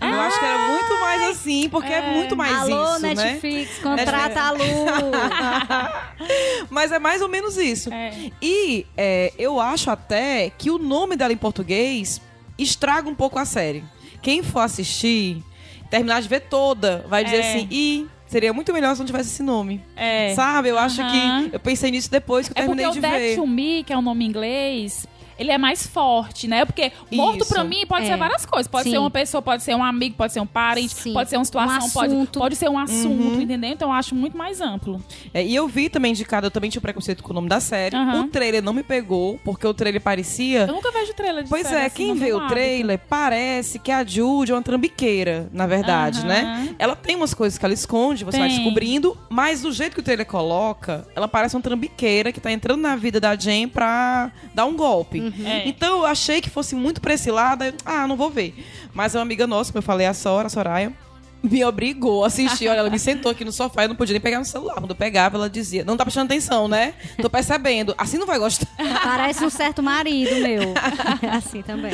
Eu 0.00 0.20
acho 0.20 0.38
que 0.38 0.44
era 0.44 0.58
muito 0.68 1.00
mais 1.00 1.22
assim, 1.30 1.68
porque 1.68 1.92
é, 1.92 2.14
muito 2.14 2.36
mais 2.36 2.56
Alô, 2.70 2.92
isso, 2.94 3.02
né? 3.02 3.14
Netflix, 3.14 3.78
contrata 3.78 4.40
a 4.40 4.50
Lu. 4.52 4.64
Mas 6.70 6.92
é 6.92 6.98
mais 6.98 7.22
ou 7.22 7.28
menos 7.28 7.56
isso. 7.56 7.92
É. 7.92 8.12
E 8.40 8.86
é, 8.96 9.32
eu 9.38 9.60
acho 9.60 9.90
até 9.90 10.50
que 10.50 10.70
o 10.70 10.78
nome 10.78 11.16
dela 11.16 11.32
em 11.32 11.36
português 11.36 12.20
estraga 12.58 13.08
um 13.08 13.14
pouco 13.14 13.38
a 13.38 13.44
série. 13.44 13.82
Quem 14.22 14.42
for 14.42 14.60
assistir, 14.60 15.42
terminar 15.90 16.20
de 16.22 16.28
ver 16.28 16.40
toda, 16.40 17.04
vai 17.08 17.24
dizer 17.24 17.38
É. 17.38 17.50
assim, 17.54 17.68
ih, 17.70 18.06
seria 18.26 18.52
muito 18.52 18.72
melhor 18.72 18.94
se 18.94 19.00
não 19.00 19.06
tivesse 19.06 19.30
esse 19.30 19.42
nome. 19.42 19.82
É. 19.96 20.34
Sabe? 20.34 20.68
Eu 20.68 20.78
acho 20.78 21.00
Aham. 21.00 21.48
que. 21.48 21.56
Eu 21.56 21.60
pensei 21.60 21.90
nisso 21.90 22.10
depois 22.10 22.48
que 22.48 22.52
eu 22.58 22.62
É 22.62 22.66
porque 22.66 22.82
terminei 22.82 22.86
o 22.86 22.92
de 22.92 23.00
ver. 23.18 23.36
to 23.36 23.46
Me, 23.46 23.82
que 23.84 23.92
é 23.92 23.96
o 23.96 24.02
nome 24.02 24.24
em 24.24 24.28
inglês, 24.28 25.06
ele 25.40 25.50
é 25.50 25.56
mais 25.58 25.86
forte, 25.86 26.46
né? 26.46 26.64
Porque 26.66 26.92
morto 27.10 27.46
pra 27.46 27.64
mim 27.64 27.86
pode 27.86 28.04
É. 28.04 28.08
ser 28.08 28.16
várias 28.18 28.44
coisas. 28.44 28.68
Pode 28.68 28.84
Sim. 28.84 28.90
ser 28.90 28.98
uma 28.98 29.10
pessoa, 29.10 29.40
pode 29.40 29.62
ser 29.62 29.74
um 29.74 29.82
amigo, 29.82 30.14
pode 30.14 30.32
ser 30.34 30.40
um 30.40 30.46
parente, 30.46 30.94
Sim. 30.94 31.14
pode 31.14 31.30
ser 31.30 31.36
uma 31.36 31.44
situação, 31.46 31.86
Um 31.86 31.90
pode, 31.90 32.38
pode 32.38 32.56
ser 32.56 32.68
um 32.68 32.78
assunto, 32.78 33.36
Uhum. 33.36 33.40
entendeu? 33.40 33.70
Então 33.70 33.88
eu 33.88 33.92
acho 33.94 34.14
muito 34.14 34.36
mais 34.36 34.60
amplo. 34.60 35.02
É, 35.32 35.42
e 35.44 35.54
eu 35.54 35.66
vi 35.66 35.88
também 35.88 36.10
indicado, 36.12 36.46
eu 36.46 36.50
também 36.50 36.68
tinha 36.68 36.80
preconceito 36.82 37.22
com 37.22 37.30
o 37.30 37.34
nome 37.34 37.48
da 37.48 37.58
série. 37.58 37.96
Aham. 37.96 38.20
O 38.20 38.28
trailer 38.28 38.62
não 38.62 38.74
me 38.74 38.82
pegou, 38.82 39.40
porque 39.42 39.66
o 39.66 39.72
trailer 39.72 40.00
parecia. 40.02 40.66
Eu 40.68 40.74
nunca 40.74 40.92
vejo 40.92 41.14
trailer 41.14 41.44
de 41.44 41.48
Pois 41.48 41.66
série 41.66 41.82
é, 41.82 41.86
assim, 41.86 41.96
quem 41.96 42.14
vê 42.14 42.32
o 42.32 42.36
hábito. 42.36 42.52
trailer 42.54 42.98
parece 43.08 43.78
que 43.78 43.90
a 43.90 44.04
Jude 44.04 44.52
é 44.52 44.54
uma 44.54 44.62
trambiqueira, 44.62 45.48
na 45.52 45.66
verdade, 45.66 46.18
Aham. 46.20 46.28
né? 46.28 46.74
Ela 46.78 46.94
tem 46.94 47.16
umas 47.16 47.32
coisas 47.32 47.58
que 47.58 47.64
ela 47.64 47.72
esconde, 47.72 48.24
você 48.24 48.38
vai 48.38 48.48
Tem. 48.48 48.56
descobrindo, 48.58 49.16
mas 49.30 49.62
do 49.62 49.72
jeito 49.72 49.94
que 49.94 50.00
o 50.00 50.02
trailer 50.02 50.26
coloca, 50.26 51.06
ela 51.16 51.26
parece 51.26 51.56
uma 51.56 51.62
trambiqueira 51.62 52.30
que 52.30 52.40
tá 52.40 52.52
entrando 52.52 52.80
na 52.82 52.94
vida 52.96 53.18
da 53.18 53.34
Jen 53.34 53.68
pra 53.68 54.30
dar 54.54 54.66
um 54.66 54.76
golpe. 54.76 55.29
É. 55.44 55.68
Então 55.68 55.98
eu 55.98 56.06
achei 56.06 56.40
que 56.40 56.50
fosse 56.50 56.74
muito 56.74 57.00
pra 57.00 57.14
esse 57.14 57.30
lado, 57.30 57.62
aí, 57.62 57.74
ah, 57.84 58.06
não 58.06 58.16
vou 58.16 58.30
ver. 58.30 58.54
Mas 58.92 59.14
uma 59.14 59.22
amiga 59.22 59.46
nossa, 59.46 59.72
como 59.72 59.78
eu 59.78 59.82
falei, 59.82 60.06
a 60.06 60.14
Sora, 60.14 60.46
a 60.46 60.50
Soraya, 60.50 60.92
me 61.42 61.64
obrigou 61.64 62.24
a 62.24 62.26
assistir. 62.26 62.68
Olha, 62.68 62.78
ela 62.78 62.90
me 62.90 62.98
sentou 62.98 63.32
aqui 63.32 63.44
no 63.44 63.52
sofá 63.52 63.82
e 63.82 63.84
eu 63.84 63.88
não 63.88 63.96
podia 63.96 64.12
nem 64.12 64.20
pegar 64.20 64.38
no 64.38 64.44
celular. 64.44 64.74
Quando 64.74 64.90
eu 64.90 64.96
pegava, 64.96 65.36
ela 65.36 65.48
dizia: 65.48 65.84
Não 65.84 65.96
tá 65.96 66.04
prestando 66.04 66.26
atenção, 66.26 66.68
né? 66.68 66.94
Tô 67.20 67.30
percebendo. 67.30 67.94
Assim 67.96 68.18
não 68.18 68.26
vai 68.26 68.38
gostar. 68.38 68.66
Parece 69.02 69.44
um 69.44 69.50
certo 69.50 69.82
marido 69.82 70.34
meu. 70.36 70.74
assim 71.32 71.62
também. 71.62 71.92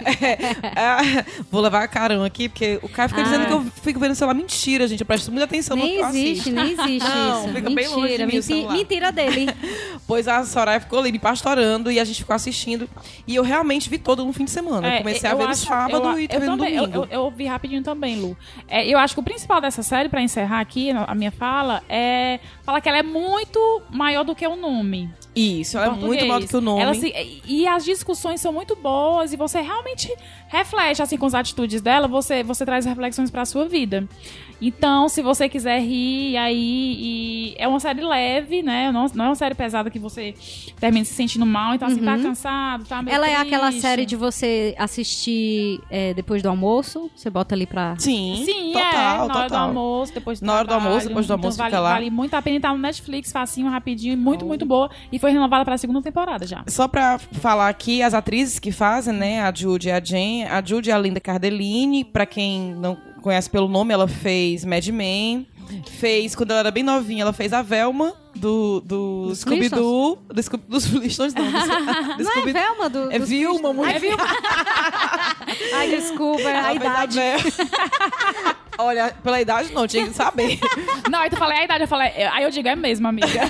É, 0.76 1.24
vou 1.50 1.60
levar 1.60 1.82
a 1.82 1.88
carão 1.88 2.22
aqui, 2.24 2.48
porque 2.48 2.78
o 2.82 2.88
cara 2.88 3.08
fica 3.08 3.20
Ah. 3.20 3.24
dizendo 3.24 3.46
que 3.46 3.52
eu 3.52 3.64
fico 3.82 3.98
vendo 4.00 4.12
o 4.12 4.14
celular. 4.14 4.34
Mentira, 4.34 4.86
gente. 4.86 5.00
Eu 5.00 5.06
presto 5.06 5.30
muita 5.30 5.44
atenção 5.44 5.76
no 5.76 5.82
que 5.82 5.88
Nem 5.88 5.98
eu 6.00 6.08
existe, 6.08 6.50
nem 6.50 6.64
existe 6.72 7.08
Não, 7.08 7.44
isso. 7.46 7.54
fica 7.54 7.70
bem 7.70 7.88
longe 7.88 8.16
de 8.16 8.26
mentira, 8.26 8.72
mentira 8.72 9.12
dele. 9.12 9.46
Pois 10.06 10.28
a 10.28 10.44
Soraya 10.44 10.78
ficou 10.78 11.00
ali 11.00 11.10
me 11.10 11.18
pastorando 11.18 11.90
e 11.90 11.98
a 11.98 12.04
gente 12.04 12.18
ficou 12.20 12.34
assistindo. 12.36 12.88
E 13.26 13.34
eu 13.34 13.42
realmente 13.42 13.90
vi 13.90 13.98
todo 13.98 14.24
no 14.24 14.32
fim 14.32 14.44
de 14.44 14.50
semana. 14.52 14.86
É, 14.86 14.94
eu 14.94 14.98
comecei 14.98 15.28
a 15.28 15.32
eu 15.32 15.38
ver 15.38 15.44
no 15.44 15.50
acho- 15.50 15.66
sábado 15.66 16.06
eu, 16.10 16.18
e 16.20 16.24
eu 16.24 16.28
tô 16.28 16.38
vendo 16.40 16.50
no 16.52 16.56
também, 16.58 16.74
eu, 16.76 16.86
domingo. 16.86 17.08
eu, 17.10 17.24
eu 17.24 17.30
vi 17.30 17.46
rapidinho 17.46 17.82
também, 17.82 18.20
Lu. 18.20 18.36
É, 18.68 18.86
eu 18.86 18.98
acho 18.98 19.14
que 19.14 19.20
o 19.20 19.22
principal 19.24 19.60
dessa 19.60 19.82
série, 19.82 20.08
pra 20.08 20.22
encerrar 20.22 20.60
aqui 20.60 20.90
a 20.92 21.14
minha 21.14 21.32
fala, 21.32 21.82
é 21.88 22.38
falar 22.64 22.80
que 22.80 22.88
ela 22.88 22.98
é 22.98 23.02
muito 23.02 23.82
maior 23.90 24.22
do 24.24 24.34
que 24.34 24.46
o 24.46 24.54
nome. 24.54 25.10
Isso, 25.36 25.76
ela 25.76 25.88
é 25.88 25.90
muito 25.90 26.26
maior 26.26 26.40
do 26.40 26.48
que 26.48 26.56
o 26.56 26.60
nome. 26.62 26.80
Se- 26.94 27.42
e 27.46 27.66
as 27.68 27.84
discussões 27.84 28.40
são 28.40 28.52
muito 28.54 28.74
boas 28.74 29.34
e 29.34 29.36
você 29.36 29.60
realmente 29.60 30.10
reflete 30.48 31.02
assim 31.02 31.18
com 31.18 31.26
as 31.26 31.34
atitudes 31.34 31.82
dela, 31.82 32.08
você 32.08 32.42
você 32.42 32.64
traz 32.64 32.86
reflexões 32.86 33.30
pra 33.30 33.44
sua 33.44 33.68
vida. 33.68 34.08
Então, 34.60 35.08
se 35.08 35.20
você 35.22 35.48
quiser 35.48 35.80
rir 35.80 36.36
aí 36.36 36.96
e 36.98 37.54
é 37.58 37.68
uma 37.68 37.78
série 37.80 38.00
leve, 38.02 38.62
né? 38.62 38.90
Não, 38.90 39.06
não 39.14 39.24
é 39.26 39.28
uma 39.28 39.34
série 39.34 39.54
pesada 39.54 39.90
que 39.90 39.98
você 39.98 40.34
termina 40.80 41.04
se 41.04 41.12
sentindo 41.14 41.44
mal, 41.44 41.74
então 41.74 41.88
assim 41.88 42.02
tá 42.02 42.18
cansado, 42.18 42.84
tá 42.84 43.02
meio 43.02 43.14
Ela 43.14 43.28
é 43.28 43.36
aquela 43.36 43.68
triste. 43.68 43.82
série 43.82 44.06
de 44.06 44.16
você 44.16 44.74
assistir 44.78 45.80
é, 45.90 46.14
depois 46.14 46.42
do 46.42 46.48
almoço. 46.48 47.10
Você 47.14 47.28
bota 47.28 47.54
ali 47.54 47.66
pra. 47.66 47.94
Sim, 47.98 48.42
Sim, 48.46 48.72
total, 48.72 49.24
é, 49.24 49.28
na 49.28 49.36
hora 49.38 49.48
do 49.48 49.56
almoço, 49.56 50.14
depois 50.14 50.40
do 50.40 50.46
Na 50.46 50.54
hora 50.54 50.66
do 50.68 50.74
almoço, 50.74 51.08
depois 51.08 51.26
do 51.26 51.30
Então 51.34 51.36
almoço, 51.36 51.58
vale, 51.58 51.70
fica 51.70 51.80
lá. 51.80 51.92
Vale 51.92 52.10
muito 52.10 52.34
a 52.34 52.42
pena 52.42 52.56
estar 52.56 52.72
no 52.72 52.78
Netflix, 52.78 53.32
facinho, 53.32 53.68
rapidinho, 53.68 54.16
muito, 54.16 54.44
muito 54.46 54.64
boa. 54.64 54.90
E 55.12 55.18
foi 55.18 55.30
renovada 55.32 55.64
pra 55.64 55.76
segunda 55.76 56.00
temporada 56.02 56.46
já. 56.46 56.64
Só 56.66 56.88
pra 56.88 57.18
falar 57.18 57.68
aqui, 57.68 58.02
as 58.02 58.14
atrizes 58.14 58.58
que 58.58 58.72
fazem, 58.72 59.12
né? 59.14 59.42
A 59.42 59.52
Judy 59.54 59.88
e 59.88 59.92
a 59.92 60.00
Jen. 60.02 60.44
A 60.44 60.62
Judy 60.64 60.90
é 60.90 60.94
a 60.94 60.98
Linda 60.98 61.20
Cardellini. 61.20 62.04
Pra 62.04 62.24
quem 62.26 62.74
não 62.74 62.96
conhece 63.26 63.50
pelo 63.50 63.66
nome, 63.66 63.92
ela 63.92 64.06
fez 64.06 64.64
Mad 64.64 64.86
Men. 64.86 65.48
Fez, 65.98 66.36
quando 66.36 66.52
ela 66.52 66.60
era 66.60 66.70
bem 66.70 66.84
novinha, 66.84 67.22
ela 67.22 67.32
fez 67.32 67.52
a 67.52 67.60
Velma 67.60 68.14
do, 68.36 68.80
do 68.82 69.34
Scooby-Doo. 69.34 70.16
Do 70.28 70.40
Scooby- 70.40 70.62
dos 70.68 70.86
Flintstones, 70.86 71.34
não. 71.34 71.44
Do, 71.44 71.50
do 72.22 72.22
Não 72.22 72.32
é 72.32 72.52
Velma 72.52 72.88
do. 72.88 73.10
É 73.10 73.18
Vilma, 73.18 73.72
muito 73.72 73.90
É 73.92 73.98
Vilma. 73.98 74.22
Ai, 75.74 75.90
desculpa, 75.90 76.42
é 76.42 76.52
Ela 76.52 76.68
a 76.68 76.74
idade. 76.74 77.16
Velma. 77.16 77.44
Olha, 78.78 79.12
pela 79.24 79.40
idade 79.40 79.72
não, 79.72 79.88
tinha 79.88 80.06
que 80.06 80.14
saber. 80.14 80.60
Não, 81.10 81.18
aí 81.18 81.30
tu 81.30 81.36
falei 81.36 81.58
a 81.58 81.64
idade, 81.64 81.82
eu 81.82 81.88
falei, 81.88 82.12
aí 82.30 82.44
eu 82.44 82.50
digo, 82.50 82.68
é 82.68 82.76
mesmo, 82.76 83.08
amiga. 83.08 83.40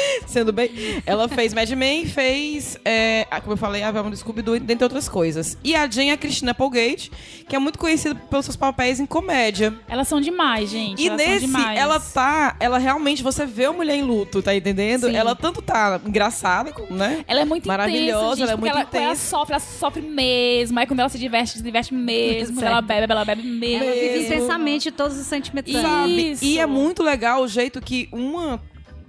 Sendo 0.26 0.52
bem. 0.52 0.70
Ela 1.06 1.28
fez 1.28 1.52
Mad 1.54 1.68
Men, 1.70 2.06
fez, 2.06 2.78
é, 2.84 3.26
a- 3.30 3.40
como 3.40 3.52
eu 3.54 3.56
falei, 3.56 3.82
a 3.82 3.90
Velma 3.90 4.10
do 4.10 4.16
Scooby-Doo, 4.16 4.58
dentre 4.60 4.84
outras 4.84 5.08
coisas. 5.08 5.56
E 5.62 5.74
a 5.74 5.86
Jen 5.86 6.10
é 6.10 6.12
a 6.12 6.16
Christina 6.16 6.50
Applegate, 6.52 7.10
que 7.48 7.54
é 7.54 7.58
muito 7.58 7.78
conhecida 7.78 8.14
pelos 8.14 8.44
seus 8.44 8.56
papéis 8.56 9.00
em 9.00 9.06
comédia. 9.06 9.74
Elas 9.88 10.08
são 10.08 10.20
demais, 10.20 10.70
gente. 10.70 11.02
E 11.02 11.08
elas 11.08 11.20
são 11.22 11.30
nesse, 11.30 11.46
demais. 11.46 11.78
ela 11.78 12.00
tá. 12.00 12.56
Ela 12.60 12.78
realmente, 12.78 13.22
você 13.22 13.46
vê 13.46 13.64
a 13.66 13.72
mulher 13.72 13.94
em 13.96 14.02
luto, 14.02 14.42
tá 14.42 14.54
entendendo? 14.54 15.08
Sim. 15.08 15.16
Ela 15.16 15.34
tanto 15.34 15.60
tá 15.62 16.00
engraçada, 16.04 16.72
né? 16.90 17.24
Ela 17.26 17.40
é 17.42 17.44
muito 17.44 17.66
Maravilhosa, 17.68 18.10
intensa, 18.10 18.36
gente, 18.36 18.42
ela 18.42 18.52
é 18.52 18.56
porque 18.56 18.60
muito 18.70 18.76
ela, 18.76 18.84
quando 18.86 18.94
ela 19.02 19.04
intensa. 19.12 19.28
sofre, 19.28 19.52
ela 19.54 19.60
sofre 19.60 20.02
mesmo. 20.02 20.78
Aí 20.78 20.86
quando 20.86 21.00
ela 21.00 21.08
se 21.08 21.18
diverte, 21.18 21.52
se 21.52 21.62
diverte 21.62 21.94
mesmo. 21.94 22.56
Quando 22.56 22.66
ela 22.66 22.80
bebe, 22.82 23.12
ela 23.12 23.24
bebe 23.24 23.42
mesmo. 23.42 23.84
Ela 23.84 23.92
vive 23.94 24.24
intensamente 24.26 24.90
todos 24.90 25.16
os 25.18 25.26
sentimentos. 25.26 25.72
Isso. 25.72 25.82
Sabe? 25.82 26.36
E 26.42 26.58
é 26.58 26.66
muito 26.66 27.02
legal 27.02 27.42
o 27.42 27.48
jeito 27.48 27.80
que 27.80 28.08
uma 28.12 28.60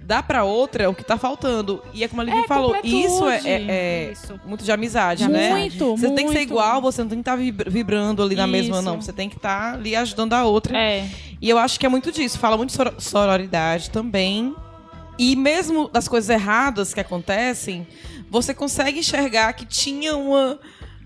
dá 0.08 0.22
pra 0.22 0.42
outra 0.42 0.88
o 0.88 0.94
que 0.94 1.04
tá 1.04 1.18
faltando. 1.18 1.82
E 1.92 2.02
é 2.02 2.08
como 2.08 2.22
a 2.22 2.24
Lívia 2.24 2.40
É, 2.40 2.46
falou, 2.48 2.74
isso 2.82 3.28
é, 3.28 3.40
é- 3.44 3.66
é 3.68 4.12
Isso. 4.12 4.40
muito 4.46 4.64
de 4.64 4.72
amizade, 4.72 5.28
né? 5.28 5.50
Muito, 5.50 5.96
Você 5.98 6.06
tem 6.06 6.24
que 6.26 6.32
ser 6.32 6.38
muito. 6.38 6.50
igual, 6.50 6.80
você 6.80 7.02
não 7.02 7.10
tem 7.10 7.18
que 7.22 7.30
estar 7.30 7.36
vibrando 7.70 8.22
ali 8.22 8.34
na 8.34 8.46
mesma, 8.46 8.76
Isso. 8.76 8.84
não. 8.86 9.00
Você 9.00 9.12
tem 9.12 9.28
que 9.28 9.36
estar 9.36 9.74
ali 9.74 9.94
ajudando 9.94 10.32
a 10.32 10.44
outra. 10.46 10.76
É. 10.78 11.06
E 11.42 11.50
eu 11.50 11.58
acho 11.58 11.78
que 11.78 11.84
é 11.84 11.88
muito 11.90 12.10
disso. 12.10 12.38
Fala 12.38 12.56
muito 12.56 12.70
de 12.70 12.76
soro- 12.76 12.94
sororidade 12.98 13.90
também. 13.90 14.54
E 15.18 15.36
mesmo 15.36 15.88
das 15.88 16.08
coisas 16.08 16.30
erradas 16.30 16.94
que 16.94 17.00
acontecem, 17.00 17.86
você 18.30 18.54
consegue 18.54 19.00
enxergar 19.00 19.52
que 19.52 19.66
tinha 19.66 20.16
uma. 20.16 20.58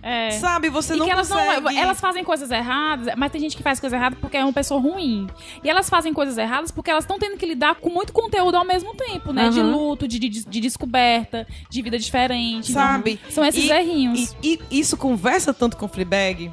É. 0.02 0.32
Sabe, 0.32 0.68
você 0.68 0.94
E 0.94 0.96
não 0.96 1.06
que 1.06 1.12
elas, 1.12 1.28
consegue. 1.28 1.60
não, 1.60 1.70
elas 1.70 2.00
fazem 2.00 2.24
coisas 2.24 2.50
erradas, 2.50 3.14
mas 3.16 3.30
tem 3.30 3.40
gente 3.40 3.56
que 3.56 3.62
faz 3.62 3.78
coisa 3.78 3.94
errada 3.94 4.16
porque 4.20 4.36
é 4.36 4.42
uma 4.44 4.52
pessoa 4.52 4.80
ruim. 4.80 5.28
E 5.62 5.70
elas 5.70 5.88
fazem 5.88 6.12
coisas 6.12 6.36
erradas 6.36 6.72
porque 6.72 6.90
elas 6.90 7.04
estão 7.04 7.18
tendo 7.20 7.36
que 7.36 7.46
lidar 7.46 7.76
com 7.76 7.88
muito 7.88 8.12
conteúdo 8.12 8.56
ao 8.56 8.64
mesmo 8.64 8.94
tempo, 8.96 9.32
né? 9.32 9.48
De 9.48 9.60
Aham. 9.60 9.70
luto, 9.70 10.08
de, 10.08 10.18
de, 10.18 10.28
de 10.28 10.60
descoberta, 10.60 11.46
de 11.70 11.82
vida 11.82 11.98
diferente. 11.98 12.72
Sabe? 12.72 13.12
Então, 13.12 13.30
são 13.30 13.44
esses 13.44 13.64
E- 13.64 13.70
errinhos. 13.70 14.34
E, 14.42 14.58
e 14.70 14.80
isso 14.80 14.96
conversa 14.96 15.54
tanto 15.54 15.76
com 15.76 15.86
Fleabag. 15.86 16.50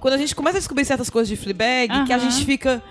Quando 0.00 0.14
a 0.14 0.18
gente 0.18 0.34
começa 0.34 0.56
a 0.56 0.60
descobrir 0.60 0.84
certas 0.84 1.10
coisas 1.10 1.28
de 1.28 1.36
Fleabag, 1.36 2.06
que 2.06 2.12
a 2.12 2.18
gente 2.18 2.44
fica 2.44 2.82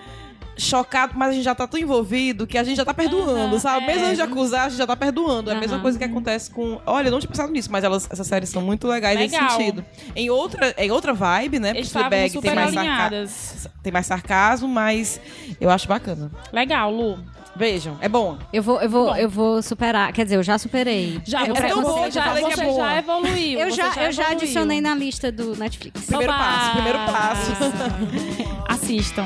chocado, 0.58 1.14
mas 1.16 1.30
a 1.30 1.32
gente 1.34 1.43
já 1.43 1.53
tá 1.55 1.68
tão 1.68 1.80
envolvido 1.80 2.45
que 2.47 2.58
a 2.58 2.64
gente 2.64 2.78
já 2.78 2.86
tá 2.86 2.93
perdoando, 2.93 3.60
sabe? 3.60 3.84
é. 3.84 3.88
Mesmo 3.88 4.03
antes 4.05 4.18
de 4.18 4.22
acusar, 4.24 4.66
a 4.66 4.70
gente 4.70 4.78
já 4.78 4.88
tá 4.88 4.95
perdoando. 4.95 5.51
É 5.51 5.55
a 5.55 5.60
mesma 5.60 5.80
coisa 5.80 5.97
que 5.97 6.03
acontece 6.03 6.49
com... 6.51 6.80
Olha, 6.86 7.08
eu 7.08 7.12
não 7.12 7.20
tinha 7.20 7.30
pensado 7.30 7.51
nisso, 7.51 7.72
mas 7.72 7.84
elas, 7.84 8.08
essas 8.12 8.26
séries 8.28 8.49
são 8.49 8.62
muito 8.62 8.88
legais 8.88 9.20
nesse 9.20 9.36
Legal. 9.36 9.51
sentido. 9.51 9.86
Em 10.16 10.30
outra, 10.30 10.74
em 10.78 10.91
outra 10.91 11.14
vibe, 11.14 11.60
né? 11.60 11.68
Porque 11.70 11.80
Eles 11.80 11.88
estavam 11.88 12.10
Fleabag 12.10 12.30
super 12.32 12.47
tem 12.47 12.55
mais, 12.55 12.74
sarca... 12.74 12.89
alinhadas. 12.91 13.68
tem 13.84 13.91
mais 13.93 14.05
sarcasmo, 14.05 14.68
mas 14.68 15.22
eu 15.62 15.70
acho 15.70 15.88
bacana. 15.88 16.32
Legal, 16.51 16.91
Lu. 16.91 17.20
Vejam, 17.55 17.97
é 18.01 18.08
bom. 18.08 18.38
Eu 18.53 18.62
vou, 18.62 18.80
eu 18.80 18.88
vou, 18.88 19.05
Bom. 19.08 19.16
eu 19.16 19.28
vou 19.28 19.64
superar. 19.64 20.14
Quer 20.14 20.26
dizer, 20.26 20.36
eu 20.36 20.43
já 20.43 20.60
superei. 20.60 21.20
Já, 21.26 21.43
eu, 21.43 21.55
É 21.55 21.62
tão 21.68 21.82
você 21.82 21.91
bom, 22.01 22.12
já, 22.12 22.24
falei 22.24 22.43
que 22.45 22.53
é 22.53 22.55
você 22.55 22.64
boa. 22.66 22.86
já 22.88 22.97
evoluiu. 22.99 23.60
eu 23.60 23.70
você 23.72 23.76
já, 23.76 23.88
eu 23.88 24.12
já 24.12 24.24
evoluiu. 24.26 24.28
adicionei 24.43 24.80
na 24.82 24.93
lista 24.93 25.32
do 25.32 25.55
Netflix. 25.55 26.05
Primeiro 26.05 26.32
Oba! 26.32 26.39
passo, 26.43 26.72
primeiro 26.74 26.99
passo. 26.99 27.51
Assistam. 28.70 29.26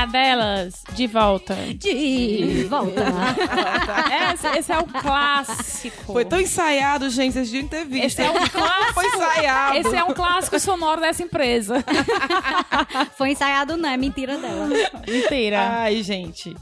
Iradelas, 0.00 0.82
de 0.94 1.06
volta. 1.06 1.54
De 1.74 2.66
volta. 2.70 3.04
Esse, 4.32 4.58
esse 4.58 4.72
é 4.72 4.78
um 4.78 4.86
clássico. 4.86 6.12
Foi 6.12 6.24
tão 6.24 6.40
ensaiado, 6.40 7.10
gente, 7.10 7.34
vocês 7.34 7.50
deviam 7.50 7.68
ter 7.68 7.84
visto. 7.84 8.06
Esse 8.06 8.22
é 8.22 8.30
um 8.30 8.34
clássico. 8.48 8.94
Foi 8.94 9.06
ensaiado. 9.06 9.76
Esse 9.76 9.96
é 9.96 10.04
um 10.04 10.14
clássico 10.14 10.58
sonoro 10.58 11.00
dessa 11.00 11.22
empresa. 11.22 11.84
Foi 13.16 13.30
ensaiado, 13.30 13.76
não, 13.76 13.88
é 13.90 13.96
mentira 13.96 14.38
dela. 14.38 14.68
Mentira. 15.06 15.60
Ai, 15.60 16.02
gente. 16.02 16.56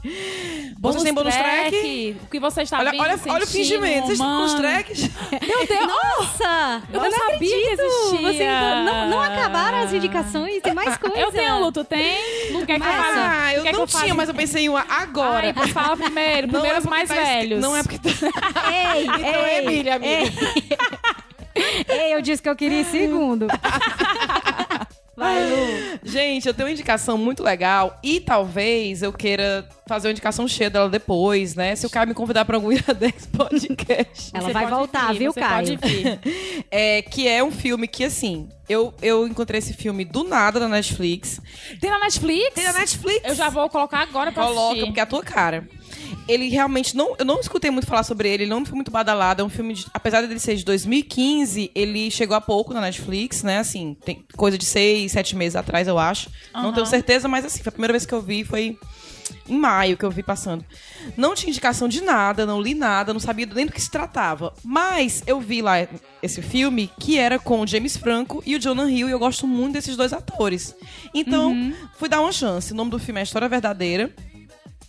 Vocês 0.77 1.03
têm 1.03 1.13
bônus 1.13 1.35
track? 1.35 2.17
O 2.23 2.27
que 2.27 2.39
você 2.39 2.63
está 2.63 2.79
Olha, 2.79 2.91
vendo, 2.91 3.01
olha, 3.01 3.19
olha 3.29 3.43
o 3.43 3.47
fingimento. 3.47 4.07
Vocês 4.07 4.19
têm 4.19 4.27
bônus 4.27 4.51
mano. 4.53 4.63
tracks? 4.63 5.09
Meu 5.31 5.67
Deus. 5.67 5.87
Nossa! 5.87 6.83
Eu 6.91 7.01
não 7.01 7.11
sabia 7.11 7.37
que 7.37 7.81
existia. 7.81 8.21
Vocês 8.21 8.49
não, 8.49 8.85
não, 8.85 9.09
não 9.09 9.21
acabaram 9.21 9.77
as 9.79 9.93
indicações, 9.93 10.61
tem 10.61 10.73
mais 10.73 10.97
coisa. 10.97 11.17
Eu 11.17 11.31
tenho, 11.31 11.59
Lu, 11.59 11.71
tu 11.71 11.83
tem? 11.83 12.51
Lu, 12.51 12.65
quer 12.65 12.79
que 12.79 12.85
eu 12.85 12.91
fale? 12.91 13.28
Ah, 13.31 13.53
eu 13.53 13.63
que 13.63 13.71
não 13.71 13.87
fale? 13.87 14.03
tinha, 14.05 14.15
mas 14.15 14.27
eu 14.29 14.35
pensei 14.35 14.63
em 14.63 14.69
uma 14.69 14.85
agora. 14.89 15.47
Ai, 15.47 15.53
pois 15.53 15.69
fala 15.71 15.95
primeiro. 15.95 16.47
Não 16.47 16.53
Primeiro 16.53 16.75
é 16.77 16.79
os 16.79 16.85
mais 16.85 17.07
tá 17.09 17.15
velhos. 17.15 17.61
Não 17.61 17.75
é 17.75 17.83
porque 17.83 17.99
tá... 17.99 18.09
Ei, 18.95 19.03
Então 19.05 19.25
é 19.25 19.57
ei, 19.57 19.65
Emília, 19.65 19.95
amiga. 19.95 20.31
Ei, 21.55 21.83
ei, 21.87 22.13
eu 22.15 22.21
disse 22.21 22.41
que 22.41 22.49
eu 22.49 22.55
queria 22.55 22.81
em 22.81 22.85
segundo. 22.85 23.47
Vai, 25.19 25.45
Lu. 25.49 25.99
Gente, 26.09 26.47
eu 26.47 26.53
tenho 26.53 26.67
uma 26.67 26.71
indicação 26.71 27.17
muito 27.17 27.43
legal 27.43 27.99
e 28.01 28.19
talvez 28.21 29.03
eu 29.03 29.11
queira 29.11 29.67
fazer 29.85 30.07
uma 30.07 30.11
indicação 30.11 30.47
cheia 30.47 30.69
dela 30.69 30.89
depois, 30.89 31.55
né? 31.55 31.75
Se 31.75 31.85
o 31.85 31.89
Caio 31.89 32.07
me 32.07 32.13
convidar 32.13 32.45
pra 32.45 32.55
algum 32.55 32.71
Iradex 32.73 33.25
podcast. 33.27 34.31
Ela 34.33 34.47
Você 34.47 34.53
vai 34.53 34.67
voltar, 34.67 35.11
vir, 35.11 35.19
viu, 35.19 35.33
Caio? 35.33 35.77
Pode 35.77 35.93
vir. 35.93 36.19
É, 36.71 37.01
que 37.01 37.27
é 37.27 37.43
um 37.43 37.51
filme 37.51 37.87
que, 37.87 38.03
assim, 38.03 38.47
eu, 38.67 38.93
eu 39.01 39.27
encontrei 39.27 39.57
esse 39.57 39.73
filme 39.73 40.05
do 40.05 40.23
nada 40.23 40.59
na 40.59 40.67
Netflix. 40.67 41.41
Tem 41.81 41.89
na 41.89 41.99
Netflix? 41.99 42.53
Tem 42.53 42.63
na 42.63 42.73
Netflix? 42.73 43.21
Eu 43.23 43.35
já 43.35 43.49
vou 43.49 43.67
colocar 43.69 43.99
agora 44.01 44.31
pra 44.31 44.43
Coloca, 44.43 44.67
assistir. 44.67 44.85
porque 44.85 44.99
é 44.99 45.03
a 45.03 45.05
tua 45.07 45.23
cara. 45.23 45.67
Ele 46.27 46.49
realmente 46.49 46.95
não. 46.95 47.15
Eu 47.17 47.25
não 47.25 47.39
escutei 47.39 47.69
muito 47.71 47.87
falar 47.87 48.03
sobre 48.03 48.29
ele, 48.29 48.43
ele 48.43 48.49
não 48.49 48.65
foi 48.65 48.75
muito 48.75 48.91
badalado. 48.91 49.41
É 49.41 49.45
um 49.45 49.49
filme, 49.49 49.73
de, 49.73 49.85
apesar 49.93 50.21
dele 50.21 50.39
ser 50.39 50.55
de 50.55 50.63
2015, 50.65 51.71
ele 51.75 52.09
chegou 52.11 52.35
há 52.35 52.41
pouco 52.41 52.73
na 52.73 52.81
Netflix, 52.81 53.43
né? 53.43 53.59
Assim, 53.59 53.95
tem 54.05 54.23
coisa 54.35 54.57
de 54.57 54.65
seis, 54.65 55.11
sete 55.11 55.35
meses 55.35 55.55
atrás, 55.55 55.87
eu 55.87 55.97
acho. 55.99 56.29
Não 56.53 56.65
Aham. 56.65 56.73
tenho 56.73 56.85
certeza, 56.85 57.27
mas 57.27 57.45
assim, 57.45 57.61
foi 57.61 57.69
a 57.69 57.73
primeira 57.73 57.93
vez 57.93 58.05
que 58.05 58.13
eu 58.13 58.21
vi, 58.21 58.43
foi 58.43 58.77
em 59.47 59.57
maio 59.57 59.95
que 59.97 60.03
eu 60.03 60.09
vi 60.11 60.23
passando. 60.23 60.63
Não 61.15 61.35
tinha 61.35 61.49
indicação 61.49 61.87
de 61.87 62.01
nada, 62.01 62.45
não 62.45 62.61
li 62.61 62.73
nada, 62.73 63.13
não 63.13 63.19
sabia 63.19 63.45
nem 63.45 63.65
do 63.65 63.71
que 63.71 63.81
se 63.81 63.89
tratava. 63.89 64.53
Mas 64.63 65.23
eu 65.27 65.39
vi 65.39 65.61
lá 65.61 65.87
esse 66.21 66.41
filme 66.41 66.89
que 66.99 67.17
era 67.17 67.37
com 67.39 67.61
o 67.61 67.67
James 67.67 67.95
Franco 67.97 68.41
e 68.45 68.55
o 68.55 68.59
Jonah 68.59 68.89
Hill, 68.89 69.07
e 69.07 69.11
eu 69.11 69.19
gosto 69.19 69.45
muito 69.47 69.73
desses 69.73 69.95
dois 69.95 70.13
atores. 70.13 70.75
Então, 71.13 71.51
Uhum. 71.51 71.73
fui 71.97 72.09
dar 72.09 72.21
uma 72.21 72.31
chance. 72.31 72.73
O 72.73 72.75
nome 72.75 72.91
do 72.91 72.99
filme 72.99 73.19
é 73.19 73.23
História 73.23 73.47
Verdadeira. 73.47 74.11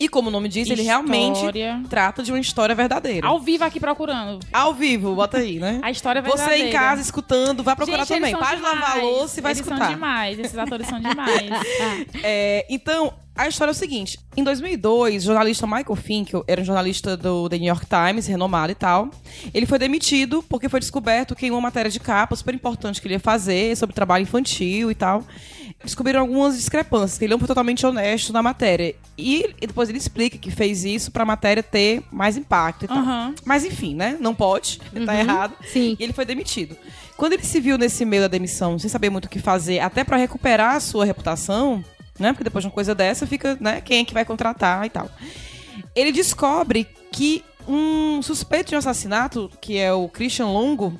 E 0.01 0.09
como 0.09 0.29
o 0.29 0.33
nome 0.33 0.49
diz, 0.49 0.71
ele 0.71 0.81
realmente 0.81 1.37
História. 1.37 1.83
trata 1.91 2.23
de 2.23 2.33
uma 2.33 2.41
história 2.41 2.75
verdadeira. 2.75 3.29
Ao 3.29 3.39
vivo 3.39 3.65
aqui 3.65 3.79
procurando. 3.79 4.41
Ao 4.51 4.73
vivo, 4.73 5.15
bota 5.15 5.37
aí, 5.37 5.59
né? 5.59 5.79
A 5.83 5.91
história 5.91 6.23
Você 6.23 6.39
verdadeira. 6.39 6.69
em 6.69 6.73
casa 6.73 7.03
escutando, 7.03 7.63
vai 7.63 7.77
procurar 7.77 8.07
Gente, 8.07 8.17
também. 8.17 8.35
Para 8.35 8.57
de 8.57 8.63
lavar 8.63 8.99
a 8.99 9.03
louça 9.03 9.39
e 9.39 9.43
vai 9.43 9.53
eles 9.53 9.61
escutar. 9.61 9.85
são 9.85 9.95
demais. 9.95 10.39
Esses 10.39 10.57
atores 10.57 10.87
são 10.87 10.99
demais. 10.99 11.51
É, 12.23 12.67
então, 12.69 13.13
a 13.37 13.47
história 13.49 13.71
é 13.71 13.75
o 13.75 13.75
seguinte. 13.75 14.19
Em 14.37 14.43
2002, 14.45 15.23
o 15.23 15.27
jornalista 15.27 15.67
Michael 15.67 15.97
Finkel, 15.97 16.45
era 16.47 16.61
um 16.61 16.65
jornalista 16.65 17.17
do 17.17 17.49
The 17.49 17.59
New 17.59 17.69
York 17.69 17.87
Times, 17.87 18.27
renomado 18.27 18.73
e 18.73 18.75
tal. 18.75 19.11
Ele 19.53 19.67
foi 19.67 19.79
demitido 19.79 20.43
porque 20.49 20.69
foi 20.69 20.81
descoberto 20.81 21.35
que 21.35 21.47
em 21.47 21.51
uma 21.51 21.61
matéria 21.61 21.91
de 21.91 22.01
capa 22.01 22.35
super 22.37 22.55
importante 22.55 23.01
que 23.01 23.07
ele 23.07 23.15
ia 23.15 23.21
fazer, 23.21 23.77
sobre 23.77 23.95
trabalho 23.95 24.23
infantil 24.23 24.91
e 24.91 24.95
tal, 24.95 25.25
descobriram 25.83 26.21
algumas 26.21 26.57
discrepâncias, 26.57 27.19
que 27.19 27.25
ele 27.25 27.33
não 27.33 27.39
foi 27.39 27.49
totalmente 27.49 27.87
honesto 27.87 28.33
na 28.33 28.43
matéria. 28.43 28.95
E, 29.17 29.55
e 29.61 29.67
depois 29.67 29.89
ele 29.89 29.99
explica 29.99 30.37
que 30.37 30.51
fez 30.51 30.85
isso 30.85 31.11
pra 31.11 31.25
matéria 31.25 31.63
ter 31.63 32.03
mais 32.11 32.37
impacto 32.37 32.85
e 32.85 32.89
tal. 32.89 32.99
Aham. 32.99 33.35
Mas 33.45 33.65
enfim, 33.65 33.95
né? 33.95 34.17
Não 34.21 34.35
pode, 34.35 34.81
tá 35.07 35.19
errado. 35.19 35.55
Sim. 35.73 35.97
E 35.99 36.05
ele 36.05 36.13
foi 36.13 36.25
demitido. 36.25 36.77
Quando 37.17 37.35
ele 37.35 37.45
se 37.45 37.61
viu 37.61 37.77
nesse 37.77 38.05
meio 38.05 38.23
da 38.23 38.29
demissão, 38.29 38.79
sem 38.79 38.89
saber 38.89 39.11
muito 39.11 39.27
o 39.27 39.29
que 39.29 39.39
fazer, 39.39 39.81
até 39.81 40.05
pra 40.05 40.17
recuperar 40.17 40.77
a 40.77 40.81
sua 40.81 41.05
reputação, 41.05 41.85
né? 42.19 42.33
Porque 42.33 42.45
depois 42.45 42.63
de 42.63 42.69
uma 42.69 42.75
coisa 42.75 42.95
dessa 42.95 43.27
fica, 43.27 43.57
né? 43.61 43.81
Quem 43.81 44.01
é 44.01 44.05
que 44.05 44.15
vai 44.15 44.25
contratar 44.25 44.87
e 44.87 44.91
tal. 44.91 45.11
Ele 45.95 46.13
descobre 46.13 46.87
que 47.11 47.43
um 47.67 48.23
suspeito 48.23 48.71
de 48.71 48.75
um 48.75 48.79
assassinato, 48.79 49.51
que 49.61 49.77
é 49.79 49.93
o 49.93 50.09
Christian 50.09 50.47
Longo, 50.47 50.99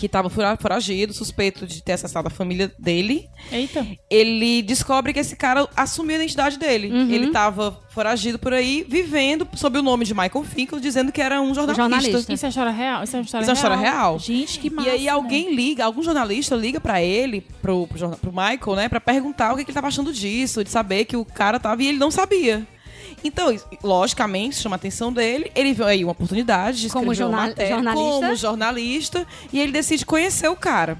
que 0.00 0.06
estava 0.06 0.30
foragido, 0.56 1.12
suspeito 1.12 1.66
de 1.66 1.82
ter 1.82 1.92
assassinado 1.92 2.28
a 2.28 2.30
família 2.30 2.72
dele, 2.78 3.28
Eita. 3.52 3.86
ele 4.08 4.62
descobre 4.62 5.12
que 5.12 5.20
esse 5.20 5.36
cara 5.36 5.68
assumiu 5.76 6.14
a 6.14 6.18
identidade 6.20 6.58
dele. 6.58 6.90
Uhum. 6.90 7.10
Ele 7.10 7.26
estava 7.26 7.78
foragido 7.90 8.38
por 8.38 8.54
aí, 8.54 8.82
vivendo 8.88 9.46
sob 9.54 9.78
o 9.78 9.82
nome 9.82 10.06
de 10.06 10.14
Michael 10.14 10.42
Finkel, 10.44 10.80
dizendo 10.80 11.12
que 11.12 11.20
era 11.20 11.38
um 11.42 11.54
jornalista. 11.54 11.82
jornalista. 11.82 12.32
Isso 12.32 12.46
é 12.46 12.48
história 12.48 12.72
real? 12.72 13.04
Isso 13.04 13.14
é 13.14 13.18
uma 13.18 13.24
história 13.24 13.44
Isso 13.44 13.50
é 13.50 13.54
história 13.54 13.76
real. 13.76 14.18
Gente, 14.18 14.58
que 14.58 14.70
massa. 14.70 14.88
E 14.88 14.92
aí 14.92 15.08
alguém 15.08 15.54
liga, 15.54 15.84
algum 15.84 16.02
jornalista 16.02 16.56
liga 16.56 16.80
pra 16.80 17.02
ele, 17.02 17.42
pro, 17.60 17.86
pro, 17.86 18.16
pro 18.16 18.32
Michael, 18.32 18.76
né, 18.76 18.88
pra 18.88 19.00
perguntar 19.00 19.52
o 19.52 19.56
que, 19.56 19.64
que 19.64 19.70
ele 19.70 19.74
tava 19.74 19.88
achando 19.88 20.14
disso, 20.14 20.64
de 20.64 20.70
saber 20.70 21.04
que 21.04 21.16
o 21.16 21.26
cara 21.26 21.60
tava 21.60 21.82
e 21.82 21.88
ele 21.88 21.98
não 21.98 22.10
sabia. 22.10 22.66
Então, 23.22 23.54
logicamente, 23.82 24.56
chama 24.56 24.76
a 24.76 24.78
atenção 24.78 25.12
dele. 25.12 25.50
Ele 25.54 25.72
viu 25.72 25.86
aí 25.86 26.02
uma 26.04 26.12
oportunidade 26.12 26.80
de 26.80 26.88
Como 26.88 27.12
escrever 27.12 27.30
uma 27.30 27.36
jornal- 27.36 27.48
matéria 27.48 27.74
jornalista. 27.74 28.04
como 28.26 28.36
jornalista 28.36 29.26
e 29.52 29.60
ele 29.60 29.72
decide 29.72 30.06
conhecer 30.06 30.48
o 30.48 30.56
cara. 30.56 30.96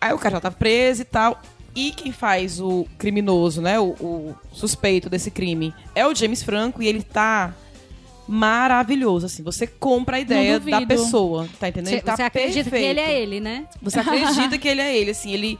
Aí 0.00 0.12
o 0.12 0.18
cara 0.18 0.36
já 0.36 0.40
tá 0.40 0.50
preso 0.50 1.02
e 1.02 1.04
tal. 1.04 1.40
E 1.74 1.90
quem 1.92 2.10
faz 2.10 2.58
o 2.58 2.86
criminoso, 2.96 3.60
né? 3.60 3.78
O, 3.78 3.88
o 4.00 4.34
suspeito 4.52 5.10
desse 5.10 5.30
crime 5.30 5.74
é 5.94 6.06
o 6.06 6.14
James 6.14 6.42
Franco 6.42 6.82
e 6.82 6.86
ele 6.88 7.02
tá 7.02 7.54
maravilhoso, 8.26 9.26
assim. 9.26 9.42
Você 9.42 9.66
compra 9.66 10.16
a 10.16 10.20
ideia 10.20 10.58
da 10.58 10.84
pessoa, 10.84 11.48
tá 11.60 11.68
entendendo? 11.68 11.90
Você, 11.90 11.94
ele 11.96 12.02
tá 12.02 12.16
você 12.16 12.22
acredita 12.22 12.64
que 12.64 12.70
perfeito. 12.70 12.90
ele 12.90 13.00
é 13.00 13.20
ele, 13.20 13.40
né? 13.40 13.66
Você 13.82 14.00
acredita 14.00 14.56
que 14.58 14.66
ele 14.68 14.80
é 14.80 14.96
ele, 14.96 15.10
assim, 15.12 15.32
ele 15.32 15.58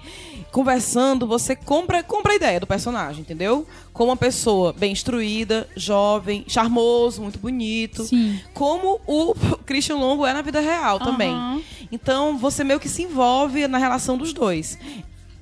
conversando, 0.57 1.27
você 1.27 1.55
compra, 1.55 2.03
compra 2.03 2.33
a 2.33 2.37
ideia 2.37 2.59
do 2.59 2.67
personagem, 2.67 3.21
entendeu? 3.21 3.67
Como 3.93 4.09
uma 4.09 4.17
pessoa 4.17 4.73
bem 4.73 4.91
instruída, 4.91 5.69
jovem, 5.77 6.47
charmoso, 6.49 7.21
muito 7.21 7.39
bonito. 7.39 8.05
Sim. 8.05 8.41
Como 8.55 8.99
o 9.07 9.35
Christian 9.67 9.97
Longo 9.97 10.25
é 10.25 10.33
na 10.33 10.41
vida 10.41 10.59
real 10.59 10.99
também. 10.99 11.29
Aham. 11.29 11.61
Então, 11.93 12.39
você 12.39 12.65
meio 12.65 12.81
que 12.81 12.89
se 12.89 13.03
envolve 13.03 13.69
na 13.69 13.77
relação 13.77 14.17
dos 14.17 14.33
dois. 14.33 14.79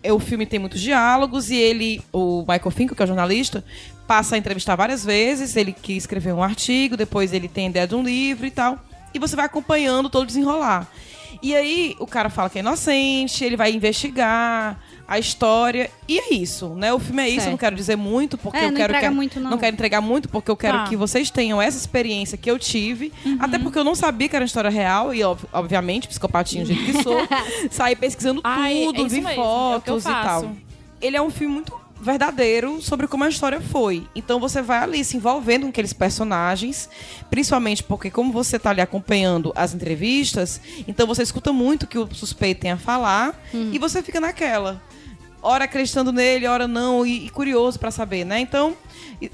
É, 0.02 0.12
O 0.12 0.18
filme 0.18 0.46
tem 0.46 0.58
muitos 0.58 0.80
diálogos 0.80 1.48
e 1.48 1.54
ele, 1.54 2.02
o 2.12 2.40
Michael 2.40 2.70
Finkel, 2.72 2.96
que 2.96 3.02
é 3.02 3.04
o 3.04 3.06
jornalista, 3.06 3.64
passa 4.08 4.34
a 4.34 4.38
entrevistar 4.38 4.74
várias 4.74 5.04
vezes. 5.04 5.54
Ele 5.54 5.72
que 5.72 5.92
escreveu 5.92 6.34
um 6.34 6.42
artigo, 6.42 6.96
depois 6.96 7.32
ele 7.32 7.46
tem 7.46 7.68
a 7.68 7.70
ideia 7.70 7.86
de 7.86 7.94
um 7.94 8.02
livro 8.02 8.46
e 8.46 8.50
tal. 8.50 8.80
E 9.14 9.20
você 9.20 9.36
vai 9.36 9.44
acompanhando 9.44 10.10
todo 10.10 10.24
o 10.24 10.26
desenrolar. 10.26 10.90
E 11.40 11.54
aí 11.54 11.94
o 12.00 12.06
cara 12.06 12.30
fala 12.30 12.50
que 12.50 12.58
é 12.58 12.62
inocente, 12.62 13.44
ele 13.44 13.56
vai 13.56 13.72
investigar 13.72 14.80
a 15.06 15.18
história. 15.18 15.90
E 16.08 16.18
é 16.18 16.34
isso, 16.34 16.68
né? 16.70 16.92
O 16.92 16.98
filme 16.98 17.22
é 17.22 17.26
isso, 17.28 17.36
Certo. 17.36 17.46
eu 17.48 17.50
não 17.52 17.58
quero 17.58 17.76
dizer 17.76 17.96
muito, 17.96 18.38
porque 18.38 18.58
É, 18.58 18.64
eu 18.64 18.68
não 18.70 18.76
quero 18.76 18.94
que 18.98 19.10
muito, 19.10 19.40
não. 19.40 19.58
quero 19.58 19.74
entregar 19.74 20.00
muito, 20.00 20.28
porque 20.28 20.50
eu 20.50 20.56
quero 20.56 20.78
Tá. 20.78 20.84
que 20.88 20.96
vocês 20.96 21.30
tenham 21.30 21.60
essa 21.60 21.76
experiência 21.76 22.36
que 22.38 22.50
eu 22.50 22.58
tive. 22.58 23.12
Uhum. 23.24 23.36
Até 23.40 23.58
porque 23.58 23.78
eu 23.78 23.84
não 23.84 23.94
sabia 23.94 24.28
que 24.28 24.36
era 24.36 24.42
uma 24.42 24.46
história 24.46 24.70
real, 24.70 25.14
e 25.14 25.22
ob- 25.24 25.40
obviamente, 25.52 26.08
psicopatinho 26.08 26.64
do 26.64 26.72
jeito 26.74 26.84
que 26.84 27.02
sou, 27.02 27.16
saí 27.70 27.94
pesquisando 27.96 28.40
Ai, 28.44 28.84
tudo, 28.86 29.04
é 29.04 29.08
vi 29.08 29.14
mesmo, 29.16 29.28
é 29.30 29.34
fotos 29.34 30.04
e 30.04 30.08
tal. 30.08 30.52
Ele 31.00 31.16
é 31.16 31.22
um 31.22 31.30
filme 31.30 31.54
muito 31.54 31.84
verdadeiro 32.00 32.82
sobre 32.82 33.06
como 33.06 33.24
a 33.24 33.28
história 33.28 33.60
foi. 33.60 34.06
Então 34.14 34.38
você 34.38 34.60
vai 34.60 34.78
ali 34.82 35.02
se 35.04 35.16
envolvendo 35.16 35.62
com 35.62 35.68
aqueles 35.70 35.92
personagens, 35.94 36.88
principalmente 37.30 37.82
porque 37.82 38.10
como 38.10 38.30
você 38.32 38.58
tá 38.58 38.70
ali 38.70 38.80
acompanhando 38.82 39.52
as 39.56 39.72
entrevistas, 39.74 40.60
então 40.86 41.06
você 41.06 41.22
escuta 41.22 41.50
muito 41.52 41.84
o 41.84 41.86
que 41.86 41.98
o 41.98 42.06
suspeito 42.14 42.60
tem 42.62 42.72
a 42.72 42.76
falar 42.76 43.34
e 43.72 43.78
você 43.78 44.02
fica 44.02 44.20
naquela. 44.20 44.82
Ora 45.44 45.64
acreditando 45.64 46.10
nele, 46.10 46.46
ora 46.46 46.66
não, 46.66 47.04
e, 47.06 47.26
e 47.26 47.30
curioso 47.30 47.78
pra 47.78 47.90
saber, 47.90 48.24
né? 48.24 48.40
Então, 48.40 48.74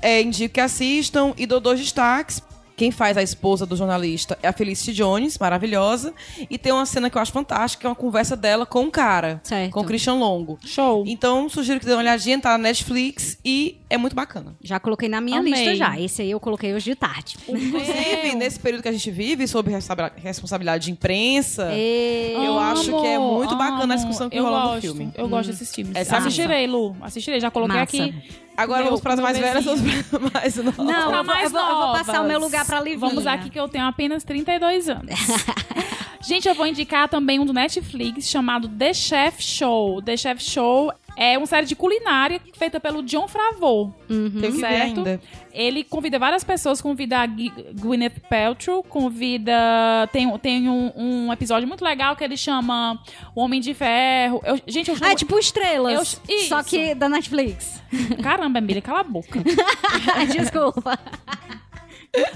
é, 0.02 0.20
indico 0.20 0.54
que 0.54 0.60
assistam 0.60 1.32
e 1.38 1.46
dou 1.46 1.60
dois 1.60 1.78
destaques. 1.78 2.42
Quem 2.76 2.90
faz 2.90 3.16
a 3.18 3.22
esposa 3.22 3.66
do 3.66 3.76
jornalista 3.76 4.38
é 4.42 4.48
a 4.48 4.52
Felicity 4.52 4.94
Jones, 4.94 5.36
maravilhosa. 5.38 6.14
E 6.48 6.56
tem 6.56 6.72
uma 6.72 6.86
cena 6.86 7.10
que 7.10 7.18
eu 7.18 7.20
acho 7.20 7.30
fantástica, 7.30 7.82
que 7.82 7.86
é 7.86 7.90
uma 7.90 7.94
conversa 7.94 8.34
dela 8.34 8.64
com 8.64 8.84
o 8.84 8.90
cara, 8.90 9.38
Certo. 9.44 9.70
com 9.72 9.80
o 9.80 9.84
Christian 9.84 10.14
Longo. 10.14 10.58
Show. 10.64 11.04
Então, 11.06 11.46
sugiro 11.48 11.78
que 11.78 11.84
dê 11.86 11.92
uma 11.92 11.98
olhadinha, 12.00 12.40
tá 12.40 12.52
na 12.52 12.58
Netflix 12.58 13.38
e 13.44 13.79
é 13.90 13.98
muito 13.98 14.16
bacana. 14.16 14.54
Já 14.62 14.80
coloquei 14.80 15.08
na 15.08 15.20
minha 15.20 15.40
Amei. 15.40 15.52
lista 15.52 15.74
já. 15.76 15.98
Esse 16.00 16.22
aí 16.22 16.30
eu 16.30 16.40
coloquei 16.40 16.72
hoje 16.72 16.86
de 16.90 16.94
tarde. 16.96 17.36
Inclusive, 17.48 18.34
nesse 18.36 18.58
período 18.58 18.82
que 18.82 18.88
a 18.88 18.92
gente 18.92 19.10
vive, 19.10 19.46
sobre 19.46 19.72
responsa- 19.72 20.12
responsabilidade 20.16 20.84
de 20.84 20.92
imprensa, 20.92 21.68
E... 21.74 22.32
Eu 22.36 22.58
acho 22.58 22.84
que 23.00 23.06
é 23.06 23.18
muito 23.18 23.50
Amo, 23.50 23.58
bacana 23.58 23.80
a 23.80 23.84
amo. 23.84 23.94
discussão 23.96 24.30
que 24.30 24.36
eu 24.38 24.44
rola 24.44 24.60
no 24.60 24.68
gosto, 24.68 24.80
filme. 24.80 25.12
Eu 25.16 25.28
gosto 25.28 25.50
desses 25.50 25.74
filmes. 25.74 25.94
Essa 25.96 26.14
é 26.16 26.18
Assistirei, 26.18 26.66
Lu. 26.66 26.96
Assistirei. 27.00 27.40
Já 27.40 27.50
coloquei 27.50 27.76
Massa. 27.80 27.96
aqui. 28.04 28.14
agora 28.56 28.78
Meu, 28.80 28.86
vamos 28.90 29.00
para 29.00 29.14
as 29.14 29.20
mais 29.20 29.38
velhas, 29.38 29.64
vamos 29.64 29.80
para 29.82 30.18
as 30.18 30.32
mais 30.32 30.56
novas. 30.56 30.76
Não, 30.86 31.08
Pra 31.10 31.22
mais 31.22 31.44
eu 31.44 31.50
vou- 31.50 31.60
eu 31.68 31.76
vou 31.76 31.92
passar 31.92 32.22
o 32.22 32.26
meu 32.28 32.38
lugar 32.40 32.64
pra 32.64 32.80
Livinha. 32.80 32.98
Vamos 33.00 33.26
aqui 33.26 33.50
que 33.50 33.58
eu 33.58 33.68
tenho 33.68 33.84
apenas 33.86 34.22
32 34.24 34.88
anos. 34.88 35.10
Gente, 36.22 36.46
eu 36.46 36.54
vou 36.54 36.66
indicar 36.66 37.08
também 37.08 37.38
um 37.40 37.46
do 37.46 37.52
Netflix 37.52 38.28
chamado 38.28 38.68
The 38.68 38.92
Chef 38.92 39.42
Show. 39.42 40.02
The 40.02 40.16
Chef 40.18 40.42
Show 40.44 40.92
É 41.16 41.36
uma 41.36 41.46
série 41.46 41.66
de 41.66 41.76
culinária 41.76 42.40
feita 42.56 42.80
pelo 42.80 43.02
John 43.02 43.28
Favreau. 43.28 43.94
Ver 44.08 44.52
certo? 44.52 45.04
Ele 45.52 45.84
convida 45.84 46.18
várias 46.18 46.42
pessoas, 46.44 46.80
convida 46.80 47.18
a 47.18 47.26
Gwyneth 47.26 48.20
Paltrow, 48.28 48.82
convida... 48.82 50.08
Tem, 50.12 50.38
tem 50.38 50.68
um, 50.68 50.92
um 50.96 51.32
episódio 51.32 51.68
muito 51.68 51.84
legal 51.84 52.16
que 52.16 52.24
ele 52.24 52.36
chama 52.36 52.98
O 53.34 53.42
Homem 53.42 53.60
de 53.60 53.74
Ferro. 53.74 54.40
Eu- 54.44 54.60
gente, 54.66 54.90
eu 54.90 54.96
Ah, 55.00 55.12
é 55.12 55.14
tipo 55.14 55.38
estrelas. 55.38 56.18
Eu- 56.28 56.38
Só 56.48 56.62
que 56.62 56.94
da 56.94 57.08
Netflix. 57.08 57.82
Caramba, 58.22 58.58
Emília, 58.58 58.80
cala 58.80 59.00
a 59.00 59.04
boca. 59.04 59.40
Desculpa. 60.32 60.98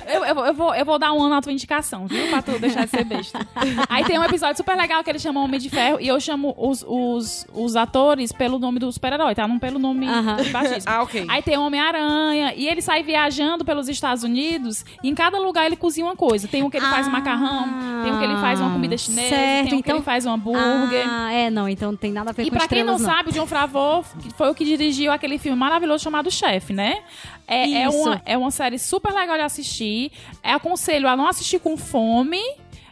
Eu, 0.07 0.25
eu, 0.25 0.35
vou- 0.35 0.47
eu, 0.47 0.55
vou, 0.55 0.75
eu 0.75 0.85
vou 0.85 0.99
dar 1.01 1.13
uma 1.13 1.29
na 1.29 1.43
tua 1.43 1.51
indicação, 1.51 2.07
viu? 2.07 2.29
Pra 2.29 2.41
tu 2.41 2.57
deixar 2.61 2.85
de 2.85 2.91
ser 2.91 3.05
besta. 3.05 3.41
Aí 3.89 4.05
tem 4.05 4.17
um 4.19 4.23
episódio 4.23 4.57
super 4.57 4.77
legal 4.77 5.03
que 5.03 5.11
ele 5.11 5.19
chama 5.19 5.41
Homem 5.41 5.59
de 5.59 5.69
Ferro 5.69 5.99
e 6.01 6.07
eu 6.07 6.21
chamo 6.21 6.55
os, 6.57 6.85
os, 6.87 7.45
os 7.53 7.75
atores 7.75 8.31
pelo 8.31 8.59
nome 8.61 8.79
do 8.79 8.91
super-herói, 8.93 9.35
tá? 9.35 9.49
Não 9.49 9.59
pelo 9.59 9.79
nome 9.81 10.07
Aham. 10.07 10.37
do 10.37 10.51
batismo. 10.51 10.85
Ah, 10.87 11.03
ok. 11.03 11.27
Aí 11.29 11.43
tem 11.43 11.57
o 11.59 11.63
Homem-Aranha 11.63 12.55
e 12.55 12.69
ele 12.69 12.81
sai 12.81 13.03
viajando 13.03 13.65
pelos 13.65 13.89
Estados 13.89 14.23
Unidos 14.23 14.85
e 15.03 15.09
em 15.09 15.15
cada 15.15 15.39
lugar 15.41 15.67
ele 15.67 15.75
cozinha 15.77 16.07
uma 16.07 16.15
coisa. 16.17 16.47
Tem 16.47 16.63
um 16.63 16.71
que 16.71 16.77
ele 16.77 16.87
faz 16.87 17.07
um 17.07 17.11
Ah, 17.11 17.13
macarrão, 17.13 17.65
tem 18.05 18.13
um 18.13 18.19
que 18.19 18.25
ele 18.25 18.37
faz 18.37 18.61
uma 18.61 18.71
comida 18.73 18.97
chinesa, 18.97 19.29
certo, 19.29 19.69
tem 19.71 19.79
um 19.79 19.83
que 19.83 19.89
então- 19.89 19.97
ele 19.97 20.05
faz 20.05 20.25
um 20.25 20.33
hambúrguer. 20.33 21.05
Ah, 21.09 21.33
é, 21.33 21.51
não, 21.51 21.69
então 21.69 21.91
não 21.91 21.99
tem 21.99 22.13
nada 22.13 22.31
a 22.31 22.33
ver 22.33 22.45
E 22.45 22.51
com 22.51 22.57
pra 22.57 22.69
quem 22.69 22.85
não 22.85 22.95
estrelas, 22.95 23.17
sabe, 23.17 23.31
o 23.31 23.33
John 23.33 23.47
Favreau 23.47 24.05
foi 24.37 24.51
o 24.51 24.55
que 24.55 24.65
dirigiu 24.65 25.11
aquele 25.11 25.37
filme 25.39 25.59
maravilhoso 25.59 26.05
chamado 26.05 26.31
Chef, 26.31 26.73
né? 26.73 26.99
É, 27.47 27.83
é, 27.83 27.89
uma, 27.89 28.23
é 28.25 28.39
uma 28.39 28.51
série 28.51 28.79
super 28.79 29.13
legal 29.13 29.37
de 29.37 29.43
assistir. 29.43 30.11
É 30.43 30.53
aconselho 30.53 31.09
a 31.09 31.17
não 31.17 31.29
assistir 31.29 31.59
com 31.59 31.77
fome. 31.77 32.41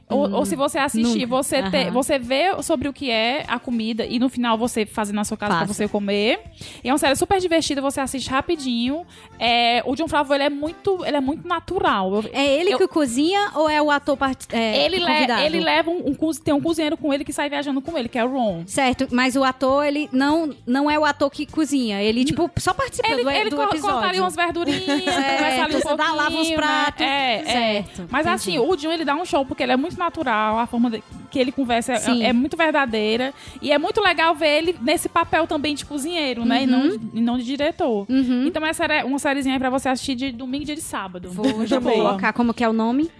Ou, 0.08 0.30
ou 0.30 0.44
se 0.44 0.54
você 0.56 0.78
assistir, 0.78 1.20
nunca. 1.20 1.26
você, 1.28 1.62
te- 1.62 1.76
Aham. 1.76 1.90
você 1.92 2.18
vê 2.18 2.62
sobre 2.62 2.86
o 2.88 2.92
que 2.92 3.10
é 3.10 3.44
a 3.48 3.58
comida 3.58 4.04
e 4.04 4.18
no 4.18 4.28
final 4.28 4.58
você 4.58 4.84
fazer 4.84 5.12
na 5.12 5.24
sua 5.24 5.36
casa 5.36 5.52
pra 5.52 5.60
Faça. 5.60 5.72
você 5.74 5.88
comer. 5.88 6.40
E 6.84 6.88
é 6.88 6.92
uma 6.92 6.98
série 6.98 7.16
super 7.16 7.40
divertida, 7.40 7.80
você 7.80 8.00
assiste 8.00 8.28
rapidinho. 8.28 9.06
É, 9.38 9.82
o 9.86 9.94
John 9.94 10.08
Favreau, 10.08 10.34
ele 10.36 10.44
é 10.44 10.50
muito, 10.50 11.04
ele 11.04 11.16
é 11.16 11.20
muito 11.20 11.46
natural. 11.48 12.14
Eu- 12.16 12.30
É 12.32 12.46
ele 12.60 12.72
Eu- 12.74 12.78
que 12.78 12.86
cozinha 12.88 13.50
ou 13.54 13.68
é 13.70 13.80
o 13.80 13.90
ator 13.90 14.16
part... 14.16 14.46
é, 14.52 14.84
ele, 14.84 14.98
le- 14.98 15.06
convidado? 15.06 15.42
ele 15.42 15.60
leva 15.60 15.90
um, 15.90 16.08
um 16.10 16.32
tem 16.44 16.52
um 16.54 16.60
cozinheiro 16.60 16.96
com 16.96 17.12
ele 17.12 17.24
que 17.24 17.32
sai 17.32 17.48
viajando 17.48 17.80
com 17.80 17.96
ele, 17.96 18.08
que 18.08 18.18
é 18.18 18.24
o 18.24 18.28
Ron. 18.28 18.64
Certo, 18.66 19.08
mas 19.10 19.34
o 19.36 19.42
ator, 19.44 19.84
ele 19.86 20.08
não, 20.12 20.54
não 20.66 20.90
é 20.90 20.98
o 20.98 21.04
ator 21.04 21.30
que 21.30 21.46
cozinha. 21.46 22.02
Ele, 22.02 22.24
tipo, 22.24 22.50
só 22.58 22.74
participa 22.74 23.08
Ele, 23.08 23.22
do, 23.24 23.30
ele 23.30 23.50
do 23.50 23.62
episódio. 23.62 23.94
cortaria 23.94 24.20
umas 24.22 24.36
verdurinhas, 24.36 24.84
conversa 25.04 25.64
ali 25.64 25.76
um 25.76 25.96
dá, 25.96 26.12
lava 26.12 26.36
os 26.36 26.48
né? 26.48 26.54
pratos. 26.56 27.00
É, 27.06 27.34
é. 27.36 27.44
Certo, 27.44 28.08
Mas 28.10 28.26
entendi. 28.26 28.34
assim, 28.34 28.58
o 28.58 28.76
John, 28.76 28.92
ele 28.92 29.04
dá 29.04 29.14
um 29.14 29.24
show, 29.24 29.44
porque 29.46 29.62
ele 29.62 29.72
é 29.72 29.76
muito 29.76 29.91
natural, 29.98 30.58
a 30.58 30.66
forma 30.66 30.90
de- 30.90 31.02
que 31.30 31.38
ele 31.38 31.50
conversa 31.52 31.92
é, 31.94 32.24
é 32.24 32.32
muito 32.32 32.56
verdadeira. 32.56 33.32
E 33.60 33.72
é 33.72 33.78
muito 33.78 34.00
legal 34.00 34.34
ver 34.34 34.58
ele 34.58 34.76
nesse 34.80 35.08
papel 35.08 35.46
também 35.46 35.74
de 35.74 35.84
cozinheiro, 35.84 36.44
né? 36.44 36.64
E, 36.64 36.66
não, 36.66 36.86
e 37.14 37.20
não 37.20 37.38
de 37.38 37.44
diretor. 37.44 38.06
Uhum. 38.08 38.44
Então 38.46 38.64
essa 38.66 38.84
é 38.84 39.04
uma 39.04 39.18
sériezinha 39.18 39.54
aí 39.54 39.58
pra 39.58 39.70
você 39.70 39.88
assistir 39.88 40.14
de 40.14 40.32
domingo 40.32 40.62
e 40.62 40.66
dia 40.66 40.74
de 40.74 40.82
sábado. 40.82 41.30
Vou 41.30 41.66
já 41.66 41.80
colocar 41.80 42.32
como 42.32 42.52
que 42.52 42.62
é 42.62 42.68
o 42.68 42.72
nome. 42.72 43.10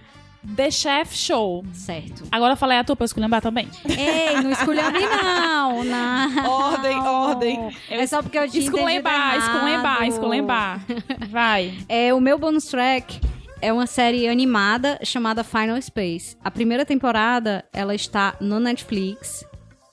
The 0.57 0.69
Chef 0.69 1.15
Show. 1.15 1.63
Certo. 1.71 2.25
Agora 2.29 2.51
eu 2.51 2.57
falei 2.57 2.77
a 2.77 2.83
tua 2.83 2.97
pra 2.97 3.03
eu 3.03 3.05
esculhambar 3.05 3.41
também. 3.41 3.65
Ei, 3.87 4.41
não 4.41 4.51
escolheu 4.51 4.83
não, 4.91 5.83
não. 5.85 6.43
Ordem, 6.51 6.97
ordem. 6.99 7.69
É 7.89 8.05
só 8.05 8.21
porque 8.21 8.37
eu 8.37 8.43
entendido 8.43 8.75
esculembar, 8.75 9.35
errado. 9.35 10.03
esculembar. 10.09 10.81
Vai. 11.31 11.73
É, 11.87 12.13
o 12.13 12.19
meu 12.19 12.37
bonus 12.37 12.65
track 12.65 13.21
é 13.63 13.71
uma 13.71 13.87
série 13.87 14.27
animada 14.27 14.99
chamada 15.03 15.41
Final 15.41 15.81
Space. 15.81 16.35
A 16.43 16.51
primeira 16.51 16.85
temporada, 16.85 17.63
ela 17.71 17.95
está 17.95 18.35
no 18.41 18.59
Netflix. 18.59 19.45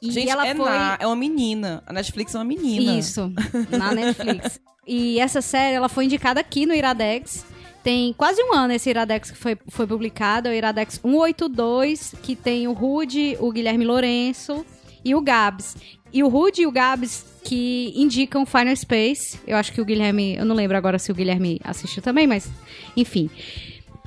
E 0.02 0.10
Gente, 0.10 0.28
ela 0.28 0.44
é, 0.44 0.54
foi... 0.56 0.68
na, 0.68 0.98
é 0.98 1.06
uma 1.06 1.14
menina. 1.14 1.80
A 1.86 1.92
Netflix 1.92 2.34
é 2.34 2.38
uma 2.38 2.44
menina. 2.44 2.98
Isso, 2.98 3.32
na 3.70 3.94
Netflix. 3.94 4.60
e 4.84 5.20
essa 5.20 5.40
série, 5.40 5.76
ela 5.76 5.88
foi 5.88 6.06
indicada 6.06 6.40
aqui 6.40 6.66
no 6.66 6.74
Iradex. 6.74 7.46
Tem 7.84 8.12
quase 8.12 8.42
um 8.42 8.52
ano 8.52 8.72
esse 8.72 8.90
Iradex 8.90 9.30
que 9.30 9.38
foi, 9.38 9.56
foi 9.68 9.86
publicado, 9.86 10.48
é 10.48 10.50
o 10.50 10.54
Iradex 10.54 10.98
182, 11.00 12.16
que 12.24 12.34
tem 12.34 12.66
o 12.66 12.72
Rude, 12.72 13.36
o 13.38 13.52
Guilherme 13.52 13.84
Lourenço 13.84 14.66
e 15.04 15.14
o 15.14 15.20
Gabs. 15.20 15.76
E 16.12 16.22
o 16.22 16.28
Rude 16.28 16.62
e 16.62 16.66
o 16.66 16.72
Gabs 16.72 17.24
que 17.44 17.92
indicam 17.96 18.44
Final 18.44 18.74
Space. 18.76 19.38
Eu 19.46 19.56
acho 19.56 19.72
que 19.72 19.80
o 19.80 19.84
Guilherme, 19.84 20.36
eu 20.36 20.44
não 20.44 20.54
lembro 20.54 20.76
agora 20.76 20.98
se 20.98 21.10
o 21.10 21.14
Guilherme 21.14 21.60
assistiu 21.64 22.02
também, 22.02 22.26
mas 22.26 22.50
enfim. 22.96 23.30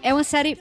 É 0.01 0.13
uma 0.13 0.23
série 0.23 0.57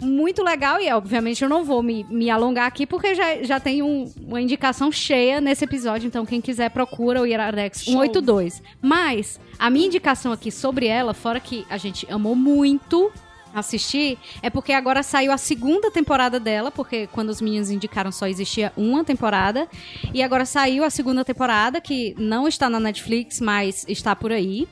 muito 0.00 0.42
legal 0.42 0.80
e, 0.80 0.90
obviamente, 0.92 1.42
eu 1.42 1.48
não 1.48 1.64
vou 1.64 1.82
me, 1.82 2.04
me 2.10 2.28
alongar 2.28 2.66
aqui 2.66 2.84
porque 2.84 3.14
já, 3.14 3.42
já 3.42 3.60
tem 3.60 3.82
um- 3.82 4.12
uma 4.26 4.40
indicação 4.40 4.90
cheia 4.90 5.40
nesse 5.40 5.64
episódio. 5.64 6.06
Então, 6.08 6.26
quem 6.26 6.40
quiser, 6.40 6.68
procura 6.70 7.22
o 7.22 7.26
Iradex 7.26 7.84
Show. 7.84 7.94
182. 7.94 8.60
Mas, 8.82 9.40
a 9.58 9.70
minha 9.70 9.86
indicação 9.86 10.32
aqui 10.32 10.50
sobre 10.50 10.86
ela, 10.86 11.14
fora 11.14 11.38
que 11.40 11.64
a 11.70 11.76
gente 11.78 12.06
amou 12.10 12.34
muito 12.34 13.10
assistir, 13.54 14.18
é 14.42 14.50
porque 14.50 14.72
agora 14.72 15.02
saiu 15.02 15.32
a 15.32 15.38
segunda 15.38 15.90
temporada 15.90 16.40
dela, 16.40 16.70
porque 16.70 17.06
quando 17.06 17.28
os 17.28 17.40
meninos 17.40 17.70
indicaram 17.70 18.10
só 18.10 18.26
existia 18.26 18.72
uma 18.76 19.04
temporada. 19.04 19.68
E 20.12 20.22
agora 20.22 20.44
saiu 20.44 20.84
a 20.84 20.90
segunda 20.90 21.24
temporada, 21.24 21.80
que 21.80 22.14
não 22.18 22.48
está 22.48 22.68
na 22.68 22.80
Netflix, 22.80 23.40
mas 23.40 23.84
está 23.88 24.14
por 24.16 24.32
aí. 24.32 24.68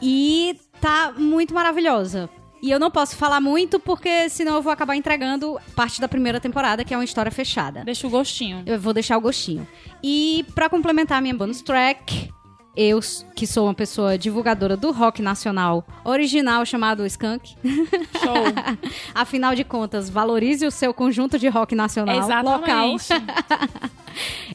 E 0.00 0.58
tá 0.80 1.12
muito 1.16 1.54
maravilhosa. 1.54 2.28
E 2.62 2.70
eu 2.70 2.78
não 2.78 2.92
posso 2.92 3.16
falar 3.16 3.40
muito 3.40 3.80
porque 3.80 4.28
senão 4.28 4.54
eu 4.54 4.62
vou 4.62 4.72
acabar 4.72 4.94
entregando 4.94 5.58
parte 5.74 6.00
da 6.00 6.08
primeira 6.08 6.38
temporada, 6.38 6.84
que 6.84 6.94
é 6.94 6.96
uma 6.96 7.04
história 7.04 7.30
fechada. 7.30 7.84
Deixa 7.84 8.06
o 8.06 8.10
gostinho. 8.10 8.62
Eu 8.64 8.78
vou 8.78 8.92
deixar 8.92 9.18
o 9.18 9.20
gostinho. 9.20 9.66
E 10.00 10.46
pra 10.54 10.68
complementar 10.68 11.18
a 11.18 11.20
minha 11.20 11.34
bonus 11.34 11.60
track, 11.60 12.30
eu, 12.76 13.00
que 13.34 13.46
sou 13.46 13.66
uma 13.66 13.74
pessoa 13.74 14.16
divulgadora 14.16 14.76
do 14.76 14.90
rock 14.90 15.20
nacional 15.20 15.86
original 16.04 16.64
chamado 16.64 17.04
Skunk, 17.06 17.54
Show. 17.62 18.34
afinal 19.14 19.54
de 19.54 19.64
contas, 19.64 20.08
valorize 20.08 20.66
o 20.66 20.70
seu 20.70 20.94
conjunto 20.94 21.38
de 21.38 21.48
rock 21.48 21.74
nacional 21.74 22.16
local. 22.16 22.94
Exatamente. 22.94 23.08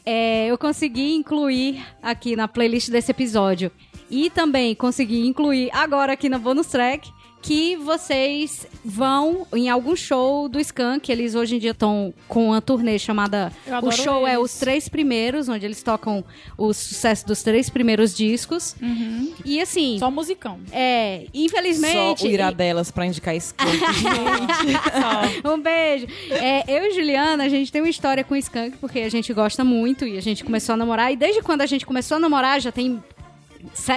É, 0.06 0.46
eu 0.46 0.56
consegui 0.56 1.14
incluir 1.16 1.84
aqui 2.00 2.36
na 2.36 2.46
playlist 2.46 2.90
desse 2.90 3.10
episódio 3.10 3.72
e 4.08 4.30
também 4.30 4.74
consegui 4.74 5.26
incluir 5.26 5.68
agora 5.72 6.12
aqui 6.12 6.28
na 6.28 6.38
bonus 6.38 6.68
track 6.68 7.10
que 7.40 7.76
vocês 7.76 8.66
vão 8.84 9.46
em 9.54 9.68
algum 9.70 9.94
show 9.96 10.48
do 10.48 10.58
Skank. 10.60 11.10
Eles 11.10 11.34
hoje 11.34 11.56
em 11.56 11.58
dia 11.58 11.70
estão 11.70 12.12
com 12.26 12.48
uma 12.48 12.60
turnê 12.60 12.98
chamada. 12.98 13.52
O 13.82 13.90
show 13.92 14.26
é 14.26 14.32
eles. 14.34 14.42
os 14.44 14.58
três 14.58 14.88
primeiros, 14.88 15.48
onde 15.48 15.64
eles 15.64 15.82
tocam 15.82 16.24
o 16.56 16.74
sucesso 16.74 17.26
dos 17.26 17.42
três 17.42 17.70
primeiros 17.70 18.14
discos. 18.14 18.74
E 19.44 19.60
assim, 19.60 19.96
Só 19.98 20.10
musicão. 20.10 20.58
é, 20.72 21.26
infelizmente. 21.32 22.20
Só 22.20 22.26
o 22.26 22.30
Iradelas 22.30 22.90
pra 22.90 23.06
indicar 23.06 23.34
esse 23.34 23.54
canto. 23.54 25.48
Um 25.48 25.60
beijo. 25.60 26.06
É, 26.30 26.64
eu 26.68 26.86
e 26.86 26.90
Juliana, 26.94 27.44
a 27.44 27.48
gente 27.48 27.70
tem 27.70 27.80
uma 27.80 27.88
história 27.90 28.24
com 28.24 28.34
o 28.34 28.36
Skank, 28.36 28.76
porque 28.78 29.00
a 29.00 29.08
gente 29.08 29.32
gosta 29.32 29.62
muito 29.64 30.04
e 30.06 30.18
a 30.18 30.22
gente 30.22 30.44
começou 30.44 30.72
a 30.74 30.76
namorar. 30.76 31.12
E 31.12 31.16
desde 31.16 31.40
quando 31.42 31.62
a 31.62 31.66
gente 31.66 31.86
começou 31.86 32.16
a 32.16 32.20
namorar, 32.20 32.60
já 32.60 32.72
tem 32.72 33.02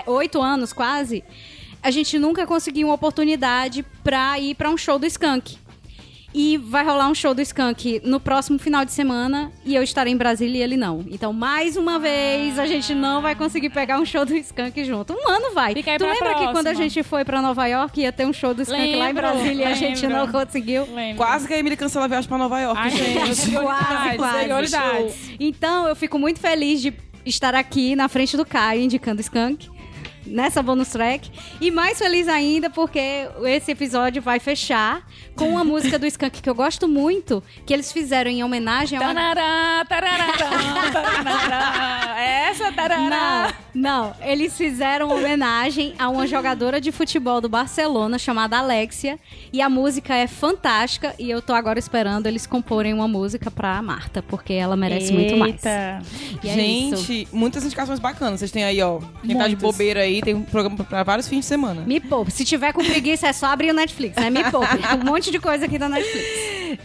oito 0.07 0.41
anos 0.41 0.73
quase, 0.73 1.23
a 1.83 1.91
gente 1.91 2.17
nunca 2.19 2.45
conseguiu 2.45 2.87
uma 2.87 2.93
oportunidade 2.95 3.83
pra 4.03 4.39
ir 4.39 4.55
pra 4.55 4.69
um 4.69 4.77
show 4.77 4.97
do 4.99 5.05
Skank. 5.05 5.57
E 6.33 6.55
vai 6.57 6.85
rolar 6.85 7.09
um 7.09 7.13
show 7.13 7.33
do 7.33 7.41
Skank 7.41 8.01
no 8.05 8.17
próximo 8.17 8.57
final 8.57 8.85
de 8.85 8.93
semana 8.93 9.51
e 9.65 9.75
eu 9.75 9.83
estarei 9.83 10.13
em 10.13 10.15
Brasília 10.15 10.59
e 10.59 10.61
ele 10.61 10.77
não. 10.77 11.03
Então, 11.11 11.33
mais 11.33 11.75
uma 11.75 11.99
vez, 11.99 12.57
a 12.57 12.65
gente 12.65 12.95
não 12.95 13.21
vai 13.21 13.35
conseguir 13.35 13.69
pegar 13.69 13.99
um 13.99 14.05
show 14.05 14.25
do 14.25 14.33
Skank 14.37 14.81
junto. 14.85 15.11
Um 15.13 15.29
ano 15.29 15.53
vai. 15.53 15.73
Fica 15.73 15.91
aí 15.91 15.97
tu 15.97 16.05
pra 16.05 16.13
lembra 16.13 16.29
que 16.35 16.43
quando 16.45 16.47
a 16.67 16.71
próxima. 16.71 16.83
gente 16.89 17.03
foi 17.03 17.25
pra 17.25 17.41
Nova 17.41 17.67
York 17.67 17.99
ia 17.99 18.13
ter 18.13 18.25
um 18.25 18.31
show 18.31 18.53
do 18.53 18.61
Skank 18.61 18.79
lá 18.95 19.09
em 19.09 19.13
Lembro, 19.13 19.21
Brasília 19.23 19.63
e 19.65 19.67
a 19.67 19.73
gente 19.73 20.07
não 20.07 20.21
lembro. 20.25 20.39
conseguiu? 20.39 20.87
Lembra? 20.95 21.17
Quase 21.17 21.45
que 21.45 21.53
a 21.53 21.57
Emily 21.59 21.75
cancela 21.75 22.05
a 22.05 22.07
viagem 22.07 22.29
pra 22.29 22.37
Nova 22.37 22.61
York, 22.61 22.79
Ai, 22.81 22.91
gente. 22.91 23.51
Quase, 23.51 24.15
quase. 24.15 25.35
Então, 25.37 25.85
eu 25.89 25.97
fico 25.97 26.17
muito 26.17 26.39
feliz 26.39 26.81
de 26.81 26.93
estar 27.25 27.53
aqui 27.53 27.93
na 27.93 28.07
frente 28.07 28.37
do 28.37 28.45
Caio 28.45 28.81
indicando 28.81 29.19
Skunk 29.19 29.69
nessa 30.25 30.61
bonus 30.61 30.89
track. 30.89 31.31
E 31.59 31.71
mais 31.71 31.97
feliz 31.97 32.27
ainda 32.27 32.69
porque 32.69 33.27
esse 33.43 33.71
episódio 33.71 34.21
vai 34.21 34.39
fechar 34.39 35.07
com 35.35 35.49
uma 35.49 35.63
música 35.65 35.97
do 35.97 36.05
Skunk 36.05 36.41
que 36.41 36.49
eu 36.49 36.55
gosto 36.55 36.87
muito, 36.87 37.43
que 37.65 37.73
eles 37.73 37.91
fizeram 37.91 38.29
em 38.29 38.43
homenagem 38.43 38.97
a 38.97 39.01
uma 39.01 39.13
Tarará, 39.13 39.85
tarará, 39.85 40.33
tarará. 40.91 42.21
Essa 42.21 42.71
tarará. 42.71 43.53
Não, 43.73 43.81
não. 43.81 44.15
Eles 44.21 44.55
fizeram 44.57 45.09
homenagem 45.09 45.93
a 45.97 46.09
uma 46.09 46.27
jogadora 46.27 46.79
de 46.81 46.91
futebol 46.91 47.39
do 47.39 47.49
Barcelona 47.49 48.17
chamada 48.17 48.57
Alexia. 48.57 49.17
E 49.51 49.61
a 49.61 49.69
música 49.69 50.15
é 50.15 50.27
fantástica. 50.27 51.15
E 51.17 51.29
eu 51.29 51.41
tô 51.41 51.53
agora 51.53 51.79
esperando 51.79 52.27
eles 52.27 52.45
comporem 52.45 52.93
uma 52.93 53.07
música 53.07 53.49
pra 53.49 53.81
Marta, 53.81 54.21
porque 54.21 54.53
ela 54.53 54.75
merece 54.75 55.13
muito 55.13 55.37
mais. 55.37 55.53
Eita. 55.53 56.01
E 56.43 56.49
é. 56.49 56.53
Gente, 56.53 57.27
muitas 57.31 57.63
indicações 57.63 57.99
bacanas. 57.99 58.39
Vocês 58.39 58.51
têm 58.51 58.63
aí, 58.63 58.81
ó. 58.81 58.99
Quem 59.23 59.37
tá 59.37 59.47
de 59.47 59.55
bobeira 59.55 60.01
aí, 60.01 60.10
tem 60.19 60.33
um 60.33 60.41
programa 60.41 60.83
pra 60.83 61.03
vários 61.03 61.27
fins 61.27 61.41
de 61.41 61.45
semana. 61.45 61.83
Me 61.85 61.99
poupe. 61.99 62.31
Se 62.31 62.43
tiver 62.43 62.73
com 62.73 62.83
preguiça, 62.83 63.27
é 63.27 63.33
só 63.33 63.45
abrir 63.47 63.69
o 63.69 63.73
Netflix, 63.73 64.15
né? 64.15 64.31
Me 64.31 64.43
poupe. 64.49 64.67
Um 64.99 65.05
monte 65.05 65.29
de 65.31 65.37
coisa 65.39 65.65
aqui 65.65 65.77
da 65.77 65.87
Netflix. 65.87 66.25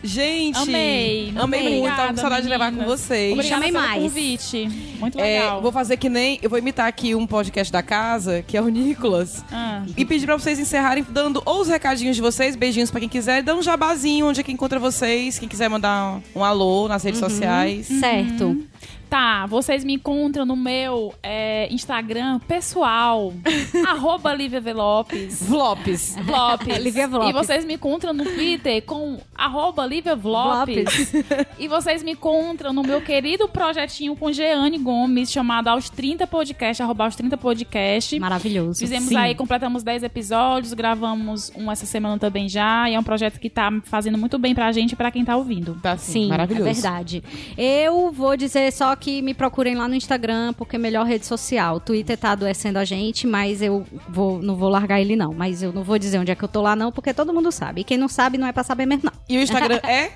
Gente, 0.02 0.58
Amei. 0.58 1.32
Amei 1.36 1.80
muito, 1.80 1.96
tava 1.96 2.12
com 2.12 2.20
saudade 2.20 2.42
de 2.42 2.48
levar 2.48 2.72
com 2.72 2.84
vocês. 2.84 3.32
Obrigada 3.32 3.62
Chamem 3.62 3.72
pelo 3.72 3.84
mais. 3.86 4.02
convite. 4.02 4.68
Muito 4.98 5.18
É, 5.18 5.40
legal. 5.40 5.62
vou 5.62 5.72
fazer 5.72 5.96
que 5.96 6.08
nem. 6.08 6.38
Eu 6.42 6.50
vou 6.50 6.58
imitar 6.58 6.86
aqui 6.88 7.14
um 7.14 7.26
podcast 7.26 7.72
da 7.72 7.82
casa, 7.82 8.42
que 8.46 8.56
é 8.56 8.60
o 8.60 8.68
Nicolas. 8.68 9.44
Ah. 9.50 9.82
E 9.96 10.04
pedir 10.04 10.26
pra 10.26 10.36
vocês 10.36 10.58
encerrarem 10.58 11.04
dando 11.08 11.40
ou 11.44 11.60
os 11.60 11.68
recadinhos 11.68 12.16
de 12.16 12.22
vocês, 12.22 12.56
beijinhos 12.56 12.90
pra 12.90 13.00
quem 13.00 13.08
quiser, 13.08 13.38
e 13.38 13.42
dando 13.42 13.58
um 13.60 13.62
jabazinho 13.62 14.26
onde 14.26 14.40
é 14.40 14.42
que 14.42 14.52
encontra 14.52 14.78
vocês. 14.78 15.38
Quem 15.38 15.48
quiser 15.48 15.68
mandar 15.68 16.20
um, 16.34 16.40
um 16.40 16.44
alô 16.44 16.88
nas 16.88 17.02
redes 17.04 17.20
sociais. 17.20 17.86
Certo. 17.86 18.60
Tá, 19.08 19.46
vocês 19.46 19.84
me 19.84 19.94
encontram 19.94 20.44
no 20.44 20.56
meu 20.56 21.14
é, 21.22 21.72
Instagram 21.72 22.40
pessoal, 22.40 23.32
arroba 23.86 24.34
Lívia 24.34 24.60
V. 24.60 24.72
Lopes. 24.72 25.42
Vlopes. 25.42 26.16
Vlopes. 26.26 26.78
Lívia 26.78 27.06
Vlopes. 27.06 27.30
E 27.30 27.32
vocês 27.32 27.64
me 27.64 27.74
encontram 27.74 28.12
no 28.12 28.24
Twitter 28.24 28.82
com 28.82 29.18
arroba 29.34 29.86
Lívia 29.86 30.16
Vlopes. 30.16 31.12
e 31.56 31.68
vocês 31.68 32.02
me 32.02 32.12
encontram 32.12 32.72
no 32.72 32.82
meu 32.82 33.00
querido 33.00 33.48
projetinho 33.48 34.16
com 34.16 34.32
Jeane 34.32 34.78
Gomes, 34.78 35.30
chamado 35.30 35.68
Aos 35.68 35.88
30 35.88 36.26
Podcast, 36.26 36.82
arroba 36.82 37.04
Aos 37.04 37.14
30 37.14 37.36
Podcast. 37.36 38.18
Maravilhoso. 38.18 38.80
Fizemos 38.80 39.08
Sim. 39.08 39.16
aí, 39.16 39.34
completamos 39.36 39.84
10 39.84 40.02
episódios, 40.02 40.72
gravamos 40.72 41.52
um 41.56 41.70
essa 41.70 41.86
semana 41.86 42.18
também 42.18 42.48
já, 42.48 42.90
e 42.90 42.94
é 42.94 42.98
um 42.98 43.04
projeto 43.04 43.38
que 43.38 43.48
tá 43.48 43.70
fazendo 43.84 44.18
muito 44.18 44.36
bem 44.36 44.54
pra 44.54 44.72
gente 44.72 44.92
e 44.92 44.96
pra 44.96 45.12
quem 45.12 45.24
tá 45.24 45.36
ouvindo. 45.36 45.78
Tá 45.80 45.92
assim, 45.92 46.24
Sim, 46.24 46.28
maravilhoso. 46.28 46.68
é 46.68 46.72
verdade. 46.72 47.24
Eu 47.56 48.10
vou 48.10 48.36
dizer 48.36 48.72
só 48.72 48.95
que 48.96 49.22
me 49.22 49.32
procurem 49.34 49.74
lá 49.74 49.86
no 49.88 49.94
Instagram, 49.94 50.52
porque 50.54 50.76
é 50.76 50.78
melhor 50.78 51.06
rede 51.06 51.26
social. 51.26 51.76
O 51.76 51.80
Twitter 51.80 52.16
tá 52.18 52.30
adoecendo 52.32 52.78
a 52.78 52.84
gente, 52.84 53.26
mas 53.26 53.62
eu 53.62 53.86
vou, 54.08 54.40
não 54.42 54.56
vou 54.56 54.68
largar 54.68 55.00
ele 55.00 55.14
não. 55.16 55.32
Mas 55.32 55.62
eu 55.62 55.72
não 55.72 55.82
vou 55.84 55.98
dizer 55.98 56.18
onde 56.18 56.30
é 56.30 56.34
que 56.34 56.42
eu 56.42 56.48
tô 56.48 56.62
lá 56.62 56.74
não, 56.74 56.90
porque 56.90 57.12
todo 57.14 57.32
mundo 57.32 57.50
sabe. 57.52 57.82
E 57.82 57.84
quem 57.84 57.96
não 57.98 58.08
sabe 58.08 58.38
não 58.38 58.46
é 58.46 58.52
pra 58.52 58.62
saber 58.64 58.86
mesmo 58.86 59.04
não. 59.04 59.12
E 59.28 59.36
o 59.38 59.40
Instagram 59.42 59.80
é? 59.86 60.10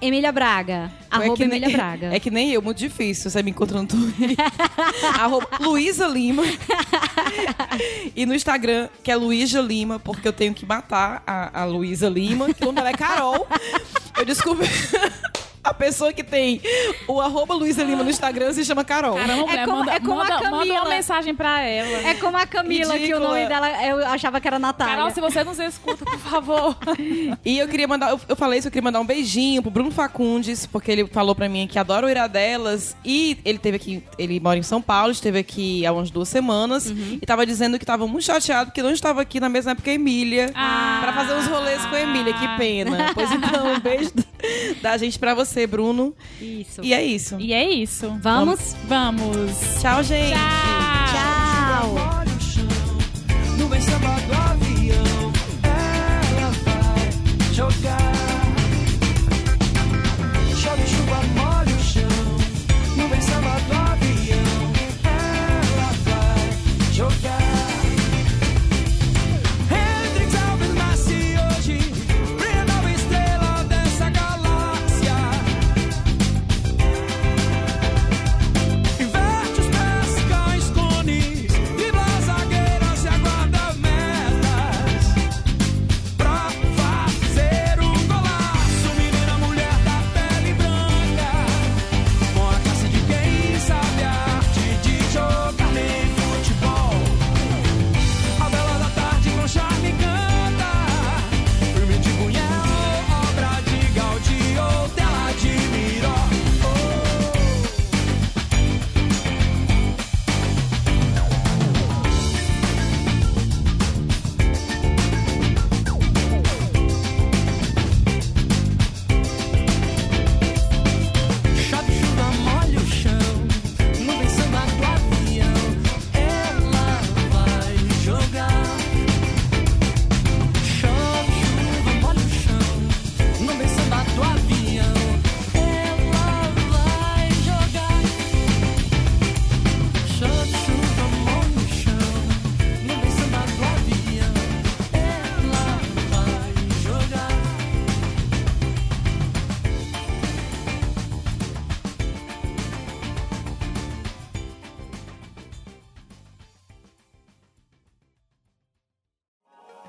Emília 0.00 0.30
Braga. 0.30 0.92
é 1.10 1.16
arroba 1.16 1.34
nem- 1.38 1.48
Emília 1.48 1.70
Braga. 1.70 2.10
É 2.14 2.20
que 2.20 2.30
nem 2.30 2.50
eu, 2.52 2.62
muito 2.62 2.78
difícil. 2.78 3.28
Você 3.30 3.42
me 3.42 3.50
encontra 3.50 3.80
no 3.82 3.86
Twitter. 3.88 4.36
arroba 5.18 5.48
Luísa 5.60 6.06
Lima. 6.06 6.44
e 8.14 8.24
no 8.24 8.32
Instagram, 8.34 8.88
que 9.02 9.10
é 9.10 9.16
Luísa 9.16 9.60
Lima, 9.60 9.98
porque 9.98 10.28
eu 10.28 10.32
tenho 10.32 10.54
que 10.54 10.64
matar 10.64 11.22
a, 11.26 11.62
a 11.62 11.64
Luísa 11.64 12.08
Lima, 12.08 12.52
que 12.54 12.62
o 12.62 12.66
nome 12.66 12.76
dela 12.76 12.90
é 12.90 12.94
Carol. 12.94 13.46
Eu 14.16 14.24
descobri. 14.24 14.68
A 15.68 15.74
pessoa 15.74 16.12
que 16.12 16.24
tem 16.24 16.60
o 17.06 17.20
arroba 17.20 17.54
Luísa 17.54 17.82
Lima 17.84 18.02
no 18.02 18.10
Instagram 18.10 18.52
se 18.52 18.64
chama 18.64 18.84
Carol. 18.84 19.16
Caramba, 19.16 19.42
mulher, 19.46 19.64
como- 19.64 19.78
manda, 19.78 19.92
é 19.92 20.00
como 20.00 20.12
a 20.12 20.24
manda, 20.24 20.34
manda 20.36 20.50
Camila. 20.56 20.80
uma 20.80 20.88
mensagem 20.88 21.34
pra 21.34 21.60
ela. 21.60 22.08
É 22.08 22.14
como 22.14 22.36
a 22.36 22.46
Camila, 22.46 22.92
que 22.94 22.98
o 22.98 23.00
Ridícula. 23.02 23.28
nome 23.28 23.46
dela 23.46 23.84
eu 23.86 24.06
achava 24.06 24.40
que 24.40 24.48
era 24.48 24.58
Natália. 24.58 24.96
Carol, 24.96 25.10
se 25.10 25.20
você 25.20 25.44
nos 25.44 25.58
escuta, 25.58 26.04
por 26.04 26.18
favor. 26.18 26.76
E 27.44 27.58
eu 27.58 27.68
queria 27.68 27.86
mandar, 27.86 28.10
eu, 28.10 28.20
eu 28.28 28.36
falei 28.36 28.58
isso, 28.58 28.68
eu 28.68 28.72
queria 28.72 28.82
mandar 28.84 29.00
um 29.00 29.06
beijinho 29.06 29.60
pro 29.62 29.70
Bruno 29.70 29.90
Facundes, 29.90 30.66
porque 30.66 30.90
ele 30.90 31.06
falou 31.06 31.34
pra 31.34 31.48
mim 31.48 31.66
que 31.66 31.78
adora 31.78 32.06
o 32.06 32.10
Iradelas 32.10 32.96
e 33.04 33.38
ele 33.44 33.58
teve 33.58 33.76
aqui, 33.76 34.02
ele 34.18 34.40
mora 34.40 34.58
em 34.58 34.62
São 34.62 34.80
Paulo, 34.80 35.12
esteve 35.12 35.38
aqui 35.38 35.84
há 35.86 35.92
umas 35.92 36.10
duas 36.10 36.28
semanas 36.28 36.86
e 36.86 37.24
tava 37.26 37.44
dizendo 37.44 37.78
que 37.78 37.84
tava 37.84 38.06
muito 38.06 38.24
chateado 38.24 38.70
porque 38.70 38.82
não 38.82 38.90
estava 38.90 39.20
aqui 39.20 39.38
na 39.38 39.48
mesma 39.48 39.72
época 39.72 39.84
que 39.84 39.90
a 39.90 39.94
Emília 39.94 40.50
Ah. 40.54 40.98
pra 41.02 41.12
fazer 41.12 41.34
uns 41.34 41.46
rolês 41.46 41.84
com 41.86 41.94
a 41.94 42.00
Emília, 42.00 42.32
que 42.32 42.48
pena. 42.56 43.10
Pois 43.14 43.30
então, 43.30 43.74
um 43.74 43.80
beijo 43.80 44.10
da 44.82 44.96
gente 44.96 45.18
pra 45.18 45.34
você, 45.34 45.66
Bruno. 45.66 46.14
Isso. 46.40 46.80
E 46.82 46.92
é 46.94 47.04
isso. 47.04 47.36
E 47.38 47.52
é 47.52 47.68
isso. 47.68 48.16
Vamos? 48.20 48.74
Vamos. 48.84 49.80
Tchau, 49.80 50.02
gente. 50.02 50.32
Tchau. 50.32 51.94
Tchau. 51.94 52.18
Olha 57.60 58.07